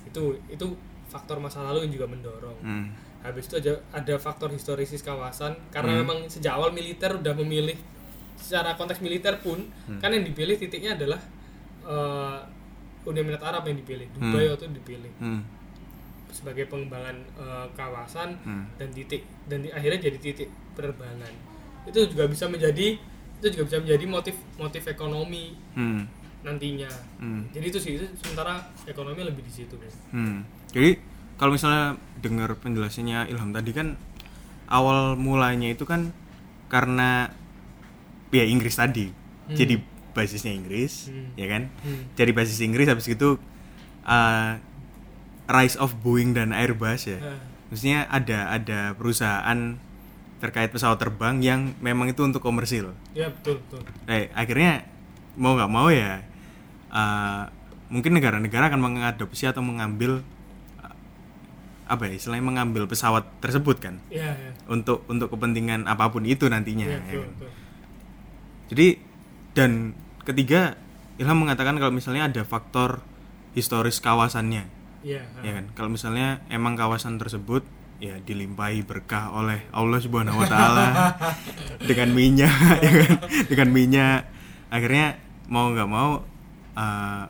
Itu 0.06 0.38
itu 0.46 0.78
faktor 1.10 1.42
masa 1.42 1.66
lalu 1.66 1.90
yang 1.90 1.98
juga 1.98 2.06
mendorong. 2.06 2.58
Hmm. 2.62 2.86
Habis 3.26 3.50
itu 3.50 3.58
ada, 3.58 3.82
ada 3.90 4.14
faktor 4.16 4.54
historisis 4.54 5.02
kawasan 5.02 5.58
karena 5.74 5.98
Hmm. 5.98 6.00
memang 6.06 6.18
sejak 6.30 6.54
awal 6.54 6.70
militer 6.70 7.10
udah 7.10 7.34
memilih 7.34 7.74
secara 8.38 8.78
konteks 8.78 9.02
militer 9.02 9.34
pun 9.42 9.66
Hmm. 9.90 9.98
kan 9.98 10.14
yang 10.14 10.22
dipilih 10.22 10.54
titiknya 10.54 10.94
adalah 10.94 11.18
eh, 11.82 12.38
Uni 13.06 13.22
Emirat 13.22 13.38
Arab 13.40 13.62
yang 13.64 13.78
dipilih, 13.78 14.10
Dubai 14.10 14.50
waktu 14.50 14.66
itu 14.66 14.74
dipilih 14.76 15.12
Hmm. 15.18 15.42
sebagai 16.28 16.66
pengembangan 16.66 17.14
eh, 17.38 17.66
kawasan 17.72 18.34
Hmm. 18.42 18.66
dan 18.76 18.90
titik 18.90 19.22
dan 19.46 19.62
di, 19.62 19.70
akhirnya 19.70 20.10
jadi 20.10 20.18
titik 20.18 20.50
penerbangan. 20.74 21.30
Itu 21.86 21.98
juga 22.06 22.26
bisa 22.26 22.46
menjadi 22.46 22.98
itu 23.36 23.46
juga 23.52 23.64
bisa 23.68 23.78
menjadi 23.78 24.04
motif 24.06 24.34
motif 24.56 24.82
ekonomi 24.84 25.54
Hmm. 25.72 26.08
nantinya. 26.40 26.88
Hmm. 27.18 27.46
Jadi 27.50 27.66
itu 27.68 27.78
sih 27.78 27.92
itu 27.96 28.06
sementara 28.16 28.58
ekonomi 28.84 29.20
lebih 29.20 29.42
di 29.42 29.52
situ 29.52 29.76
guys. 29.76 29.94
Hmm. 30.10 30.42
Jadi 30.70 30.96
kalau 31.36 31.52
misalnya 31.52 31.94
dengar 32.18 32.56
penjelasannya 32.56 33.28
Ilham 33.28 33.52
tadi 33.52 33.70
kan 33.70 33.94
awal 34.66 35.14
mulanya 35.14 35.68
itu 35.68 35.84
kan 35.84 36.10
karena 36.66 37.30
ya 38.30 38.42
Inggris 38.42 38.74
tadi. 38.74 39.12
Hmm. 39.46 39.54
Jadi 39.54 39.74
basisnya 40.10 40.50
Inggris, 40.50 41.12
Hmm. 41.12 41.28
ya 41.36 41.46
kan? 41.46 41.62
Hmm. 41.84 42.08
Jadi 42.16 42.30
basis 42.32 42.58
Inggris 42.58 42.88
habis 42.88 43.04
itu 43.06 43.36
uh, 44.02 44.50
rise 45.46 45.76
of 45.76 45.92
Boeing 46.00 46.32
dan 46.32 46.50
Airbus 46.50 47.04
ya. 47.06 47.20
Nah, 47.20 47.38
maksudnya 47.68 48.00
ada 48.08 48.38
ada 48.50 48.80
perusahaan 48.96 49.76
terkait 50.36 50.68
pesawat 50.68 51.00
terbang 51.00 51.40
yang 51.40 51.60
memang 51.80 52.12
itu 52.12 52.20
untuk 52.20 52.44
komersil. 52.44 52.92
Ya 53.16 53.32
betul 53.32 53.60
betul. 53.64 53.80
Eh 54.04 54.28
akhirnya 54.36 54.84
mau 55.36 55.56
nggak 55.56 55.72
mau 55.72 55.88
ya 55.88 56.24
uh, 56.92 57.44
mungkin 57.88 58.16
negara-negara 58.16 58.68
akan 58.68 58.80
mengadopsi 58.80 59.48
atau 59.48 59.64
mengambil 59.64 60.20
uh, 60.80 60.94
apa 61.88 62.10
ya 62.10 62.20
istilahnya 62.20 62.44
mengambil 62.44 62.84
pesawat 62.84 63.24
tersebut 63.40 63.80
kan? 63.80 63.96
Ya 64.12 64.36
ya. 64.36 64.52
Untuk 64.68 65.08
untuk 65.08 65.32
kepentingan 65.32 65.88
apa 65.88 66.12
pun 66.12 66.28
itu 66.28 66.44
nantinya 66.48 66.84
ya 66.84 66.92
ya 66.92 67.00
betul, 67.00 67.20
kan? 67.22 67.30
betul. 67.32 67.50
jadi 68.66 68.86
dan 69.56 69.70
ketiga 70.26 70.60
Ilham 71.16 71.48
mengatakan 71.48 71.80
kalau 71.80 71.96
misalnya 71.96 72.28
ada 72.28 72.44
faktor 72.44 73.00
historis 73.56 74.04
kawasannya. 74.04 74.68
Ya 75.00 75.22
ya 75.40 75.52
kan? 75.56 75.72
kalau 75.72 75.88
misalnya 75.88 76.44
emang 76.52 76.76
kawasan 76.76 77.16
tersebut 77.16 77.64
ya 77.96 78.20
dilimpahi 78.20 78.84
berkah 78.84 79.32
oleh 79.32 79.64
Allah 79.72 79.98
Subhanahu 80.00 80.36
wa 80.36 80.48
taala. 80.48 80.86
Dengan 81.88 82.12
minyak 82.12 82.52
ya 82.84 82.90
kan? 82.92 83.12
Dengan 83.48 83.68
minyak. 83.72 84.20
Akhirnya 84.68 85.16
mau 85.48 85.72
nggak 85.72 85.88
mau 85.88 86.20
uh, 86.76 87.22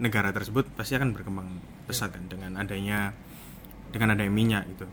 negara 0.00 0.30
tersebut 0.32 0.70
pasti 0.76 0.96
akan 0.96 1.12
berkembang 1.16 1.48
pesat 1.86 2.12
kan 2.12 2.26
dengan 2.26 2.58
adanya 2.58 3.14
dengan 3.90 4.16
adanya 4.16 4.32
minyak 4.32 4.62
gitu. 4.74 4.86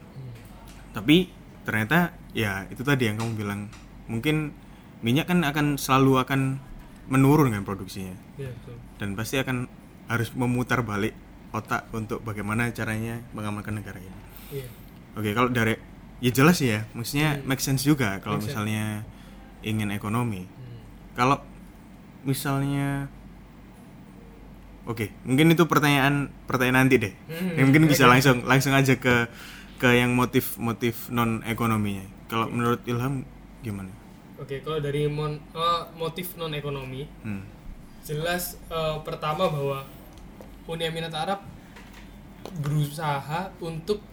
Tapi 0.94 1.30
ternyata 1.64 2.14
ya 2.36 2.68
itu 2.68 2.84
tadi 2.84 3.08
yang 3.08 3.20
kamu 3.20 3.32
bilang. 3.40 3.62
Mungkin 4.04 4.52
minyak 5.00 5.32
kan 5.32 5.48
akan 5.48 5.80
selalu 5.80 6.20
akan 6.20 6.60
menurun 7.08 7.56
kan 7.56 7.64
produksinya. 7.64 8.16
Ya 8.36 8.52
betul. 8.52 8.76
Dan 9.00 9.16
pasti 9.16 9.40
akan 9.40 9.72
harus 10.12 10.36
memutar 10.36 10.84
balik 10.84 11.16
otak 11.56 11.88
untuk 11.96 12.20
bagaimana 12.26 12.68
caranya 12.76 13.24
mengamankan 13.32 13.80
negara 13.80 14.04
ini. 14.04 14.22
Iya 14.52 14.68
Oke, 15.14 15.32
kalau 15.32 15.50
dari 15.50 15.78
ya 16.20 16.32
jelas 16.32 16.58
ya, 16.58 16.88
maksudnya 16.92 17.38
make 17.44 17.60
sense 17.60 17.84
juga 17.84 18.18
kalau 18.20 18.40
Make 18.40 18.48
sense. 18.48 18.58
misalnya 18.58 18.84
ingin 19.62 19.90
ekonomi. 19.90 20.44
Hmm. 20.44 20.80
Kalau 21.14 21.38
misalnya 22.24 23.08
Oke, 24.84 25.16
mungkin 25.24 25.48
itu 25.48 25.64
pertanyaan 25.64 26.28
pertanyaan 26.44 26.84
nanti 26.84 27.00
deh. 27.00 27.14
Hmm, 27.32 27.56
Ya, 27.56 27.64
mungkin 27.64 27.88
bisa 27.88 28.04
langsung 28.12 28.44
langsung 28.44 28.76
aja 28.76 29.00
ke 29.00 29.32
ke 29.80 29.90
yang 29.94 30.12
motif-motif 30.12 31.08
non 31.08 31.40
ekonominya. 31.44 32.04
Kalau 32.28 32.48
menurut 32.48 32.84
Ilham 32.84 33.24
gimana? 33.62 33.92
oke 34.34 34.60
kalau 34.60 34.82
dari 34.82 35.08
mon, 35.08 35.40
eh, 35.40 35.82
motif 35.96 36.36
non 36.36 36.52
ekonomi 36.52 37.08
Hmm. 37.24 37.48
jelas 38.02 38.60
eh, 38.68 38.98
pertama 39.02 39.48
bahwa 39.48 39.88
Uni 40.66 40.84
Emirat 40.84 41.16
Arab 41.16 41.40
berusaha 42.54 43.56
untuk 43.60 44.04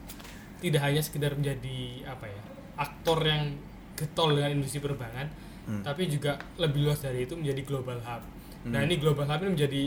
tidak 0.60 0.80
hanya 0.80 1.00
sekedar 1.00 1.32
menjadi 1.32 1.78
apa 2.06 2.24
ya 2.24 2.42
aktor 2.76 3.18
yang 3.20 3.56
getol 3.94 4.32
dengan 4.32 4.54
industri 4.54 4.78
penerbangan 4.78 5.28
Hmm. 5.60 5.84
tapi 5.84 6.08
juga 6.08 6.34
lebih 6.56 6.82
luas 6.82 6.98
dari 6.98 7.22
itu 7.22 7.36
menjadi 7.36 7.62
global 7.62 8.00
hub 8.00 8.22
nah 8.64 8.80
ini 8.80 8.96
global 8.96 9.24
hub 9.24 9.38
ini 9.40 9.50
menjadi 9.52 9.82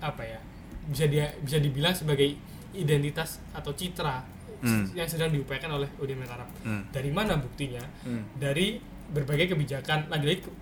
apa 0.00 0.22
ya 0.22 0.38
bisa 0.84 1.04
dia 1.04 1.32
bisa 1.38 1.58
dibilang 1.58 1.90
sebagai 1.90 2.36
identitas 2.72 3.40
atau 3.50 3.72
citra 3.72 4.20
Hmm. 4.58 4.84
yang 4.92 5.06
sedang 5.06 5.30
diupayakan 5.30 5.70
oleh 5.72 5.88
Uni 5.96 6.12
Emirat 6.12 6.34
Arab 6.34 6.50
Hmm. 6.60 6.82
dari 6.88 7.08
mana 7.08 7.34
buktinya 7.34 7.80
Hmm. 8.02 8.26
dari 8.34 8.78
berbagai 9.08 9.48
kebijakan 9.48 10.06
lagi-lagi 10.08 10.42
ke- 10.42 10.56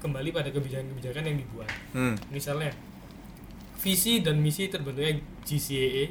kembali 0.00 0.30
pada 0.30 0.48
kebijakan-kebijakan 0.48 1.22
yang 1.24 1.36
dibuat 1.36 1.70
Hmm. 1.90 2.16
misalnya 2.30 2.72
visi 3.76 4.20
dan 4.20 4.38
misi 4.38 4.66
terbentuknya 4.66 5.16
GCAA 5.42 6.04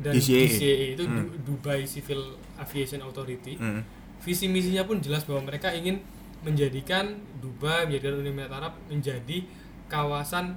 dan 0.00 0.12
GCAA. 0.12 0.48
GCAA 0.48 0.86
itu 0.94 1.04
Hmm. 1.04 1.16
Du- 1.22 1.54
Dubai 1.54 1.84
Civil 1.84 2.20
Aviation 2.56 3.00
Authority 3.00 3.54
Hmm. 3.54 3.84
visi 4.18 4.46
misinya 4.46 4.82
pun 4.82 4.98
jelas 4.98 5.22
bahwa 5.22 5.46
mereka 5.46 5.70
ingin 5.70 6.00
menjadikan 6.40 7.04
Dubai 7.36 7.84
menjadikan 7.84 8.16
Uni 8.16 8.30
Emirat 8.30 8.52
Arab 8.54 8.72
menjadi 8.86 9.44
kawasan 9.86 10.56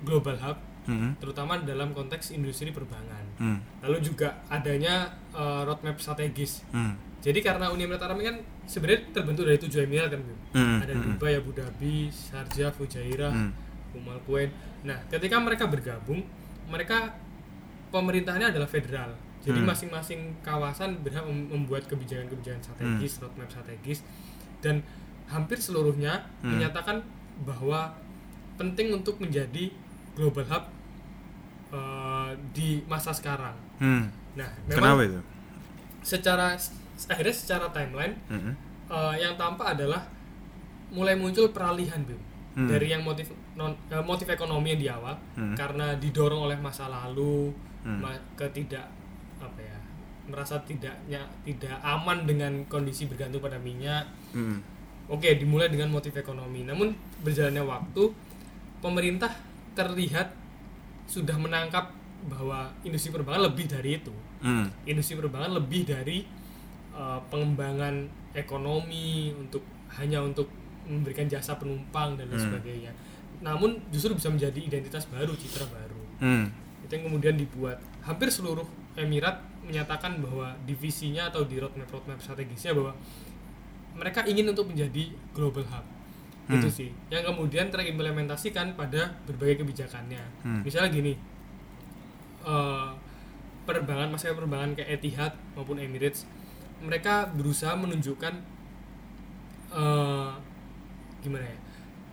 global 0.00 0.36
hub 0.38 0.58
Hmm. 0.82 1.12
terutama 1.14 1.56
dalam 1.58 1.92
konteks 1.92 2.32
industri 2.32 2.68
penerbangan 2.68 3.24
Hmm. 3.36 3.58
lalu 3.80 4.00
juga 4.02 4.40
adanya 4.48 5.08
uh, 5.30 5.62
roadmap 5.62 5.96
strategis 5.96 6.64
Hmm. 6.66 6.96
jadi 7.18 7.36
karena 7.38 7.68
Uni 7.68 7.84
Emirat 7.84 8.00
Arab 8.02 8.16
ini 8.18 8.26
kan 8.26 8.36
sebenarnya 8.64 9.12
terbentuk 9.12 9.44
dari 9.44 9.58
tujuh 9.58 9.80
emirat 9.82 10.08
kan? 10.08 10.20
Hmm. 10.50 10.80
ada 10.80 10.90
Hmm. 10.90 11.04
Dubai, 11.06 11.36
Abu 11.36 11.52
Dhabi, 11.52 12.08
Sharjah, 12.08 12.72
Fujairah, 12.72 13.28
Hmm. 13.28 13.52
Umm 13.92 14.08
Al 14.08 14.20
Quwain. 14.20 14.48
Nah, 14.80 14.96
ketika 15.06 15.36
mereka 15.36 15.66
bergabung, 15.66 16.22
mereka 16.64 17.12
pemerintahannya 17.90 18.50
adalah 18.50 18.66
federal. 18.66 19.10
Jadi 19.40 19.56
Hmm. 19.56 19.68
masing-masing 19.68 20.20
kawasan 20.40 21.00
berhak 21.00 21.24
mem- 21.24 21.48
membuat 21.48 21.86
kebijakan-kebijakan 21.86 22.60
strategis, 22.60 23.18
roadmap 23.18 23.48
strategis, 23.48 24.04
dan 24.60 24.84
hampir 25.26 25.56
seluruhnya 25.56 26.28
Hmm. 26.40 26.54
menyatakan 26.54 27.00
bahwa 27.40 27.96
penting 28.54 28.92
untuk 28.92 29.16
menjadi 29.16 29.72
global 30.12 30.44
hub 30.46 30.64
eh, 31.70 32.30
di 32.50 32.82
masa 32.84 33.10
sekarang. 33.10 33.54
Hmm. 33.78 34.10
Nah, 34.34 34.50
Kenapa 34.66 34.98
memang 34.98 35.06
itu? 35.08 35.20
secara 36.02 36.58
akhirnya 37.06 37.30
secara 37.32 37.70
timeline 37.70 38.18
Hmm. 38.26 38.52
eh, 38.86 39.14
yang 39.18 39.34
tampak 39.34 39.78
adalah 39.78 40.02
mulai 40.90 41.14
muncul 41.14 41.48
peralihan 41.48 42.02
Bim. 42.02 42.18
Hmm. 42.50 42.66
dari 42.66 42.90
yang 42.90 43.06
motif 43.06 43.30
non 43.54 43.78
eh, 43.86 44.02
motif 44.02 44.26
ekonomi 44.26 44.74
yang 44.74 44.80
di 44.80 44.88
awal 44.90 45.14
Hmm. 45.32 45.54
karena 45.54 45.94
didorong 45.94 46.50
oleh 46.50 46.58
masa 46.58 46.90
lalu 46.90 47.54
Hmm. 47.80 47.98
ma- 47.98 48.22
ketidak 48.34 48.84
apa 49.38 49.56
ya 49.56 49.76
merasa 50.26 50.60
tidaknya 50.62 51.16
tidak 51.42 51.74
aman 51.80 52.22
dengan 52.22 52.52
kondisi 52.66 53.04
bergantung 53.04 53.40
pada 53.40 53.56
minyak 53.56 54.04
Hmm. 54.30 54.60
oke 55.06 55.26
dimulai 55.34 55.66
dengan 55.66 55.88
motif 55.88 56.12
ekonomi 56.12 56.62
namun 56.62 56.92
berjalannya 57.20 57.62
waktu 57.62 58.02
pemerintah 58.78 59.32
terlihat 59.72 60.28
sudah 61.04 61.34
menangkap 61.34 61.90
bahwa 62.22 62.68
industri 62.82 63.10
penerbangan 63.10 63.48
lebih 63.48 63.66
dari 63.66 63.90
itu 63.96 64.12
Hmm. 64.38 64.68
industri 64.84 65.16
penerbangan 65.16 65.52
lebih 65.54 65.84
dari 65.84 66.24
uh, 66.90 67.16
pengembangan 67.26 68.04
ekonomi 68.32 69.32
untuk 69.32 69.64
hanya 69.90 70.20
untuk 70.20 70.46
memberikan 70.84 71.26
jasa 71.26 71.54
penumpang 71.54 72.14
dan 72.14 72.26
lain 72.26 72.36
Hmm. 72.36 72.46
sebagainya. 72.50 72.92
Namun 73.40 73.78
justru 73.88 74.12
bisa 74.12 74.26
menjadi 74.26 74.58
identitas 74.58 75.06
baru, 75.06 75.32
citra 75.32 75.64
baru. 75.64 76.02
Hmm. 76.18 76.46
Itu 76.84 76.90
yang 76.96 77.04
kemudian 77.10 77.34
dibuat. 77.36 77.78
Hampir 78.02 78.28
seluruh 78.32 78.64
emirat 78.96 79.40
menyatakan 79.62 80.18
bahwa 80.18 80.56
divisinya 80.66 81.30
atau 81.30 81.46
di 81.46 81.60
roadmap 81.60 81.86
roadmap 81.92 82.18
strategisnya 82.18 82.74
bahwa 82.74 82.92
mereka 83.94 84.24
ingin 84.24 84.48
untuk 84.50 84.70
menjadi 84.70 85.12
global 85.36 85.66
hub. 85.68 85.84
Hmm. 86.48 86.58
Itu 86.58 86.68
sih. 86.72 86.90
Yang 87.12 87.30
kemudian 87.34 87.70
terimplementasikan 87.70 88.74
pada 88.74 89.14
berbagai 89.28 89.62
kebijakannya. 89.62 90.22
Hmm. 90.42 90.62
Misalnya 90.66 90.90
gini. 90.90 91.14
eh, 92.40 92.90
penerbangan 93.68 94.08
maskapai 94.10 94.34
penerbangan 94.34 94.70
kayak 94.74 94.90
Etihad 94.98 95.32
maupun 95.54 95.78
Emirates 95.78 96.24
mereka 96.80 97.28
berusaha 97.30 97.76
menunjukkan 97.76 98.34
eh, 99.70 100.30
gimana 101.20 101.46
ya 101.46 101.58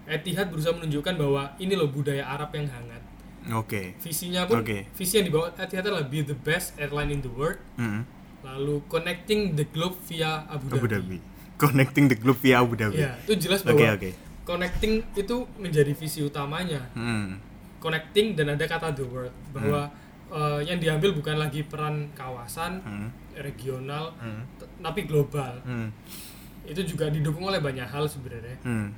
Etihad 0.08 0.52
berusaha 0.52 0.76
menunjukkan 0.76 1.16
bahwa 1.20 1.52
ini 1.60 1.74
loh 1.76 1.90
budaya 1.92 2.24
Arab 2.28 2.54
yang 2.56 2.68
hangat 2.72 2.97
Oke. 3.50 3.96
visinya 3.98 4.44
pun 4.44 4.60
Oke. 4.60 4.88
visi 4.92 5.14
yang 5.16 5.26
dibawa 5.26 5.52
Etihad 5.54 5.84
adalah 5.84 6.04
be 6.04 6.20
the 6.22 6.36
best 6.38 6.76
airline 6.76 7.10
in 7.10 7.20
the 7.20 7.30
world 7.30 7.60
Hmm. 7.76 8.04
lalu 8.42 8.80
connecting 8.86 9.54
the 9.54 9.66
globe 9.66 9.96
via 10.06 10.44
Abu 10.46 10.68
Dhabi, 10.68 10.78
Abu 10.78 10.88
Dhabi. 10.90 11.18
Connecting 11.56 12.06
the 12.06 12.16
globe 12.16 12.40
via 12.40 12.56
Abu 12.58 12.74
Dhabi. 12.74 13.00
ya 13.00 13.16
itu 13.20 13.34
jelas 13.40 13.62
bahwa 13.62 13.82
oke. 13.92 14.12
connecting 14.44 14.94
itu 15.14 15.36
menjadi 15.56 15.92
visi 15.92 16.22
utamanya 16.22 16.88
Hmm. 16.94 17.40
connecting 17.78 18.34
dan 18.34 18.52
ada 18.52 18.64
kata 18.64 18.92
the 18.92 19.04
world 19.04 19.34
bahwa 19.50 19.90
eh, 20.28 20.60
yang 20.66 20.76
diambil 20.78 21.12
bukan 21.14 21.36
lagi 21.36 21.64
peran 21.64 22.12
kawasan 22.12 22.80
Hmm. 22.80 23.10
regional 23.34 24.12
t- 24.58 24.68
tapi 24.78 25.04
global 25.04 25.56
Hmm. 25.62 25.88
itu 26.64 26.84
juga 26.86 27.08
didukung 27.08 27.44
oleh 27.44 27.58
banyak 27.58 27.86
hal 27.86 28.06
sebenarnya 28.06 28.60
Hmm. 28.60 28.92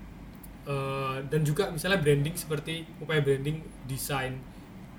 Eh, 0.62 1.18
dan 1.26 1.42
juga 1.42 1.68
misalnya 1.68 1.98
branding 1.98 2.36
seperti 2.36 2.86
upaya 2.98 3.20
branding 3.20 3.58
desain 3.86 4.38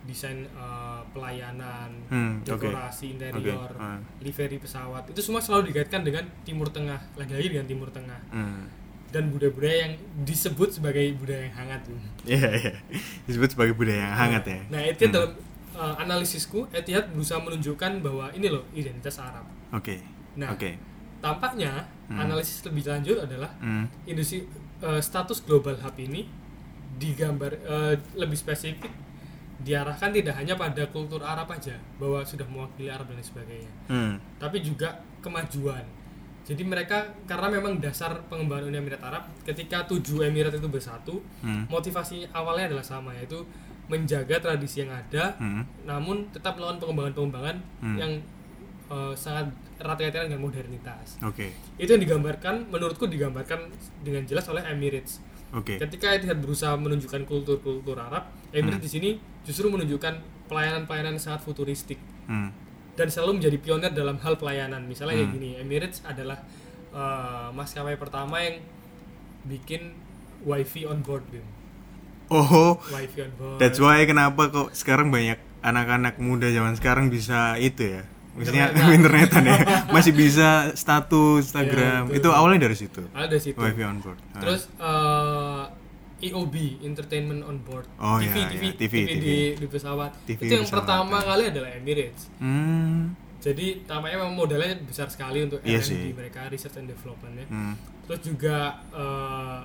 desain 0.02 0.42
eh, 0.42 1.00
pelayanan 1.12 1.92
Hmm, 2.08 2.40
dekorasi 2.42 3.14
interior 3.14 3.68
Oke, 3.68 3.78
ah. 3.78 4.00
livery 4.18 4.58
pesawat 4.58 5.06
itu 5.06 5.20
semua 5.20 5.38
selalu 5.38 5.70
dikaitkan 5.70 6.02
dengan 6.02 6.24
Timur 6.42 6.66
Tengah 6.66 6.98
lagi-lagi 7.14 7.52
dengan 7.52 7.68
Timur 7.68 7.88
Tengah 7.88 8.18
Hmm. 8.32 8.66
dan 9.08 9.28
budaya-budaya 9.28 9.76
yang 9.84 9.94
disebut 10.22 10.70
sebagai 10.72 11.02
budaya 11.14 11.46
yang 11.46 11.56
hangat. 11.56 11.80
Iya 12.24 12.48
iya. 12.56 12.72
Disebut 13.26 13.48
sebagai 13.52 13.74
budaya 13.74 14.06
yang 14.06 14.16
hangat 14.16 14.44
ya. 14.46 14.60
Nah, 14.70 14.80
itu 14.82 15.02
Hmm. 15.04 15.14
dalam 15.14 15.30
uh, 15.72 15.94
analisisku 15.98 16.66
Etihad 16.70 17.10
berusaha 17.10 17.38
menunjukkan 17.38 18.00
bahwa 18.00 18.30
ini 18.32 18.48
loh 18.48 18.64
identitas 18.72 19.18
Arab. 19.18 19.46
Oke. 19.70 19.98
Nah, 20.34 20.50
Oke. 20.50 20.74
tampaknya 21.18 21.86
Hmm. 22.06 22.18
analisis 22.18 22.64
lebih 22.64 22.86
lanjut 22.86 23.18
adalah 23.20 23.50
Hmm. 23.58 23.86
industri 24.02 24.46
uh, 24.80 25.00
status 25.00 25.40
global 25.42 25.76
hub 25.76 25.96
ini 25.96 26.26
digambar 26.96 27.52
uh, 27.64 27.94
lebih 28.14 28.36
spesifik 28.36 28.90
diarahkan 29.60 30.08
tidak 30.08 30.40
hanya 30.40 30.56
pada 30.56 30.88
kultur 30.88 31.20
Arab 31.20 31.52
aja 31.52 31.76
bahwa 32.00 32.24
sudah 32.24 32.48
mewakili 32.48 32.88
Arab 32.88 33.12
dan 33.12 33.20
sebagainya. 33.20 33.68
Hmm. 33.88 34.16
tapi 34.40 34.64
juga 34.64 35.04
kemajuan. 35.20 35.84
Jadi 36.48 36.64
mereka 36.64 37.04
karena 37.28 37.52
memang 37.52 37.76
dasar 37.78 38.16
pengembangan 38.26 38.72
Uni 38.72 38.80
Emirat 38.80 39.04
Arab 39.04 39.28
ketika 39.44 39.84
tujuh 39.84 40.24
emirat 40.24 40.56
itu 40.56 40.66
bersatu, 40.66 41.20
Hmm. 41.44 41.68
motivasi 41.68 42.24
awalnya 42.32 42.72
adalah 42.72 42.82
sama 42.82 43.12
yaitu 43.12 43.44
menjaga 43.86 44.40
tradisi 44.40 44.80
yang 44.80 44.90
ada, 44.90 45.36
Hmm. 45.36 45.62
namun 45.84 46.24
tetap 46.32 46.56
melakukan 46.56 46.80
pengembangan-pengembangan 46.80 47.56
Hmm. 47.84 47.96
yang 48.00 48.12
eh, 48.90 49.14
sangat 49.14 49.46
erat 49.80 49.96
kaitannya 49.98 50.28
dengan 50.28 50.42
modernitas. 50.42 51.16
Oke. 51.20 51.50
Itu 51.74 51.90
yang 51.90 52.02
digambarkan, 52.02 52.68
menurutku 52.68 53.04
digambarkan 53.04 53.72
dengan 54.00 54.22
jelas 54.24 54.44
oleh 54.46 54.60
Emirates. 54.62 55.18
Oke. 55.50 55.76
Ketika 55.76 56.14
Etihad 56.14 56.38
berusaha 56.38 56.76
menunjukkan 56.76 57.24
kultur-kultur 57.24 57.96
Arab, 57.96 58.28
Emirates 58.50 58.76
Hmm. 58.76 58.86
di 58.86 58.90
sini 58.90 59.10
justru 59.42 59.66
menunjukkan 59.66 60.14
pelayanan-pelayanan 60.46 61.16
sangat 61.16 61.42
futuristik 61.42 61.98
Hmm. 62.24 62.52
dan 62.94 63.08
selalu 63.08 63.40
menjadi 63.40 63.58
pionir 63.58 63.90
dalam 63.90 64.20
hal 64.20 64.36
pelayanan. 64.36 64.84
Misalnya 64.84 65.16
kayak 65.16 65.28
Hmm. 65.28 65.36
gini, 65.36 65.50
Emirates 65.56 66.04
adalah 66.04 66.38
eh, 66.90 67.48
maskapai 67.50 67.94
pertama 67.94 68.42
yang 68.42 68.58
bikin 69.44 69.94
wifi 70.42 70.82
on 70.84 71.00
board. 71.00 71.22
Oh, 72.26 72.78
Wifi 72.84 73.22
on 73.22 73.32
board. 73.34 73.58
that's 73.58 73.78
why 73.78 74.02
kenapa 74.02 74.50
kok 74.50 74.70
sekarang 74.70 75.10
banyak 75.10 75.38
anak-anak 75.62 76.18
muda 76.18 76.46
zaman 76.48 76.74
sekarang 76.74 77.06
bisa 77.06 77.54
itu 77.58 77.94
ya. 77.94 78.02
Maksudnya 78.30 78.70
Internetan. 78.70 78.94
internetan 78.98 79.42
ya. 79.42 79.58
Masih 79.94 80.12
bisa 80.14 80.48
status 80.78 81.50
Instagram. 81.50 82.08
Iya, 82.08 82.22
itu 82.22 82.28
betul. 82.30 82.38
awalnya 82.38 82.60
dari 82.70 82.76
situ. 82.78 83.02
Ada 83.10 83.36
situ. 83.42 83.58
Wifi 83.58 83.82
on 83.82 83.98
board. 83.98 84.18
Ah. 84.32 84.40
Terus 84.42 84.62
eh, 84.78 85.64
EOB, 86.30 86.54
Entertainment 86.84 87.40
on 87.42 87.64
Board. 87.64 87.88
Oh, 87.96 88.20
TV, 88.20 88.36
iya, 88.36 88.48
TV, 88.52 88.64
iya. 88.68 88.72
TV, 88.76 88.76
TV, 88.76 88.94
TV. 89.08 89.24
di, 89.24 89.36
di 89.56 89.66
pesawat. 89.66 90.10
TV 90.28 90.40
itu 90.46 90.52
yang 90.52 90.68
pesawat, 90.68 90.84
pertama 90.84 91.16
kan. 91.18 91.28
kali 91.32 91.42
adalah 91.48 91.70
Emirates. 91.72 92.22
Hmm. 92.38 93.16
Jadi 93.40 93.88
tampaknya 93.88 94.20
memang 94.20 94.36
modalnya 94.36 94.76
besar 94.84 95.08
sekali 95.08 95.40
untuk 95.40 95.64
Iya 95.64 95.80
R&D 95.80 95.88
sih. 95.88 96.12
mereka 96.12 96.44
research 96.52 96.76
and 96.76 96.92
development 96.92 97.34
ya. 97.40 97.46
Hmm. 97.48 97.74
Terus 98.04 98.20
juga 98.20 98.56
eh, 98.92 99.60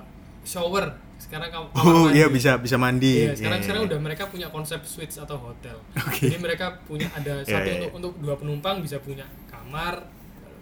shower. 0.48 1.05
Sekarang 1.16 1.48
kam- 1.48 1.70
kamar 1.70 1.82
Oh 1.82 2.04
mandi. 2.06 2.16
iya 2.16 2.26
bisa 2.28 2.50
bisa 2.56 2.76
mandi. 2.76 3.24
Iya, 3.24 3.32
sekarang 3.34 3.58
Iya, 3.58 3.64
sekarang 3.64 3.82
iya. 3.82 3.88
udah 3.90 3.98
mereka 3.98 4.22
punya 4.26 4.46
konsep 4.48 4.80
suites 4.82 5.16
atau 5.16 5.36
hotel. 5.36 5.76
Oke. 5.96 6.28
Jadi 6.28 6.36
mereka 6.38 6.66
punya 6.84 7.08
ada 7.10 7.40
Iya, 7.42 7.50
satu 7.50 7.66
iya. 7.66 7.76
untuk 7.78 7.92
untuk 7.94 8.12
dua 8.20 8.34
penumpang 8.36 8.78
bisa 8.78 8.96
punya 8.98 9.24
kamar, 9.46 10.06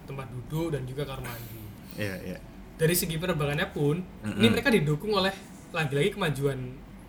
tempat 0.04 0.26
duduk 0.30 0.72
dan 0.72 0.82
juga 0.84 1.02
kamar 1.04 1.26
mandi. 1.26 1.60
Iya 1.94 2.16
iya. 2.24 2.38
Dari 2.74 2.90
segi 2.90 3.14
penerbangannya 3.14 3.70
pun, 3.70 4.02
Mm-mm. 4.02 4.38
ini 4.38 4.48
mereka 4.48 4.66
didukung 4.68 5.12
oleh 5.12 5.30
lagi-lagi 5.70 6.10
kemajuan 6.10 6.58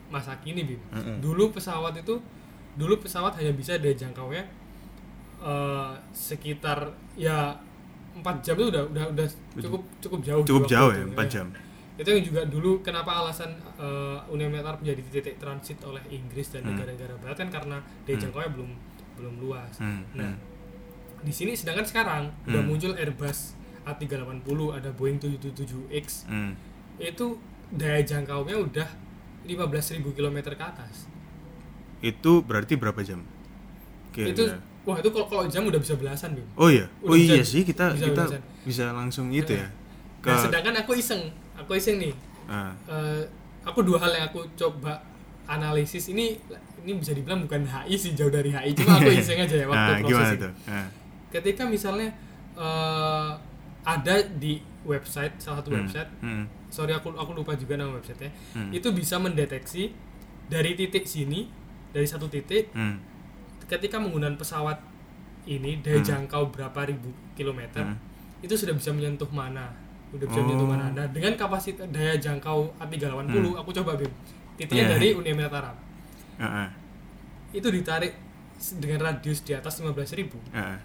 masa 0.08 0.38
kini, 0.38 0.62
Bim. 0.62 0.82
Mm-mm. 0.92 1.18
Dulu 1.18 1.50
pesawat 1.52 1.98
itu 1.98 2.22
dulu 2.76 3.00
pesawat 3.00 3.34
hanya 3.36 3.50
bisa 3.52 3.78
daya 3.78 3.96
jangkaunya 3.96 4.44
eh, 5.40 5.92
sekitar 6.12 6.78
ya 7.16 7.56
4 8.16 8.24
jam 8.40 8.56
itu 8.56 8.68
udah 8.68 8.84
udah 8.86 9.06
udah 9.12 9.28
cukup 9.58 9.82
cukup 10.00 10.20
jauh 10.22 10.44
Cukup 10.44 10.64
jauh 10.66 10.92
ya 10.92 11.04
4 11.06 11.16
jam. 11.28 11.48
Itu 11.96 12.10
yang 12.10 12.24
juga 12.24 12.42
dulu 12.44 12.82
kenapa 12.82 13.12
alasan 13.16 13.50
uh, 13.76 14.20
Uni 14.28 14.44
Emirat 14.44 14.68
Arab 14.68 14.80
menjadi 14.82 15.02
titik 15.10 15.36
transit 15.38 15.80
oleh 15.82 16.04
Inggris 16.10 16.50
dan 16.50 16.62
Hmm. 16.62 16.74
negara-negara 16.74 17.16
barat 17.18 17.38
kan 17.38 17.50
karena 17.50 17.78
daya 18.04 18.14
Hmm. 18.14 18.24
jangkaunya 18.24 18.52
belum 18.52 18.70
belum 19.16 19.36
luas. 19.40 19.74
Hmm, 19.78 20.04
Nah, 20.14 20.28
hmm. 20.28 21.24
di 21.24 21.32
sini 21.32 21.52
sedangkan 21.54 21.84
sekarang 21.84 22.24
udah 22.44 22.60
Hmm. 22.60 22.68
muncul 22.68 22.92
Airbus 22.94 23.56
A380, 23.86 24.44
ada 24.72 24.92
Boeing 24.92 25.16
777X. 25.18 26.26
Hmm. 26.26 26.60
Itu 26.98 27.40
daya 27.72 28.02
jangkaunya 28.02 28.60
udah 28.60 28.90
15.000 29.46 30.12
km 30.12 30.36
ke 30.52 30.66
atas. 30.66 31.08
Itu 32.00 32.42
berarti 32.42 32.76
berapa 32.76 33.00
jam? 33.00 33.24
Itu 34.12 34.36
Kira-kira. 34.36 34.60
wah 34.84 34.98
itu 34.98 35.10
kalau 35.10 35.28
kalau 35.28 35.44
jam 35.46 35.64
udah 35.64 35.78
bisa 35.78 35.96
belasan, 35.96 36.34
Bim. 36.34 36.48
Oh 36.56 36.68
iya. 36.68 36.92
udah 37.00 37.08
Oh 37.08 37.16
iya 37.16 37.40
bisa- 37.40 37.48
sih 37.50 37.62
kita 37.64 37.94
bisa 37.94 38.06
kita 38.06 38.24
belasan. 38.26 38.42
bisa 38.64 38.84
langsung 38.92 39.28
itu 39.30 39.54
ya. 39.54 39.68
Ke 40.20 40.30
Nah, 40.30 40.40
sedangkan 40.42 40.76
aku 40.78 40.92
iseng, 40.94 41.30
aku 41.56 41.72
iseng 41.74 41.98
nih. 41.98 42.14
ah, 42.46 42.72
Eh, 42.86 43.22
aku 43.62 43.82
dua 43.82 43.98
hal 43.98 44.12
yang 44.14 44.26
aku 44.28 44.46
coba 44.54 45.02
analisis 45.46 46.08
ini 46.08 46.38
ini 46.80 46.92
bisa 46.96 47.12
dibilang 47.12 47.42
bukan 47.42 47.64
HI 47.64 47.96
sih 47.96 48.12
jauh 48.12 48.30
dari 48.30 48.50
HI 48.50 48.74
cuma 48.74 48.98
aku 48.98 49.10
iseng 49.16 49.40
aja 49.40 49.56
ya 49.56 49.66
waktu 49.66 49.92
ah, 49.92 49.98
proses 50.00 50.30
ini. 50.32 50.42
tuh? 50.42 50.52
Ah, 50.66 50.88
ketika 51.30 51.64
misalnya 51.64 52.10
eh, 52.56 53.32
ada 53.84 54.16
di 54.32 54.58
website 54.84 55.38
salah 55.38 55.62
satu 55.62 55.70
hmm, 55.70 55.80
website 55.80 56.10
hmm, 56.20 56.44
sorry 56.68 56.92
aku 56.92 57.10
aku 57.12 57.32
lupa 57.34 57.54
juga 57.54 57.74
nama 57.76 57.94
websitenya 57.94 58.30
Hmm. 58.52 58.70
itu 58.70 58.90
bisa 58.92 59.18
mendeteksi 59.18 59.94
dari 60.46 60.74
titik 60.74 61.06
sini 61.06 61.50
dari 61.90 62.06
satu 62.06 62.26
titik 62.26 62.70
hmm, 62.70 62.98
ketika 63.64 63.98
menggunakan 63.98 64.36
pesawat 64.36 64.78
ini 65.44 65.78
daya 65.80 65.98
Hmm. 65.98 66.06
jangkau 66.08 66.50
berapa 66.50 66.80
ribu 66.84 67.10
kilometer 67.34 67.82
hmm. 67.84 67.98
itu 68.42 68.54
sudah 68.56 68.74
bisa 68.74 68.90
menyentuh 68.90 69.30
mana 69.30 69.74
udah 70.16 70.26
bisa 70.26 70.40
menyentuh 70.40 70.66
mana 70.66 70.86
nah 70.90 71.06
dengan 71.08 71.34
kapasitas 71.36 71.86
daya 71.88 72.16
jangkau 72.16 72.74
A380 72.78 73.32
aku 73.54 73.70
coba 73.74 73.92
Bim 73.96 74.12
titiknya 74.56 74.72
Hmm. 74.82 74.90
Iya. 74.90 74.94
dari 74.94 75.08
Uni 75.14 75.30
Emirat 75.30 75.54
Arab 75.54 75.76
Ah, 76.36 76.46
ah, 76.64 76.70
itu 77.52 77.64
ditarik 77.66 78.12
dengan 78.76 79.00
radius 79.06 79.40
di 79.40 79.52
atas 79.52 79.78
15.000 79.78 80.36
ah, 80.52 80.76
ah. 80.76 80.80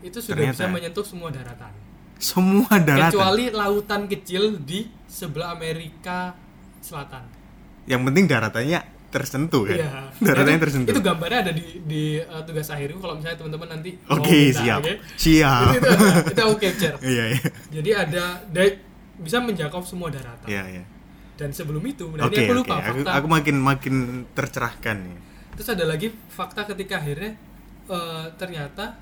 itu 0.00 0.16
sudah 0.16 0.38
Ternyata. 0.38 0.54
bisa 0.54 0.66
menyentuh 0.68 1.02
semua 1.02 1.28
daratan 1.28 1.74
Semua 2.16 2.74
daratan. 2.78 3.10
kecuali 3.10 3.44
lautan 3.48 4.02
kecil 4.06 4.58
di 4.58 4.86
sebelah 5.04 5.52
Amerika 5.52 6.34
Selatan 6.78 7.22
Yang 7.84 8.02
penting 8.04 8.24
daratannya 8.26 8.80
tersentuh 9.08 9.64
kan? 9.64 9.74
Iya. 9.74 9.90
Daratannya 10.18 10.44
Nah, 10.46 10.54
itu, 10.54 10.64
tersentuh. 10.64 10.92
itu 10.92 11.00
gambarnya 11.00 11.38
ada 11.40 11.52
di 11.52 11.64
di 11.82 12.02
uh, 12.18 12.42
tugas 12.42 12.68
akhirku 12.68 12.98
kalau 12.98 13.14
misalnya 13.14 13.36
teman-teman 13.36 13.68
nanti 13.70 13.90
Oke, 14.06 14.28
minta, 14.46 14.58
siap. 14.58 14.78
oke? 14.78 14.92
Siap. 15.14 15.62
itu, 15.70 15.88
itu, 15.88 16.06
itu 16.28 16.40
aku 16.42 16.54
capture 16.58 16.96
Iya, 17.08 17.24
iya. 17.30 17.40
jadi 17.72 17.90
ada 17.98 18.24
da- 18.46 18.78
bisa 19.16 19.36
menjangkau 19.38 19.80
semua 19.82 20.08
daratan 20.08 20.44
Iya, 20.44 20.62
iya. 20.70 20.84
dan 21.34 21.50
sebelum 21.50 21.80
itu 21.82 22.04
nah 22.12 22.24
Oke, 22.24 22.36
ini 22.36 22.44
aku 22.44 22.54
lupa 22.54 22.74
Aku, 22.76 23.00
fakta 23.00 23.10
aku 23.12 23.26
makin 23.28 23.56
makin 23.58 23.94
tercerahkan 24.30 24.96
nih. 25.00 25.18
terus 25.52 25.68
ada 25.68 25.84
lagi 25.84 26.06
fakta 26.28 26.62
ketika 26.66 26.98
akhirnya 26.98 27.32
eh, 27.88 28.26
ternyata 28.34 29.00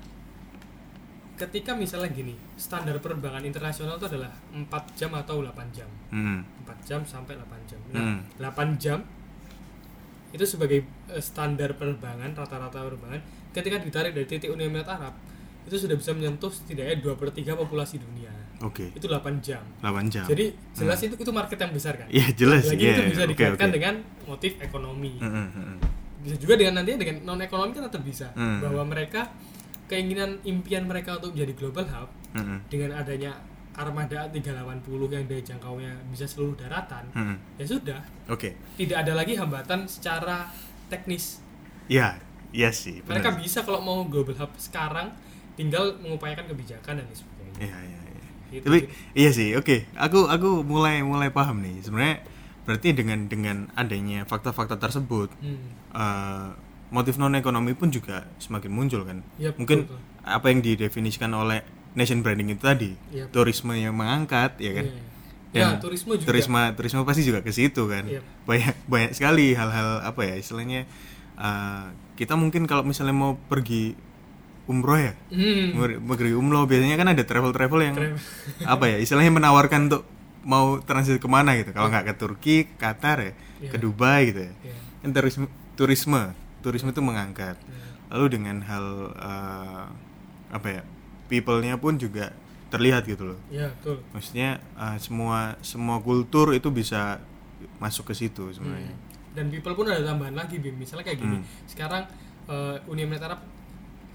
ketika 1.35 1.71
misalnya 1.73 2.09
gini 2.09 2.33
standar 2.55 2.97
penerbangan 2.97 3.43
internasional 3.43 3.93
itu 3.95 4.07
adalah 4.07 4.33
4 4.49 4.65
jam 4.95 5.11
atau 5.13 5.37
8 5.39 5.53
jam 5.69 5.89
Hmm. 6.07 6.41
4 6.63 6.81
jam 6.83 7.01
sampai 7.03 7.35
8 7.35 7.45
jam 7.67 7.79
Hmm. 7.91 8.25
nah 8.39 8.49
8 8.49 8.73
jam 8.77 9.05
itu 10.29 10.43
sebagai 10.43 10.79
eh, 11.07 11.19
standar 11.19 11.73
penerbangan 11.73 12.33
rata-rata 12.33 12.79
penerbangan 12.81 13.21
ketika 13.51 13.77
ditarik 13.77 14.11
dari 14.11 14.25
titik 14.25 14.49
Uni 14.49 14.65
Emirat 14.65 14.89
Arab 14.89 15.13
itu 15.63 15.75
sudah 15.77 15.93
bisa 15.93 16.11
menyentuh 16.11 16.47
setidaknya 16.47 16.99
2 16.99 17.13
per 17.13 17.27
3 17.29 17.43
populasi 17.53 17.97
dunia 17.97 18.31
Oke. 18.59 18.89
itu 18.89 19.03
8 19.03 19.19
jam 19.39 19.59
8 19.79 20.07
jam. 20.07 20.23
jadi 20.25 20.45
jelas 20.71 20.99
itu 21.01 21.13
itu 21.13 21.31
market 21.31 21.57
yang 21.57 21.71
besar 21.71 21.93
kan 21.95 22.07
Iya, 22.07 22.27
jelas. 22.33 22.63
lagi 22.65 22.79
Iya, 22.79 22.93
itu 22.93 23.01
bisa 23.11 23.21
oke, 23.21 23.31
dikaitkan 23.31 23.67
oke. 23.67 23.75
dengan 23.75 23.93
motif 24.23 24.51
ekonomi 24.57 25.13
Hmm, 25.17 25.29
hmm, 25.29 25.49
hmm. 25.53 25.77
bisa 26.19 26.35
juga 26.37 26.53
dengan 26.55 26.73
nantinya 26.77 26.99
dengan 26.99 27.15
non 27.23 27.39
ekonomi 27.39 27.71
kan 27.71 27.83
tetap 27.85 28.01
bisa 28.01 28.27
Hmm. 28.33 28.59
bahwa 28.59 28.83
mereka 28.85 29.27
keinginan 29.85 30.39
impian 30.43 30.83
mereka 30.83 31.15
untuk 31.15 31.31
menjadi 31.33 31.53
global 31.55 31.85
hub 31.87 32.09
Hmm, 32.29 32.43
hmm. 32.45 32.59
dengan 32.67 32.91
adanya 32.93 33.31
armada 33.77 34.25
380 34.27 34.83
yang 35.07 35.23
daya 35.23 35.43
jangkaunya 35.45 35.93
bisa 36.09 36.25
seluruh 36.25 36.53
daratan 36.53 37.05
Hmm. 37.13 37.37
ya 37.55 37.65
sudah 37.65 38.01
Oke. 38.27 38.57
tidak 38.75 39.05
ada 39.05 39.13
lagi 39.13 39.33
hambatan 39.33 39.85
secara 39.85 40.49
teknis 40.87 41.39
Iya, 41.85 42.19
iya 42.51 42.67
sih. 42.69 42.99
mereka 43.01 43.31
benar. 43.31 43.39
bisa 43.39 43.61
kalau 43.61 43.79
mau 43.79 44.03
global 44.03 44.35
hub 44.35 44.51
sekarang 44.57 45.13
tinggal 45.53 45.95
mengupayakan 45.97 46.45
kebijakan 46.47 46.97
dan 46.97 47.05
lain 47.05 47.15
sebagainya 47.15 47.55
Iya, 47.59 47.77
iya, 47.79 47.99
iya. 48.03 48.25
Gitu, 48.49 48.63
Tapi 48.63 48.79
gitu. 48.81 48.91
iya 49.13 49.29
sih, 49.31 49.49
oke. 49.53 49.75
Aku 49.93 50.25
aku 50.25 50.61
mulai 50.63 50.99
mulai 51.01 51.27
paham 51.27 51.59
nih. 51.59 51.79
Sebenarnya 51.81 52.23
berarti 52.63 52.91
dengan 52.91 53.25
dengan 53.25 53.67
adanya 53.73 54.23
fakta-fakta 54.23 54.75
tersebut, 54.75 55.31
Hmm. 55.37 55.67
eh, 55.91 56.47
motif 56.87 57.15
non 57.15 57.33
ekonomi 57.33 57.71
pun 57.71 57.87
juga 57.87 58.23
semakin 58.37 58.69
muncul 58.69 59.03
kan. 59.03 59.19
Ya, 59.35 59.51
Mungkin 59.51 59.83
betul, 59.83 59.99
apa 60.23 60.45
yang 60.47 60.59
didefinisikan 60.59 61.27
oleh 61.29 61.59
nation 61.97 62.21
branding 62.21 62.53
itu 62.53 62.61
tadi, 62.61 62.93
Iya. 63.09 63.25
turisme 63.27 63.73
yang 63.73 63.91
mengangkat, 63.91 64.53
ya 64.57 64.71
kan. 64.71 64.85
Ya 65.49 65.73
Dan 65.73 65.79
turisme 65.79 66.13
juga 66.13 66.27
Turisme 66.27 66.59
turisme 66.71 67.01
pasti 67.01 67.23
juga 67.23 67.41
ke 67.41 67.49
situ 67.49 67.87
kan. 67.87 68.05
Iya. 68.05 68.21
Banyak 68.45 68.75
banyak 68.85 69.11
sekali 69.11 69.51
hal-hal 69.51 69.99
apa 70.01 70.21
ya 70.23 70.35
istilahnya. 70.35 70.85
eh, 71.37 71.85
kita 72.15 72.33
mungkin 72.33 72.65
kalau 72.65 72.81
misalnya 72.81 73.13
mau 73.13 73.37
pergi 73.37 73.93
umroh 74.65 74.97
ya, 74.97 75.13
Hmm. 75.29 75.77
mau 75.77 75.85
pergi 76.11 76.33
umroh 76.33 76.65
biasanya 76.65 76.93
kan 76.95 77.07
ada 77.07 77.21
travel-travel 77.21 77.79
yang 77.79 77.93
Travel. 77.95 78.17
apa 78.73 78.85
ya 78.87 78.97
istilahnya 78.97 79.29
menawarkan 79.31 79.85
untuk 79.85 80.01
mau 80.41 80.79
transit 80.79 81.17
ke 81.17 81.27
mana 81.27 81.53
gitu 81.55 81.71
kalau 81.71 81.87
nggak 81.87 82.03
ke 82.03 82.13
Turki 82.15 82.55
ke 82.65 82.75
Qatar 82.75 83.17
ya 83.21 83.31
Iya. 83.59 83.69
ke 83.69 83.77
Dubai 83.77 84.21
gitu 84.27 84.41
ya 84.43 84.53
Iya. 84.65 84.75
kan 84.99 85.09
turisme 85.13 85.45
turisme 85.73 86.21
turisme 86.59 86.89
itu 86.89 87.01
mengangkat 87.01 87.53
Iya. 87.55 87.85
lalu 88.11 88.25
dengan 88.33 88.57
hal 88.63 88.85
eh, 89.13 89.85
apa 90.49 90.67
ya 90.67 90.81
people-nya 91.27 91.75
pun 91.75 91.95
juga 91.95 92.31
terlihat 92.67 93.03
gitu 93.03 93.23
loh 93.27 93.39
ya 93.47 93.67
betul 93.69 94.03
maksudnya 94.11 94.49
eh, 94.75 94.97
semua 94.97 95.55
semua 95.61 95.99
kultur 95.99 96.51
itu 96.51 96.67
bisa 96.67 97.19
masuk 97.77 98.11
ke 98.11 98.15
situ 98.17 98.51
sebenarnya 98.51 98.91
Hmm. 98.91 99.05
dan 99.33 99.45
people 99.47 99.71
pun 99.71 99.85
ada 99.85 100.01
tambahan 100.01 100.33
lagi 100.33 100.57
bim 100.57 100.75
misalnya 100.75 101.05
kayak 101.05 101.19
gini 101.19 101.37
Hmm. 101.37 101.45
sekarang 101.65 102.03
eh, 102.45 102.75
Uni 102.85 103.03
Emirat 103.03 103.23
Arab 103.23 103.39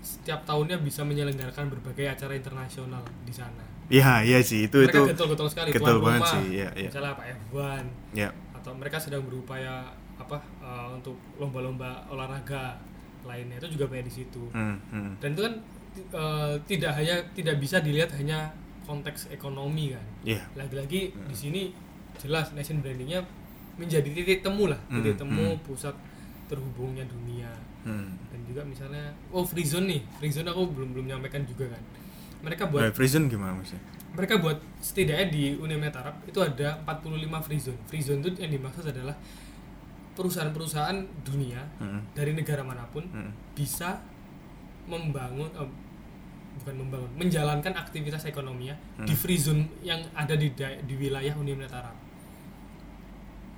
setiap 0.01 0.42
tahunnya 0.42 0.81
bisa 0.81 1.01
menyelenggarakan 1.01 1.70
berbagai 1.70 2.11
acara 2.11 2.35
internasional 2.35 2.98
di 3.22 3.31
sana. 3.31 3.62
Iya, 3.87 4.27
iya 4.27 4.38
sih 4.42 4.66
itu 4.66 4.83
mereka 4.83 4.98
itu. 4.98 5.14
getol-getol 5.14 5.46
sekali 5.46 5.68
getol 5.70 5.87
tuan 5.94 6.03
banget 6.03 6.22
rumah, 6.22 6.33
sih, 6.35 6.44
iya, 6.51 6.68
iya. 6.75 6.88
Misalnya 6.90 7.12
apa 7.12 7.22
F1 7.22 7.85
Ya. 8.11 8.29
atau 8.53 8.72
mereka 8.75 8.96
sedang 8.98 9.22
berupaya 9.22 9.87
apa 10.16 10.42
eh, 10.59 10.87
untuk 10.90 11.14
lomba-lomba 11.37 12.03
olahraga 12.09 12.83
lainnya 13.22 13.62
itu 13.62 13.79
juga 13.79 13.87
banyak 13.87 14.11
di 14.11 14.14
situ. 14.16 14.42
Hmm, 14.51 14.83
hmm. 14.90 15.22
Dan 15.22 15.29
itu 15.33 15.42
kan 15.44 15.55
eh, 15.94 16.55
tidak 16.64 16.92
hanya 16.94 17.20
tidak 17.33 17.57
bisa 17.57 17.78
dilihat 17.78 18.11
hanya 18.14 18.52
konteks 18.83 19.28
ekonomi 19.28 19.92
kan. 19.92 20.05
Iya. 20.24 20.42
Lagi-lagi 20.55 21.00
di 21.12 21.37
sini 21.37 21.62
jelas 22.18 22.50
nation 22.52 22.78
brandingnya 22.78 23.22
menjadi 23.74 24.05
titik 24.05 24.40
temu 24.40 24.68
lah, 24.68 24.78
titik 24.87 25.16
Hmm, 25.16 25.22
temu 25.24 25.46
hmm. 25.52 25.62
pusat 25.62 25.94
terhubungnya 26.46 27.05
dunia. 27.07 27.48
Hmm. 27.83 28.14
Dan 28.28 28.40
juga 28.44 28.62
misalnya 28.62 29.11
oh 29.31 29.42
free 29.42 29.64
zone 29.64 29.87
nih, 29.88 30.00
free 30.18 30.31
zone 30.31 30.46
aku 30.46 30.68
belum 30.68 30.92
belum 30.92 31.07
nyampaikan 31.09 31.42
juga 31.42 31.66
kan. 31.68 31.83
Mereka 32.42 32.68
buat 32.68 32.83
Nah, 32.83 32.92
prison 32.92 33.31
gimana 33.31 33.55
maksudnya? 33.55 33.83
mereka 34.12 34.37
buat 34.37 34.61
setidaknya 34.76 35.26
di 35.33 35.42
Uni 35.57 35.72
Emirat 35.72 35.96
Arab 35.96 36.16
itu 36.28 36.37
ada 36.37 36.76
45 36.85 37.40
free 37.40 37.57
zone. 37.57 37.81
Free 37.88 38.05
zone 38.05 38.20
itu 38.20 38.37
yang 38.37 38.52
dimaksud 38.52 38.85
adalah 38.85 39.16
perusahaan-perusahaan 40.12 40.98
dunia 41.24 41.64
Hmm. 41.81 42.05
dari 42.12 42.37
negara 42.37 42.61
mana 42.61 42.85
pun 42.87 43.09
Hmm. 43.09 43.33
bisa 43.57 44.05
membangun 44.85 45.49
eh, 45.49 45.71
bukan 46.55 46.75
membangun, 46.77 47.11
menjalankan 47.16 47.73
aktivitas 47.73 48.23
ekonominya 48.25 48.77
Hmm. 48.95 49.05
di 49.05 49.14
free 49.14 49.37
zone 49.37 49.66
yang 49.81 49.99
ada 50.12 50.35
di 50.35 50.53
di 50.83 50.95
wilayah 50.97 51.33
Uni 51.35 51.53
Emirat 51.53 51.75
Arab. 51.75 51.97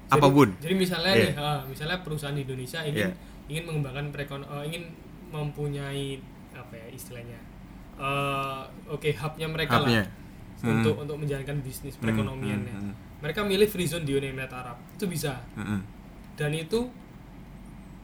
Jadi- 0.04 0.14
Apa 0.14 0.26
pun. 0.28 0.48
Jadi 0.56 0.74
misalnya 0.74 1.12
Iya. 1.12 1.24
nih, 1.24 1.34
eh, 1.34 1.60
misalnya 1.66 1.96
perusahaan 2.00 2.32
di 2.32 2.44
Indonesia 2.44 2.80
ingin 2.82 3.10
Iya. 3.10 3.12
ingin 3.46 3.62
mengembangkan 3.66 4.06
perekon 4.10 4.42
eh, 4.42 4.62
ingin 4.66 4.84
mempunyai 5.28 6.16
apa 6.52 6.74
ya 6.76 6.86
istilahnya 6.88 7.40
eh, 7.94 8.62
oke 8.86 9.06
hubnya 9.12 9.46
mereka 9.46 9.78
Hubnya. 9.78 10.02
lah 10.02 10.22
Hmm. 10.60 10.70
untuk 10.74 10.94
untuk 10.98 11.16
menjalankan 11.16 11.60
bisnis 11.60 11.94
perekonomiannya. 11.94 12.72
Hmm, 12.72 12.84
hmm, 12.90 12.94
Mereka 13.20 13.40
milih 13.42 13.64
free 13.64 13.84
zone 13.84 14.02
di 14.02 14.12
Uni 14.12 14.28
Emirat 14.28 14.52
Arab 14.52 14.76
itu 14.90 15.04
bisa 15.06 15.40
Hmm, 15.54 15.66
hmm. 15.68 15.80
dan 16.34 16.50
itu 16.52 16.88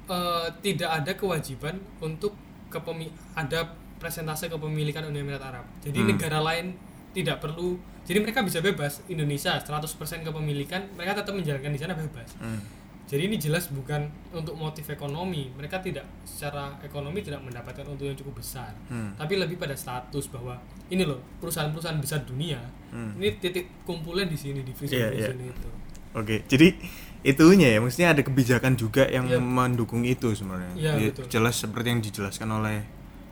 eh, 0.09 0.49
tidak 0.61 0.91
ada 0.93 1.13
kewajiban 1.15 1.75
untuk 2.01 2.35
kepemi 2.71 3.11
ada 3.35 3.75
presentase 3.99 4.49
kepemilikan 4.49 5.05
Uni 5.05 5.21
Emirat 5.21 5.43
Arab. 5.43 5.67
Jadi 5.83 5.99
Hmm. 6.01 6.09
negara 6.15 6.41
lain 6.41 6.73
tidak 7.11 7.43
perlu 7.43 7.75
jadi 8.07 8.19
mereka 8.19 8.41
bisa 8.43 8.59
bebas 8.59 9.05
Indonesia 9.07 9.55
100% 9.61 10.25
kepemilikan 10.25 10.83
mereka 10.97 11.21
tetap 11.21 11.35
menjalankan 11.37 11.71
di 11.71 11.79
sana 11.79 11.95
bebas. 11.95 12.33
Hmm. 12.41 12.59
Jadi 13.07 13.27
ini 13.27 13.37
jelas 13.43 13.67
bukan 13.71 14.07
untuk 14.31 14.55
motif 14.55 14.87
ekonomi. 14.87 15.51
Mereka 15.59 15.83
tidak 15.83 16.07
secara 16.23 16.79
ekonomi 16.79 17.27
tidak 17.27 17.43
mendapatkan 17.43 17.83
untung 17.83 18.07
yang 18.07 18.15
cukup 18.15 18.39
besar. 18.39 18.71
Hmm. 18.87 19.15
Tapi 19.19 19.35
lebih 19.35 19.59
pada 19.59 19.75
status 19.75 20.31
bahwa 20.31 20.55
ini 20.89 21.03
loh 21.03 21.19
perusahaan-perusahaan 21.43 21.99
besar 21.99 22.23
dunia. 22.23 22.63
Hmm. 22.95 23.19
Ini 23.19 23.43
titik 23.43 23.83
kumpulnya 23.83 24.31
di 24.31 24.39
sini 24.39 24.63
di 24.63 24.71
Iya, 24.71 25.11
Vision 25.11 25.39
iya. 25.43 25.51
itu. 25.51 25.69
Oke, 26.15 26.43
jadi 26.47 26.75
itunya 27.21 27.69
ya, 27.71 27.79
maksudnya 27.79 28.09
ada 28.11 28.23
kebijakan 28.23 28.75
juga 28.75 29.05
yang 29.05 29.27
Iya. 29.27 29.39
mendukung 29.39 30.03
itu 30.03 30.33
sebenarnya. 30.33 30.73
Iya, 30.73 30.91
Jadi 30.91 31.05
betul. 31.11 31.25
Jelas 31.29 31.55
seperti 31.55 31.87
yang 31.89 32.01
dijelaskan 32.01 32.49
oleh 32.51 32.79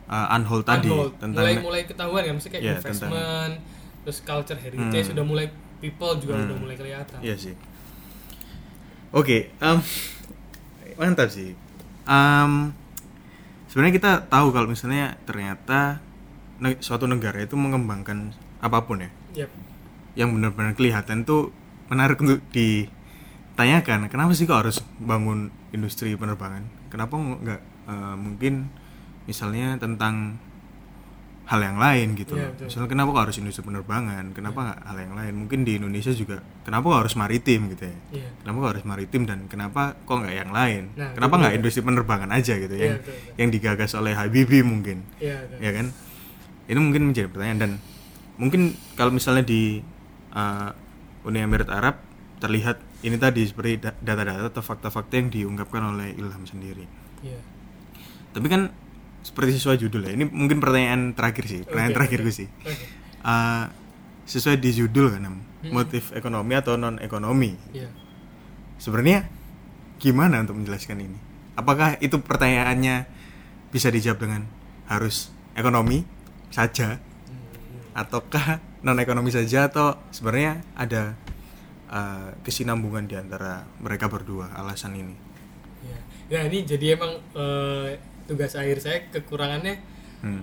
uh, 0.06 0.28
Anhol 0.30 0.60
tadi 0.62 0.88
Unhold. 0.88 1.16
tentang 1.16 1.40
mulai 1.42 1.56
mulai 1.58 1.82
ketahuan 1.84 2.22
ya, 2.22 2.32
mesti 2.32 2.48
kayak 2.48 2.62
Iya, 2.62 2.72
investment, 2.78 3.52
terus 4.02 4.18
culture 4.20 4.56
heritage 4.56 5.04
Hmm. 5.04 5.12
sudah 5.12 5.24
mulai 5.24 5.46
people 5.78 6.12
juga 6.16 6.32
Hmm. 6.34 6.44
udah 6.46 6.56
mulai 6.58 6.76
kelihatan. 6.76 7.18
Iya 7.20 7.36
sih. 7.38 7.54
Oke, 9.08 9.52
em, 9.54 9.78
mantap 10.94 11.28
sih. 11.28 11.56
Em, 12.04 12.52
sebenarnya 13.66 13.94
kita 13.94 14.12
tahu 14.26 14.48
kalau 14.50 14.64
misalnya 14.66 15.16
ternyata 15.22 16.00
ne- 16.58 16.76
suatu 16.78 17.04
negara 17.04 17.38
itu 17.38 17.54
mengembangkan 17.54 18.32
apa 18.58 18.82
pun 18.82 19.00
ya, 19.00 19.10
Yap. 19.34 19.50
yang 20.14 20.32
benar-benar 20.32 20.72
kelihatan 20.72 21.22
tuh 21.22 21.52
menarik 21.86 22.16
untuk 22.18 22.44
ditanyakan. 23.58 24.06
Kenapa 24.06 24.30
sih 24.38 24.46
kok 24.46 24.62
harus 24.62 24.78
bangun 25.02 25.50
industri 25.74 26.14
penerbangan? 26.14 26.62
Kenapa 26.94 27.18
nggak 27.18 27.60
eh, 27.90 28.14
mungkin 28.14 28.70
misalnya 29.26 29.74
tentang 29.82 30.38
hal 31.48 31.64
yang 31.64 31.80
lain 31.80 32.12
gitu 32.14 32.36
Iya, 32.36 32.52
loh. 32.54 32.68
Misalnya 32.68 32.88
kenapa 32.92 33.08
kok 33.10 33.22
harus 33.26 33.36
industri 33.42 33.64
penerbangan? 33.66 34.24
Kenapa 34.36 34.58
nggak 34.62 34.80
hal 34.84 34.96
yang 35.02 35.14
lain? 35.18 35.32
Mungkin 35.34 35.58
di 35.66 35.80
Indonesia 35.80 36.12
juga 36.14 36.38
kenapa 36.62 36.86
kok 36.86 36.98
harus 37.02 37.14
maritim 37.18 37.60
gitu 37.74 37.84
ya? 37.88 37.96
Iya. 38.14 38.28
Kenapa 38.44 38.56
kok 38.62 38.70
harus 38.78 38.84
maritim 38.86 39.22
dan 39.26 39.38
kenapa 39.50 39.82
kok 40.06 40.16
nggak 40.22 40.36
yang 40.38 40.52
lain? 40.54 40.82
Nah, 40.94 41.10
kenapa 41.18 41.34
nggak 41.42 41.54
industri 41.58 41.82
penerbangan 41.82 42.30
aja 42.30 42.54
gitu 42.54 42.74
Iya, 42.78 42.84
yang 42.84 42.94
betul, 43.02 43.10
betul. 43.16 43.34
yang 43.42 43.48
digagas 43.50 43.90
oleh 43.98 44.12
Habibie 44.14 44.62
mungkin? 44.62 45.02
Iya, 45.18 45.42
betul. 45.50 45.58
ya 45.66 45.70
kan 45.74 45.86
ini 46.68 46.78
mungkin 46.78 47.02
menjadi 47.10 47.26
pertanyaan 47.32 47.58
dan 47.58 47.72
mungkin 48.38 48.60
kalau 48.94 49.10
misalnya 49.10 49.42
di 49.42 49.80
uh, 50.36 50.70
Uni 51.24 51.40
Emirat 51.42 51.72
Arab 51.72 51.96
terlihat 52.38 52.76
ini 53.00 53.16
tadi 53.16 53.42
seperti 53.42 53.78
da- 53.78 53.94
data-data 53.94 54.48
atau 54.48 54.58
fakta-fakta 54.60 55.14
yang 55.14 55.28
diungkapkan 55.28 55.82
oleh 55.88 56.14
Ilham 56.14 56.42
sendiri 56.42 56.84
Iya. 57.20 57.38
tapi 58.30 58.46
kan 58.46 58.70
seperti 59.20 59.56
sesuai 59.56 59.76
judul 59.78 60.02
ya 60.02 60.12
ini 60.12 60.24
mungkin 60.24 60.58
pertanyaan 60.58 61.12
terakhir 61.12 61.44
sih 61.44 61.60
pertanyaan 61.62 61.90
Oke, 61.90 61.98
terakhir 61.98 62.18
oke. 62.18 62.24
gue 62.24 62.34
sih 62.36 62.48
Oke. 62.60 62.84
Uh, 63.20 63.64
sesuai 64.24 64.56
di 64.56 64.70
judul 64.72 65.10
kan 65.10 65.24
Hmm. 65.58 65.74
motif 65.74 66.14
ekonomi 66.14 66.54
atau 66.54 66.74
non 66.74 66.98
ekonomi 66.98 67.50
Iya. 67.72 67.90
sebenarnya 68.76 69.26
gimana 69.98 70.38
untuk 70.38 70.54
menjelaskan 70.54 71.02
ini 71.02 71.18
apakah 71.54 71.98
itu 71.98 72.14
pertanyaannya 72.16 73.10
bisa 73.68 73.90
dijawab 73.90 74.22
dengan 74.22 74.42
harus 74.86 75.34
ekonomi 75.52 76.06
saja 76.48 76.96
Hmm. 76.96 77.90
ataukah 77.92 78.62
non 78.80 78.96
ekonomi 78.96 79.28
saja 79.28 79.66
atau 79.66 79.98
sebenarnya 80.08 80.62
ada 80.72 81.18
uh, 81.88 82.30
kesinambungan 82.44 83.08
di 83.08 83.16
antara 83.16 83.64
mereka 83.80 84.06
berdua 84.06 84.52
alasan 84.54 84.94
ini. 84.96 85.16
Ya 86.28 86.44
ini 86.44 86.60
jadi 86.60 86.92
emang 86.92 87.16
eh, 87.32 87.96
tugas 88.28 88.52
akhir 88.52 88.84
saya 88.84 89.00
kekurangannya 89.08 89.80
hmm. 90.20 90.42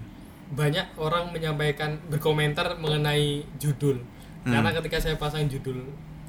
banyak 0.58 0.98
orang 0.98 1.30
menyampaikan 1.30 2.02
berkomentar 2.10 2.82
mengenai 2.82 3.46
judul 3.62 4.02
Hmm. 4.46 4.54
karena 4.54 4.78
ketika 4.78 4.98
saya 5.02 5.18
pasang 5.18 5.46
judul 5.50 5.86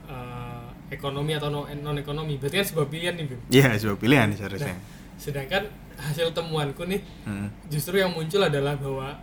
eh, 0.09 0.69
ekonomi 0.89 1.37
atau 1.37 1.49
non 1.53 1.97
ekonomi 1.97 2.37
berarti 2.41 2.65
kan 2.65 2.67
sebuah 2.69 2.89
pilihan 2.89 3.13
nih 3.17 3.27
Bim. 3.29 3.41
Iya 3.53 3.77
sebuah 3.81 3.97
pilihan 4.01 4.29
Nah, 4.33 4.37
seharusnya 4.37 4.77
sedangkan 5.17 5.69
hasil 5.97 6.37
temuanku 6.37 6.85
nih 6.85 7.01
hmm. 7.25 7.73
justru 7.73 7.97
yang 8.01 8.13
muncul 8.13 8.45
adalah 8.45 8.77
bahwa 8.77 9.17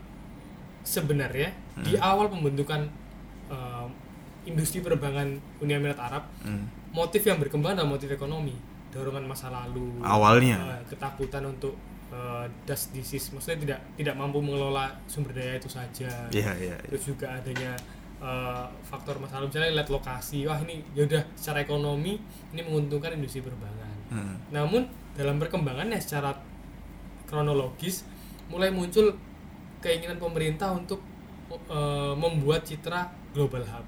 sebenarnya 0.82 1.54
di 1.78 1.94
Hmm. 1.94 2.06
awal 2.06 2.30
pembentukan 2.30 2.90
industri 4.46 4.80
penerbangan 4.80 5.28
Uni 5.60 5.72
Emirat 5.72 6.00
Arab 6.00 6.24
Hmm. 6.40 6.68
motif 6.92 7.22
yang 7.22 7.38
berkembang 7.38 7.74
adalah 7.74 7.90
motif 7.90 8.08
ekonomi 8.08 8.54
dorongan 8.90 9.26
masa 9.26 9.50
lalu 9.50 9.98
Awalnya. 10.00 10.58
eh, 10.72 10.82
ketakutan 10.88 11.44
untuk 11.48 11.74
eh, 12.10 12.46
dust 12.64 12.92
disease 12.92 13.32
maksudnya 13.32 13.60
tidak 13.60 13.80
tidak 13.96 14.16
mampu 14.16 14.38
mengelola 14.38 14.94
sumber 15.04 15.34
daya 15.34 15.56
itu 15.56 15.66
saja 15.66 16.30
iya 16.30 16.52
iya 16.56 16.76
iya. 16.76 16.88
terus 16.88 17.04
juga 17.04 17.26
adanya 17.32 17.74
eh, 18.20 18.66
faktor 18.84 19.18
masa 19.18 19.38
lalu 19.38 19.50
misalnya 19.50 19.74
lihat 19.76 19.90
lokasi 19.90 20.46
wah 20.46 20.62
ini 20.62 20.86
yaudah 20.94 21.26
secara 21.34 21.62
ekonomi 21.62 22.22
ini 22.52 22.62
menguntungkan 22.62 23.14
industri 23.14 23.42
penerbangan 23.42 23.92
Hmm. 24.08 24.38
namun 24.50 24.86
dalam 25.14 25.38
perkembangannya 25.38 25.98
secara 25.98 26.38
kronologis 27.24 28.06
mulai 28.46 28.70
muncul 28.70 29.16
keinginan 29.80 30.16
pemerintah 30.16 30.70
untuk 30.72 31.02
eh, 31.50 32.14
membuat 32.16 32.62
citra 32.64 33.02
global 33.32 33.62
hub 33.64 33.86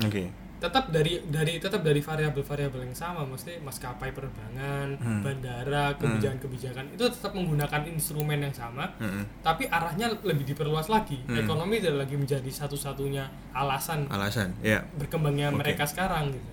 oke 0.00 0.24
tetap 0.54 0.88
dari 0.88 1.20
dari 1.28 1.60
tetap 1.60 1.84
dari 1.84 2.00
variabel-variabel 2.00 2.88
yang 2.88 2.96
sama 2.96 3.20
mesti 3.22 3.60
maskapai 3.60 4.10
penerbangan 4.10 4.96
Hmm. 4.96 5.20
bandara 5.20 5.92
kebijakan-kebijakan 6.00 6.88
itu 6.88 7.04
tetap 7.04 7.36
menggunakan 7.36 7.84
instrumen 7.84 8.40
yang 8.40 8.54
sama 8.54 8.88
Hmm. 8.96 9.28
tapi 9.40 9.68
arahnya 9.68 10.08
lebih 10.24 10.46
diperluas 10.46 10.88
lagi 10.88 11.20
Hmm. 11.20 11.36
ekonomi 11.36 11.78
tidak 11.78 12.08
lagi 12.08 12.16
menjadi 12.16 12.48
satu-satunya 12.48 13.28
alasan 13.52 14.08
alasan 14.08 14.56
ya 14.58 14.80
berkembangnya 14.96 15.52
Oke. 15.52 15.60
mereka 15.60 15.84
sekarang 15.84 16.32
gitu 16.32 16.48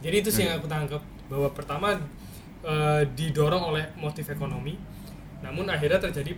jadi 0.00 0.16
itu 0.18 0.30
sih 0.32 0.42
yang 0.42 0.56
aku 0.56 0.64
tangkap 0.66 1.02
bahwa 1.28 1.52
pertama 1.52 2.00
eh, 2.60 3.02
didorong 3.10 3.72
oleh 3.72 3.92
motif 3.94 4.24
ekonomi 4.26 4.76
namun 5.40 5.64
akhirnya 5.66 5.96
terjadi 5.98 6.32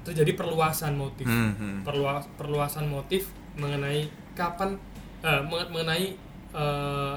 terjadi 0.00 0.32
perluasan 0.34 0.94
motif 0.94 1.26
Hmm, 1.26 1.52
hmm. 1.52 1.78
perluas 1.82 2.24
perluasan 2.34 2.86
motif 2.86 3.30
mengenai 3.54 4.06
kapan 4.32 4.78
mengen- 5.22 5.70
mengenai 5.70 6.04
eh, 6.50 7.16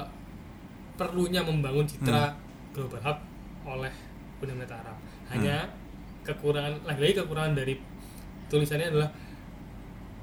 perlunya 0.94 1.40
membangun 1.40 1.82
citra 1.84 2.30
global 2.70 3.00
hub 3.00 3.18
oleh 3.66 3.90
Uni 4.38 4.52
Emirat 4.52 4.72
Arab 4.76 4.96
hanya 5.28 5.66
kekurangan 6.22 6.84
lagi-lagi 6.84 7.14
kekurangan 7.16 7.52
dari 7.52 7.74
tulisannya 8.46 8.88
adalah 8.88 9.10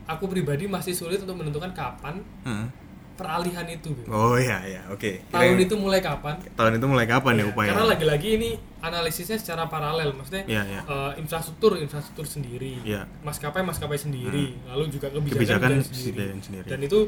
aku 0.07 0.25
pribadi 0.27 0.65
masih 0.65 0.91
sulit 0.91 1.19
untuk 1.19 1.35
menentukan 1.35 1.71
kapan 1.71 2.21
Hmm. 2.41 2.67
peralihan 3.11 3.63
itu. 3.65 3.93
Oh 4.07 4.33
iya 4.33 4.57
iya, 4.63 4.81
oke. 4.87 5.27
tahun 5.27 5.53
Kira- 5.53 5.63
itu 5.63 5.75
mulai 5.75 5.99
kapan 5.99 6.35
tahun 6.51 6.79
itu 6.79 6.85
mulai 6.85 7.05
kapan 7.05 7.33
ya 7.35 7.39
Iya, 7.39 7.47
upaya? 7.47 7.69
karena 7.69 7.85
lagi-lagi 7.87 8.29
ini 8.33 8.49
analisisnya 8.79 9.37
secara 9.37 9.67
paralel 9.67 10.09
maksudnya 10.11 10.41
Iya, 10.47 10.63
iya. 10.65 10.81
eh, 10.81 11.11
infrastruktur 11.17 11.77
infrastruktur 11.77 12.25
sendiri 12.25 12.81
Iya. 12.81 13.05
maskapai 13.21 13.61
maskapai 13.61 13.93
sendiri 13.95 14.57
lalu 14.65 14.89
juga 14.89 15.07
kebijakan, 15.09 15.37
Kebijakan 15.37 15.69
sendiri. 15.83 16.17
kebijakan 16.17 16.39
sendiri. 16.41 16.67
dan 16.67 16.79
itu 16.81 16.99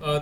eh, 0.00 0.20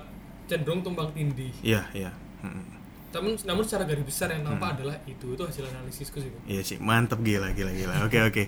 cenderung 0.48 0.80
tumbang 0.80 1.12
tindih 1.12 1.52
Iya 1.62 1.82
iya. 1.94 2.10
Mm-mm. 2.42 2.78
namun 3.08 3.34
namun 3.48 3.62
secara 3.64 3.88
garis 3.88 4.04
besar 4.04 4.28
yang 4.30 4.44
nampak 4.44 4.78
adalah 4.78 5.00
itu 5.08 5.32
itu 5.32 5.40
hasil 5.40 5.64
analisisku 5.64 6.20
sih. 6.20 6.28
Iya 6.44 6.60
sih, 6.60 6.76
mantep 6.76 7.18
gila 7.24 7.56
gila 7.56 7.72
gila. 7.72 8.04
Oke 8.04 8.20
oke. 8.20 8.42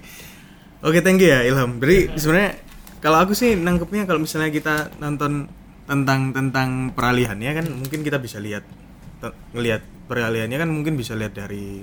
Oke, 0.85 1.01
thank 1.01 1.21
you 1.21 1.33
ya 1.33 1.41
Ilham. 1.49 1.81
Jadi 1.81 2.13
sebenarnya 2.21 2.61
kalau 3.01 3.19
aku 3.25 3.33
sih 3.33 3.57
nangkepnya 3.57 4.05
kalau 4.05 4.21
misalnya 4.21 4.53
kita 4.53 4.93
nonton 5.01 5.49
tentang 5.89 6.31
tentang 6.37 6.93
peralihannya 6.93 7.51
kan 7.57 7.67
mungkin 7.73 8.05
kita 8.05 8.21
bisa 8.21 8.39
lihat 8.39 8.63
ngelihat 9.57 9.83
peralihannya 10.07 10.57
kan 10.61 10.71
mungkin 10.71 10.95
bisa 10.95 11.17
lihat 11.17 11.35
dari 11.35 11.83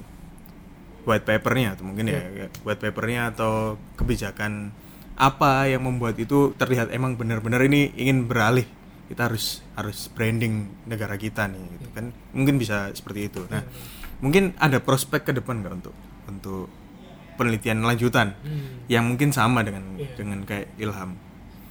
white 1.04 1.26
papernya 1.26 1.76
atau 1.76 1.84
mungkin 1.88 2.12
ya 2.12 2.22
ya, 2.32 2.48
white 2.64 2.80
papernya 2.80 3.36
atau 3.36 3.76
kebijakan 4.00 4.72
apa 5.18 5.66
yang 5.66 5.82
membuat 5.82 6.16
itu 6.22 6.54
terlihat 6.56 6.94
emang 6.94 7.18
benar-benar 7.18 7.66
ini 7.66 7.90
ingin 7.98 8.30
beralih 8.30 8.70
kita 9.08 9.22
harus 9.26 9.46
harus 9.74 10.08
branding 10.08 10.54
negara 10.84 11.16
kita 11.16 11.48
nih 11.48 11.64
gitu 11.74 11.88
kan 11.92 12.06
mungkin 12.32 12.56
bisa 12.56 12.92
seperti 12.92 13.28
itu 13.28 13.42
nah 13.48 13.64
mungkin 14.18 14.52
ada 14.58 14.78
prospek 14.78 15.24
ke 15.24 15.32
depan 15.34 15.62
nggak 15.62 15.74
untuk 15.76 15.96
untuk 16.26 16.68
penelitian 17.34 17.82
lanjutan 17.82 18.34
Hmm. 18.38 18.84
yang 18.88 19.06
mungkin 19.06 19.30
sama 19.30 19.62
dengan 19.62 19.84
Iya. 19.96 20.10
dengan 20.16 20.40
kayak 20.42 20.74
Ilham 20.76 21.14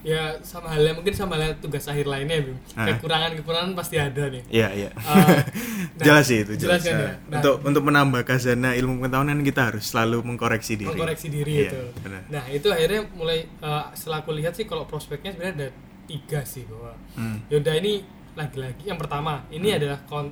ya 0.01 0.39
sama 0.39 0.71
halnya 0.71 0.95
mungkin 0.95 1.11
sama 1.11 1.35
halnya 1.35 1.59
tugas 1.59 1.83
akhir 1.85 2.07
lainnya 2.07 2.39
Bim. 2.39 2.55
Ah. 2.73 2.95
kekurangan 2.95 3.35
kekurangan 3.35 3.75
pasti 3.75 3.99
ada 3.99 4.31
nih 4.31 4.39
iya 4.49 4.71
iya 4.71 4.91
Eh, 4.95 5.43
nah, 5.99 6.05
jelas 6.07 6.25
sih 6.25 6.47
itu 6.47 6.55
jelas 6.55 6.79
jelas, 6.79 6.83
kan 6.85 6.95
Nah, 6.95 7.03
ya? 7.03 7.11
Nah. 7.11 7.37
untuk 7.37 7.55
untuk 7.67 7.83
menambah 7.83 8.23
khazanah 8.23 8.73
ilmu 8.77 9.03
pengetahuan 9.03 9.43
kita 9.43 9.63
harus 9.67 9.83
selalu 9.85 10.23
mengkoreksi 10.23 10.79
diri 10.79 10.87
mengkoreksi 10.89 11.27
diri 11.27 11.53
Iya, 11.59 11.67
itu. 11.67 11.81
benar. 11.99 12.23
Nah 12.31 12.45
itu 12.47 12.69
akhirnya 12.71 13.03
mulai 13.11 13.51
uh, 13.59 13.91
setelah 13.91 14.23
aku 14.23 14.31
lihat 14.31 14.55
sih 14.55 14.63
kalau 14.63 14.87
prospeknya 14.87 15.35
sebenarnya 15.35 15.55
ada 15.57 15.69
tiga 16.07 16.41
sih 16.43 16.63
bahwa 16.65 16.95
Hmm. 17.13 17.39
Yaudah 17.47 17.75
ini 17.77 18.03
lagi-lagi 18.33 18.85
yang 18.85 18.97
pertama 18.97 19.43
ini 19.49 19.71
adalah 19.71 19.99
kon, 20.05 20.31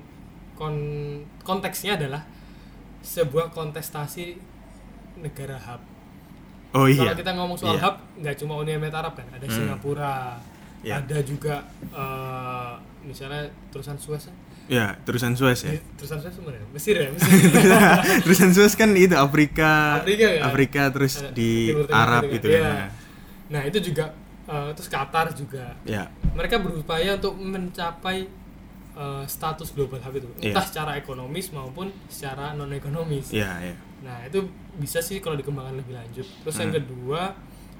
kon- 0.54 1.24
konteksnya 1.40 1.96
adalah 1.96 2.22
sebuah 3.00 3.50
kontestasi 3.50 4.38
negara 5.16 5.58
hub. 5.60 5.82
oh 6.72 6.86
iya 6.86 7.06
Kalau 7.06 7.16
kita 7.16 7.32
ngomong 7.32 7.54
soal 7.54 7.74
Iya. 7.74 7.82
hub 7.84 7.96
nggak 8.16 8.34
cuma 8.36 8.54
Uni 8.56 8.70
Emirat 8.72 8.96
Arab 8.96 9.14
kan, 9.14 9.26
ada 9.28 9.42
Hmm. 9.42 9.54
Singapura, 9.54 10.36
Iya. 10.80 10.98
ada 10.98 11.18
juga 11.20 11.62
uh, 11.90 12.74
misalnya 13.00 13.44
terusan 13.68 13.94
Suez 13.96 14.24
kan? 14.24 14.36
ya 14.64 14.96
terusan 15.00 15.32
Suez 15.32 15.60
ya 15.60 15.70
Di- 15.70 15.84
Terusan 15.94 16.18
Suez 16.18 16.34
mana 16.38 16.56
ya? 16.56 16.64
Mesir 16.70 16.94
ya? 16.96 17.08
Mesir. 17.08 17.30
terusan 18.24 18.50
Suez 18.50 18.72
kan 18.72 18.90
itu 18.92 19.12
Afrika 19.12 20.00
Afrika 20.00 20.26
kan? 20.30 20.42
Afrika 20.42 20.82
terus 20.90 21.14
Ada 21.18 21.30
di 21.30 21.50
Timur 21.68 21.84
Tengah 21.84 22.00
Arab 22.00 22.22
juga. 22.22 22.32
gitu 22.32 22.46
Iya. 22.48 22.60
kan 22.60 22.88
Nah 23.44 23.62
itu 23.62 23.78
juga 23.82 24.04
uh, 24.46 24.70
terus 24.72 24.86
Qatar 24.86 25.32
juga. 25.32 25.72
ya 25.84 26.06
mereka 26.32 26.56
berupaya 26.56 27.14
untuk 27.14 27.34
mencapai 27.36 28.26
uh, 28.92 29.24
status 29.24 29.70
global 29.70 29.98
hub 29.98 30.14
itu 30.14 30.28
Iya. 30.36 30.50
entah 30.50 30.64
secara 30.64 30.92
ekonomis 30.94 31.50
maupun 31.50 31.90
secara 32.06 32.52
non 32.52 32.70
ekonomis 32.70 33.30
ya 33.30 33.58
ya 33.60 33.74
nah 34.00 34.20
itu 34.22 34.44
bisa 34.74 34.98
sih 34.98 35.18
kalau 35.18 35.34
dikembangkan 35.34 35.76
lebih 35.76 35.94
lanjut 35.94 36.26
terus 36.42 36.56
yang 36.56 36.72
kedua 36.72 37.32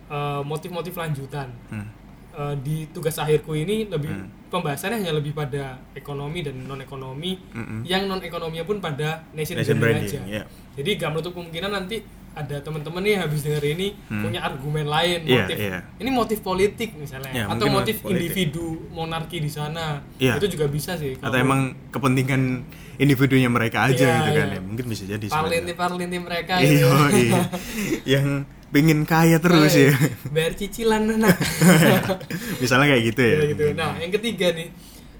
uh, 0.07 0.41
motif-motif 0.43 0.95
lanjutan 0.95 1.51
Hmm. 1.69 1.89
Uh, 2.35 2.51
di 2.59 2.91
tugas 2.91 3.15
akhirku 3.15 3.55
ini 3.55 3.87
lebih 3.87 4.11
Hmm. 4.11 4.27
pembahasannya 4.51 4.99
hanya 5.01 5.15
lebih 5.15 5.31
pada 5.33 5.79
ekonomi 5.93 6.43
dan 6.43 6.59
non 6.61 6.79
ekonomi 6.79 7.39
Mm-mm. 7.49 7.83
yang 7.85 8.07
non 8.07 8.19
ekonominya 8.19 8.63
pun 8.63 8.79
pada 8.79 9.23
nation, 9.31 9.55
Nation 9.55 9.79
branding, 9.79 10.23
aja 10.27 10.43
ya. 10.43 10.43
jadi 10.75 10.91
gak 10.97 11.11
menutup 11.11 11.31
kemungkinan 11.33 11.71
nanti 11.73 12.03
ada 12.35 12.59
teman-teman 12.59 12.99
nih 12.99 13.15
habis 13.17 13.41
denger 13.41 13.63
ini 13.65 13.95
punya 14.05 14.43
argumen 14.43 14.85
lain 14.85 15.23
Iya, 15.23 15.39
motif 15.41 15.57
iya. 15.57 15.79
ini 15.97 16.11
motif 16.11 16.39
politik 16.41 16.91
misalnya 16.95 17.31
Ya, 17.31 17.45
atau 17.47 17.67
motif 17.69 17.99
politik. 17.99 18.35
individu 18.35 18.67
monarki 18.91 19.39
di 19.39 19.47
sana 19.47 20.03
Iya. 20.19 20.37
itu 20.37 20.51
juga 20.53 20.67
bisa 20.67 20.95
sih 20.95 21.15
atau 21.17 21.35
emang 21.35 21.75
kepentingan 21.89 22.67
individunya 22.97 23.47
mereka 23.47 23.87
aja 23.87 23.95
Iya, 23.97 24.15
gitu 24.21 24.31
kan 24.33 24.47
iya. 24.49 24.57
ya 24.59 24.61
mungkin 24.61 24.85
bisa 24.85 25.03
jadi 25.05 25.27
parlinti 25.27 25.73
parlinti 25.73 26.19
mereka 26.19 26.55
iya 26.59 26.71
gitu. 26.75 26.89
iya. 27.15 27.41
yang 28.19 28.27
pengen 28.69 29.07
kaya 29.07 29.39
terus 29.39 29.71
ya 29.71 29.95
bayar 30.29 30.53
cicilan 30.53 31.07
nah 31.15 31.31
misalnya 32.63 32.87
kayak 32.91 33.05
gitu 33.07 33.23
ya 33.23 33.37
Kayak 33.37 33.51
gitu. 33.55 33.65
Nah, 33.73 33.91
yang 33.97 34.11
ketiga 34.11 34.47
nih, 34.51 34.69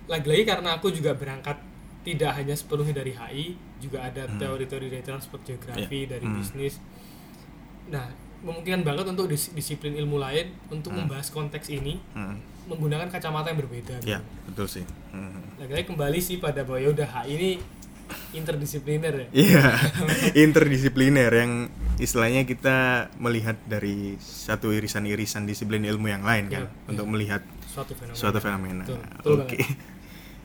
lagi-lagi 0.05 0.43
karena 0.45 0.69
aku 0.75 0.91
juga 0.91 1.15
berangkat 1.15 1.57
tidak 2.05 2.31
hanya 2.35 2.53
sepenuhnya 2.53 2.95
dari 2.95 3.11
HI, 3.11 3.47
juga 3.79 4.05
ada 4.05 4.29
teori-teori 4.29 4.87
dari 4.89 5.01
transport 5.01 5.41
geografi, 5.43 6.05
dari 6.05 6.23
bisnis. 6.23 6.77
Nah, 7.87 8.07
memungkinkan 8.41 8.81
banget 8.83 9.09
untuk 9.09 9.27
dis- 9.27 9.51
disiplin 9.51 9.93
ilmu 9.95 10.17
lain 10.17 10.53
untuk 10.69 10.93
membahas 10.93 11.29
konteks 11.29 11.69
ini 11.71 11.97
Hmm. 12.11 12.37
menggunakan 12.67 13.09
kacamata 13.09 13.49
yang 13.49 13.57
berbeda. 13.59 14.01
ya 14.03 14.21
betul 14.45 14.69
sih 14.71 14.85
Hmm. 15.11 15.41
Lagi-lagi 15.57 15.87
kembali 15.87 16.19
sih 16.19 16.37
pada 16.37 16.61
bahwa 16.61 16.77
ya 16.77 16.89
udah 16.91 17.09
HI 17.15 17.31
ini 17.31 17.51
interdisipliner 18.31 19.15
ya. 19.15 19.29
Iya, 19.33 19.65
interdisipliner 20.45 21.31
yang 21.31 21.53
istilahnya 21.97 22.43
kita 22.43 22.77
melihat 23.17 23.57
dari 23.65 24.19
satu 24.19 24.69
irisan-irisan 24.71 25.45
disiplin 25.45 25.81
ilmu 25.83 26.05
yang 26.07 26.21
lain 26.21 26.49
kan 26.49 26.67
Iya, 26.67 26.71
untuk 26.87 27.07
melihat 27.07 27.41
Suatu 27.65 27.95
fenomena. 27.95 28.19
suatu 28.19 28.39
fenomena. 28.39 28.85
Betul, 28.85 29.01
betul 29.39 29.39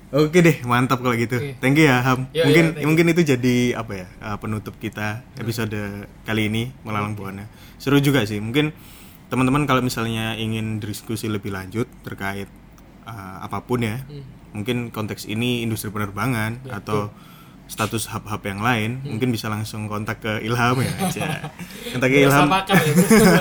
Oke. 0.09 0.41
Deh, 0.41 0.57
mantap 0.65 0.99
kalau 0.99 1.13
gitu. 1.13 1.37
Oke. 1.37 1.53
Thank 1.61 1.77
you 1.77 1.85
ya 1.85 2.01
Ham. 2.01 2.25
Ya, 2.33 2.49
mungkin 2.49 2.65
you. 2.73 2.85
mungkin 2.85 3.05
itu 3.09 3.21
jadi 3.23 3.77
apa 3.77 3.93
ya 3.93 4.07
uh, 4.19 4.37
penutup 4.37 4.73
kita 4.75 5.21
episode 5.37 5.77
kali 6.23 6.49
ini 6.49 6.73
melalang 6.81 7.13
buana. 7.13 7.45
Seru 7.77 8.01
juga 8.01 8.25
sih. 8.25 8.41
Mungkin 8.41 8.73
teman-teman 9.29 9.63
kalau 9.63 9.79
misalnya 9.79 10.33
ingin 10.33 10.81
diskusi 10.81 11.29
lebih 11.29 11.53
lanjut 11.53 11.85
terkait 12.01 12.49
uh, 13.05 13.37
apa 13.39 13.61
pun 13.61 13.85
ya, 13.85 14.01
Hmm. 14.01 14.25
mungkin 14.49 14.89
konteks 14.89 15.25
ini 15.25 15.61
industri 15.61 15.93
penerbangan 15.93 16.65
atau 16.65 17.13
status 17.69 18.09
hub-hub 18.09 18.41
yang 18.41 18.65
lain, 18.65 18.97
Hmm. 18.97 19.13
mungkin 19.13 19.29
bisa 19.29 19.45
langsung 19.45 19.85
kontak 19.85 20.25
ke 20.25 20.41
Ilham 20.41 20.73
ya. 20.81 20.89
aja. 21.05 21.53
kontak 21.93 22.09
ke 22.09 22.17
Ilham. 22.25 22.49
ya. 22.49 22.73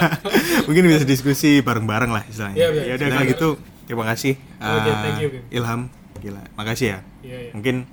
mungkin 0.68 0.84
bisa 0.84 1.08
diskusi 1.08 1.64
bareng-bareng 1.64 2.12
lah 2.12 2.28
istilahnya. 2.28 2.56
Iya, 2.60 2.68
iya. 2.76 2.82
ya 2.84 2.94
udah 3.00 3.08
kalau 3.08 3.24
gitu 3.26 3.48
terima 3.88 4.04
kasih 4.04 4.36
Oke, 4.60 4.90
uh, 4.92 4.96
thank 5.00 5.16
you, 5.24 5.28
Bim. 5.32 5.42
Ilham. 5.48 5.80
Gila, 6.18 6.42
makasih 6.58 6.86
ya. 6.94 6.98
Iya, 7.22 7.36
iya. 7.48 7.52
Mungkin 7.54 7.86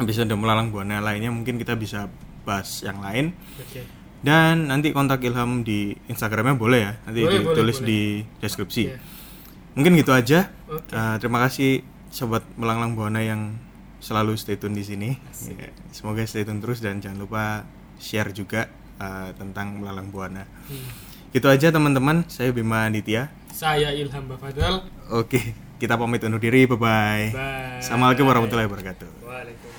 episode 0.00 0.32
melalang 0.34 0.72
buana 0.72 0.98
lainnya 0.98 1.30
mungkin 1.30 1.60
kita 1.60 1.76
bisa 1.76 2.08
bahas 2.42 2.82
yang 2.82 2.98
lain. 2.98 3.36
Oke. 3.60 3.82
Dan 4.22 4.70
nanti 4.70 4.94
kontak 4.94 5.22
Ilham 5.26 5.66
di 5.66 5.98
Instagramnya 6.06 6.54
boleh 6.54 6.80
ya. 6.80 6.92
Nanti 7.06 7.20
Boleh, 7.26 7.42
ditulis 7.42 7.78
boleh. 7.82 7.88
di 7.90 8.00
deskripsi. 8.38 8.82
Iya. 8.86 8.96
Mungkin 9.74 9.92
gitu 9.98 10.12
aja. 10.14 10.50
Oke. 10.70 10.94
Uh, 10.94 11.16
terima 11.18 11.38
kasih 11.42 11.82
sobat 12.12 12.44
melanglang 12.54 12.94
buana 12.94 13.18
yang 13.24 13.58
selalu 14.02 14.34
stay 14.38 14.58
tune 14.58 14.74
di 14.78 14.84
sini. 14.86 15.10
Ya, 15.58 15.70
semoga 15.94 16.22
stay 16.26 16.46
tune 16.46 16.62
terus 16.62 16.82
dan 16.82 16.98
jangan 17.02 17.18
lupa 17.22 17.66
share 18.02 18.30
juga 18.34 18.70
uh, 18.98 19.30
tentang 19.38 19.78
melalang 19.82 20.10
buana. 20.10 20.46
Hmm. 20.70 21.11
Gitu 21.32 21.48
aja 21.48 21.72
teman-teman. 21.72 22.28
Saya 22.28 22.52
Bima 22.52 22.84
Aditya. 22.84 23.32
Saya 23.56 23.88
Ilham 23.96 24.28
Bafadal. 24.28 24.84
Oke, 25.08 25.56
kita 25.80 25.96
pamit 25.96 26.20
undur 26.28 26.36
diri. 26.36 26.68
Bye 26.68 26.76
bye. 26.76 27.32
Bye. 27.32 27.80
Assalamualaikum 27.80 28.28
warahmatullahi 28.28 28.68
wabarakatuh. 28.68 29.08
Waalaikumsalam. 29.24 29.71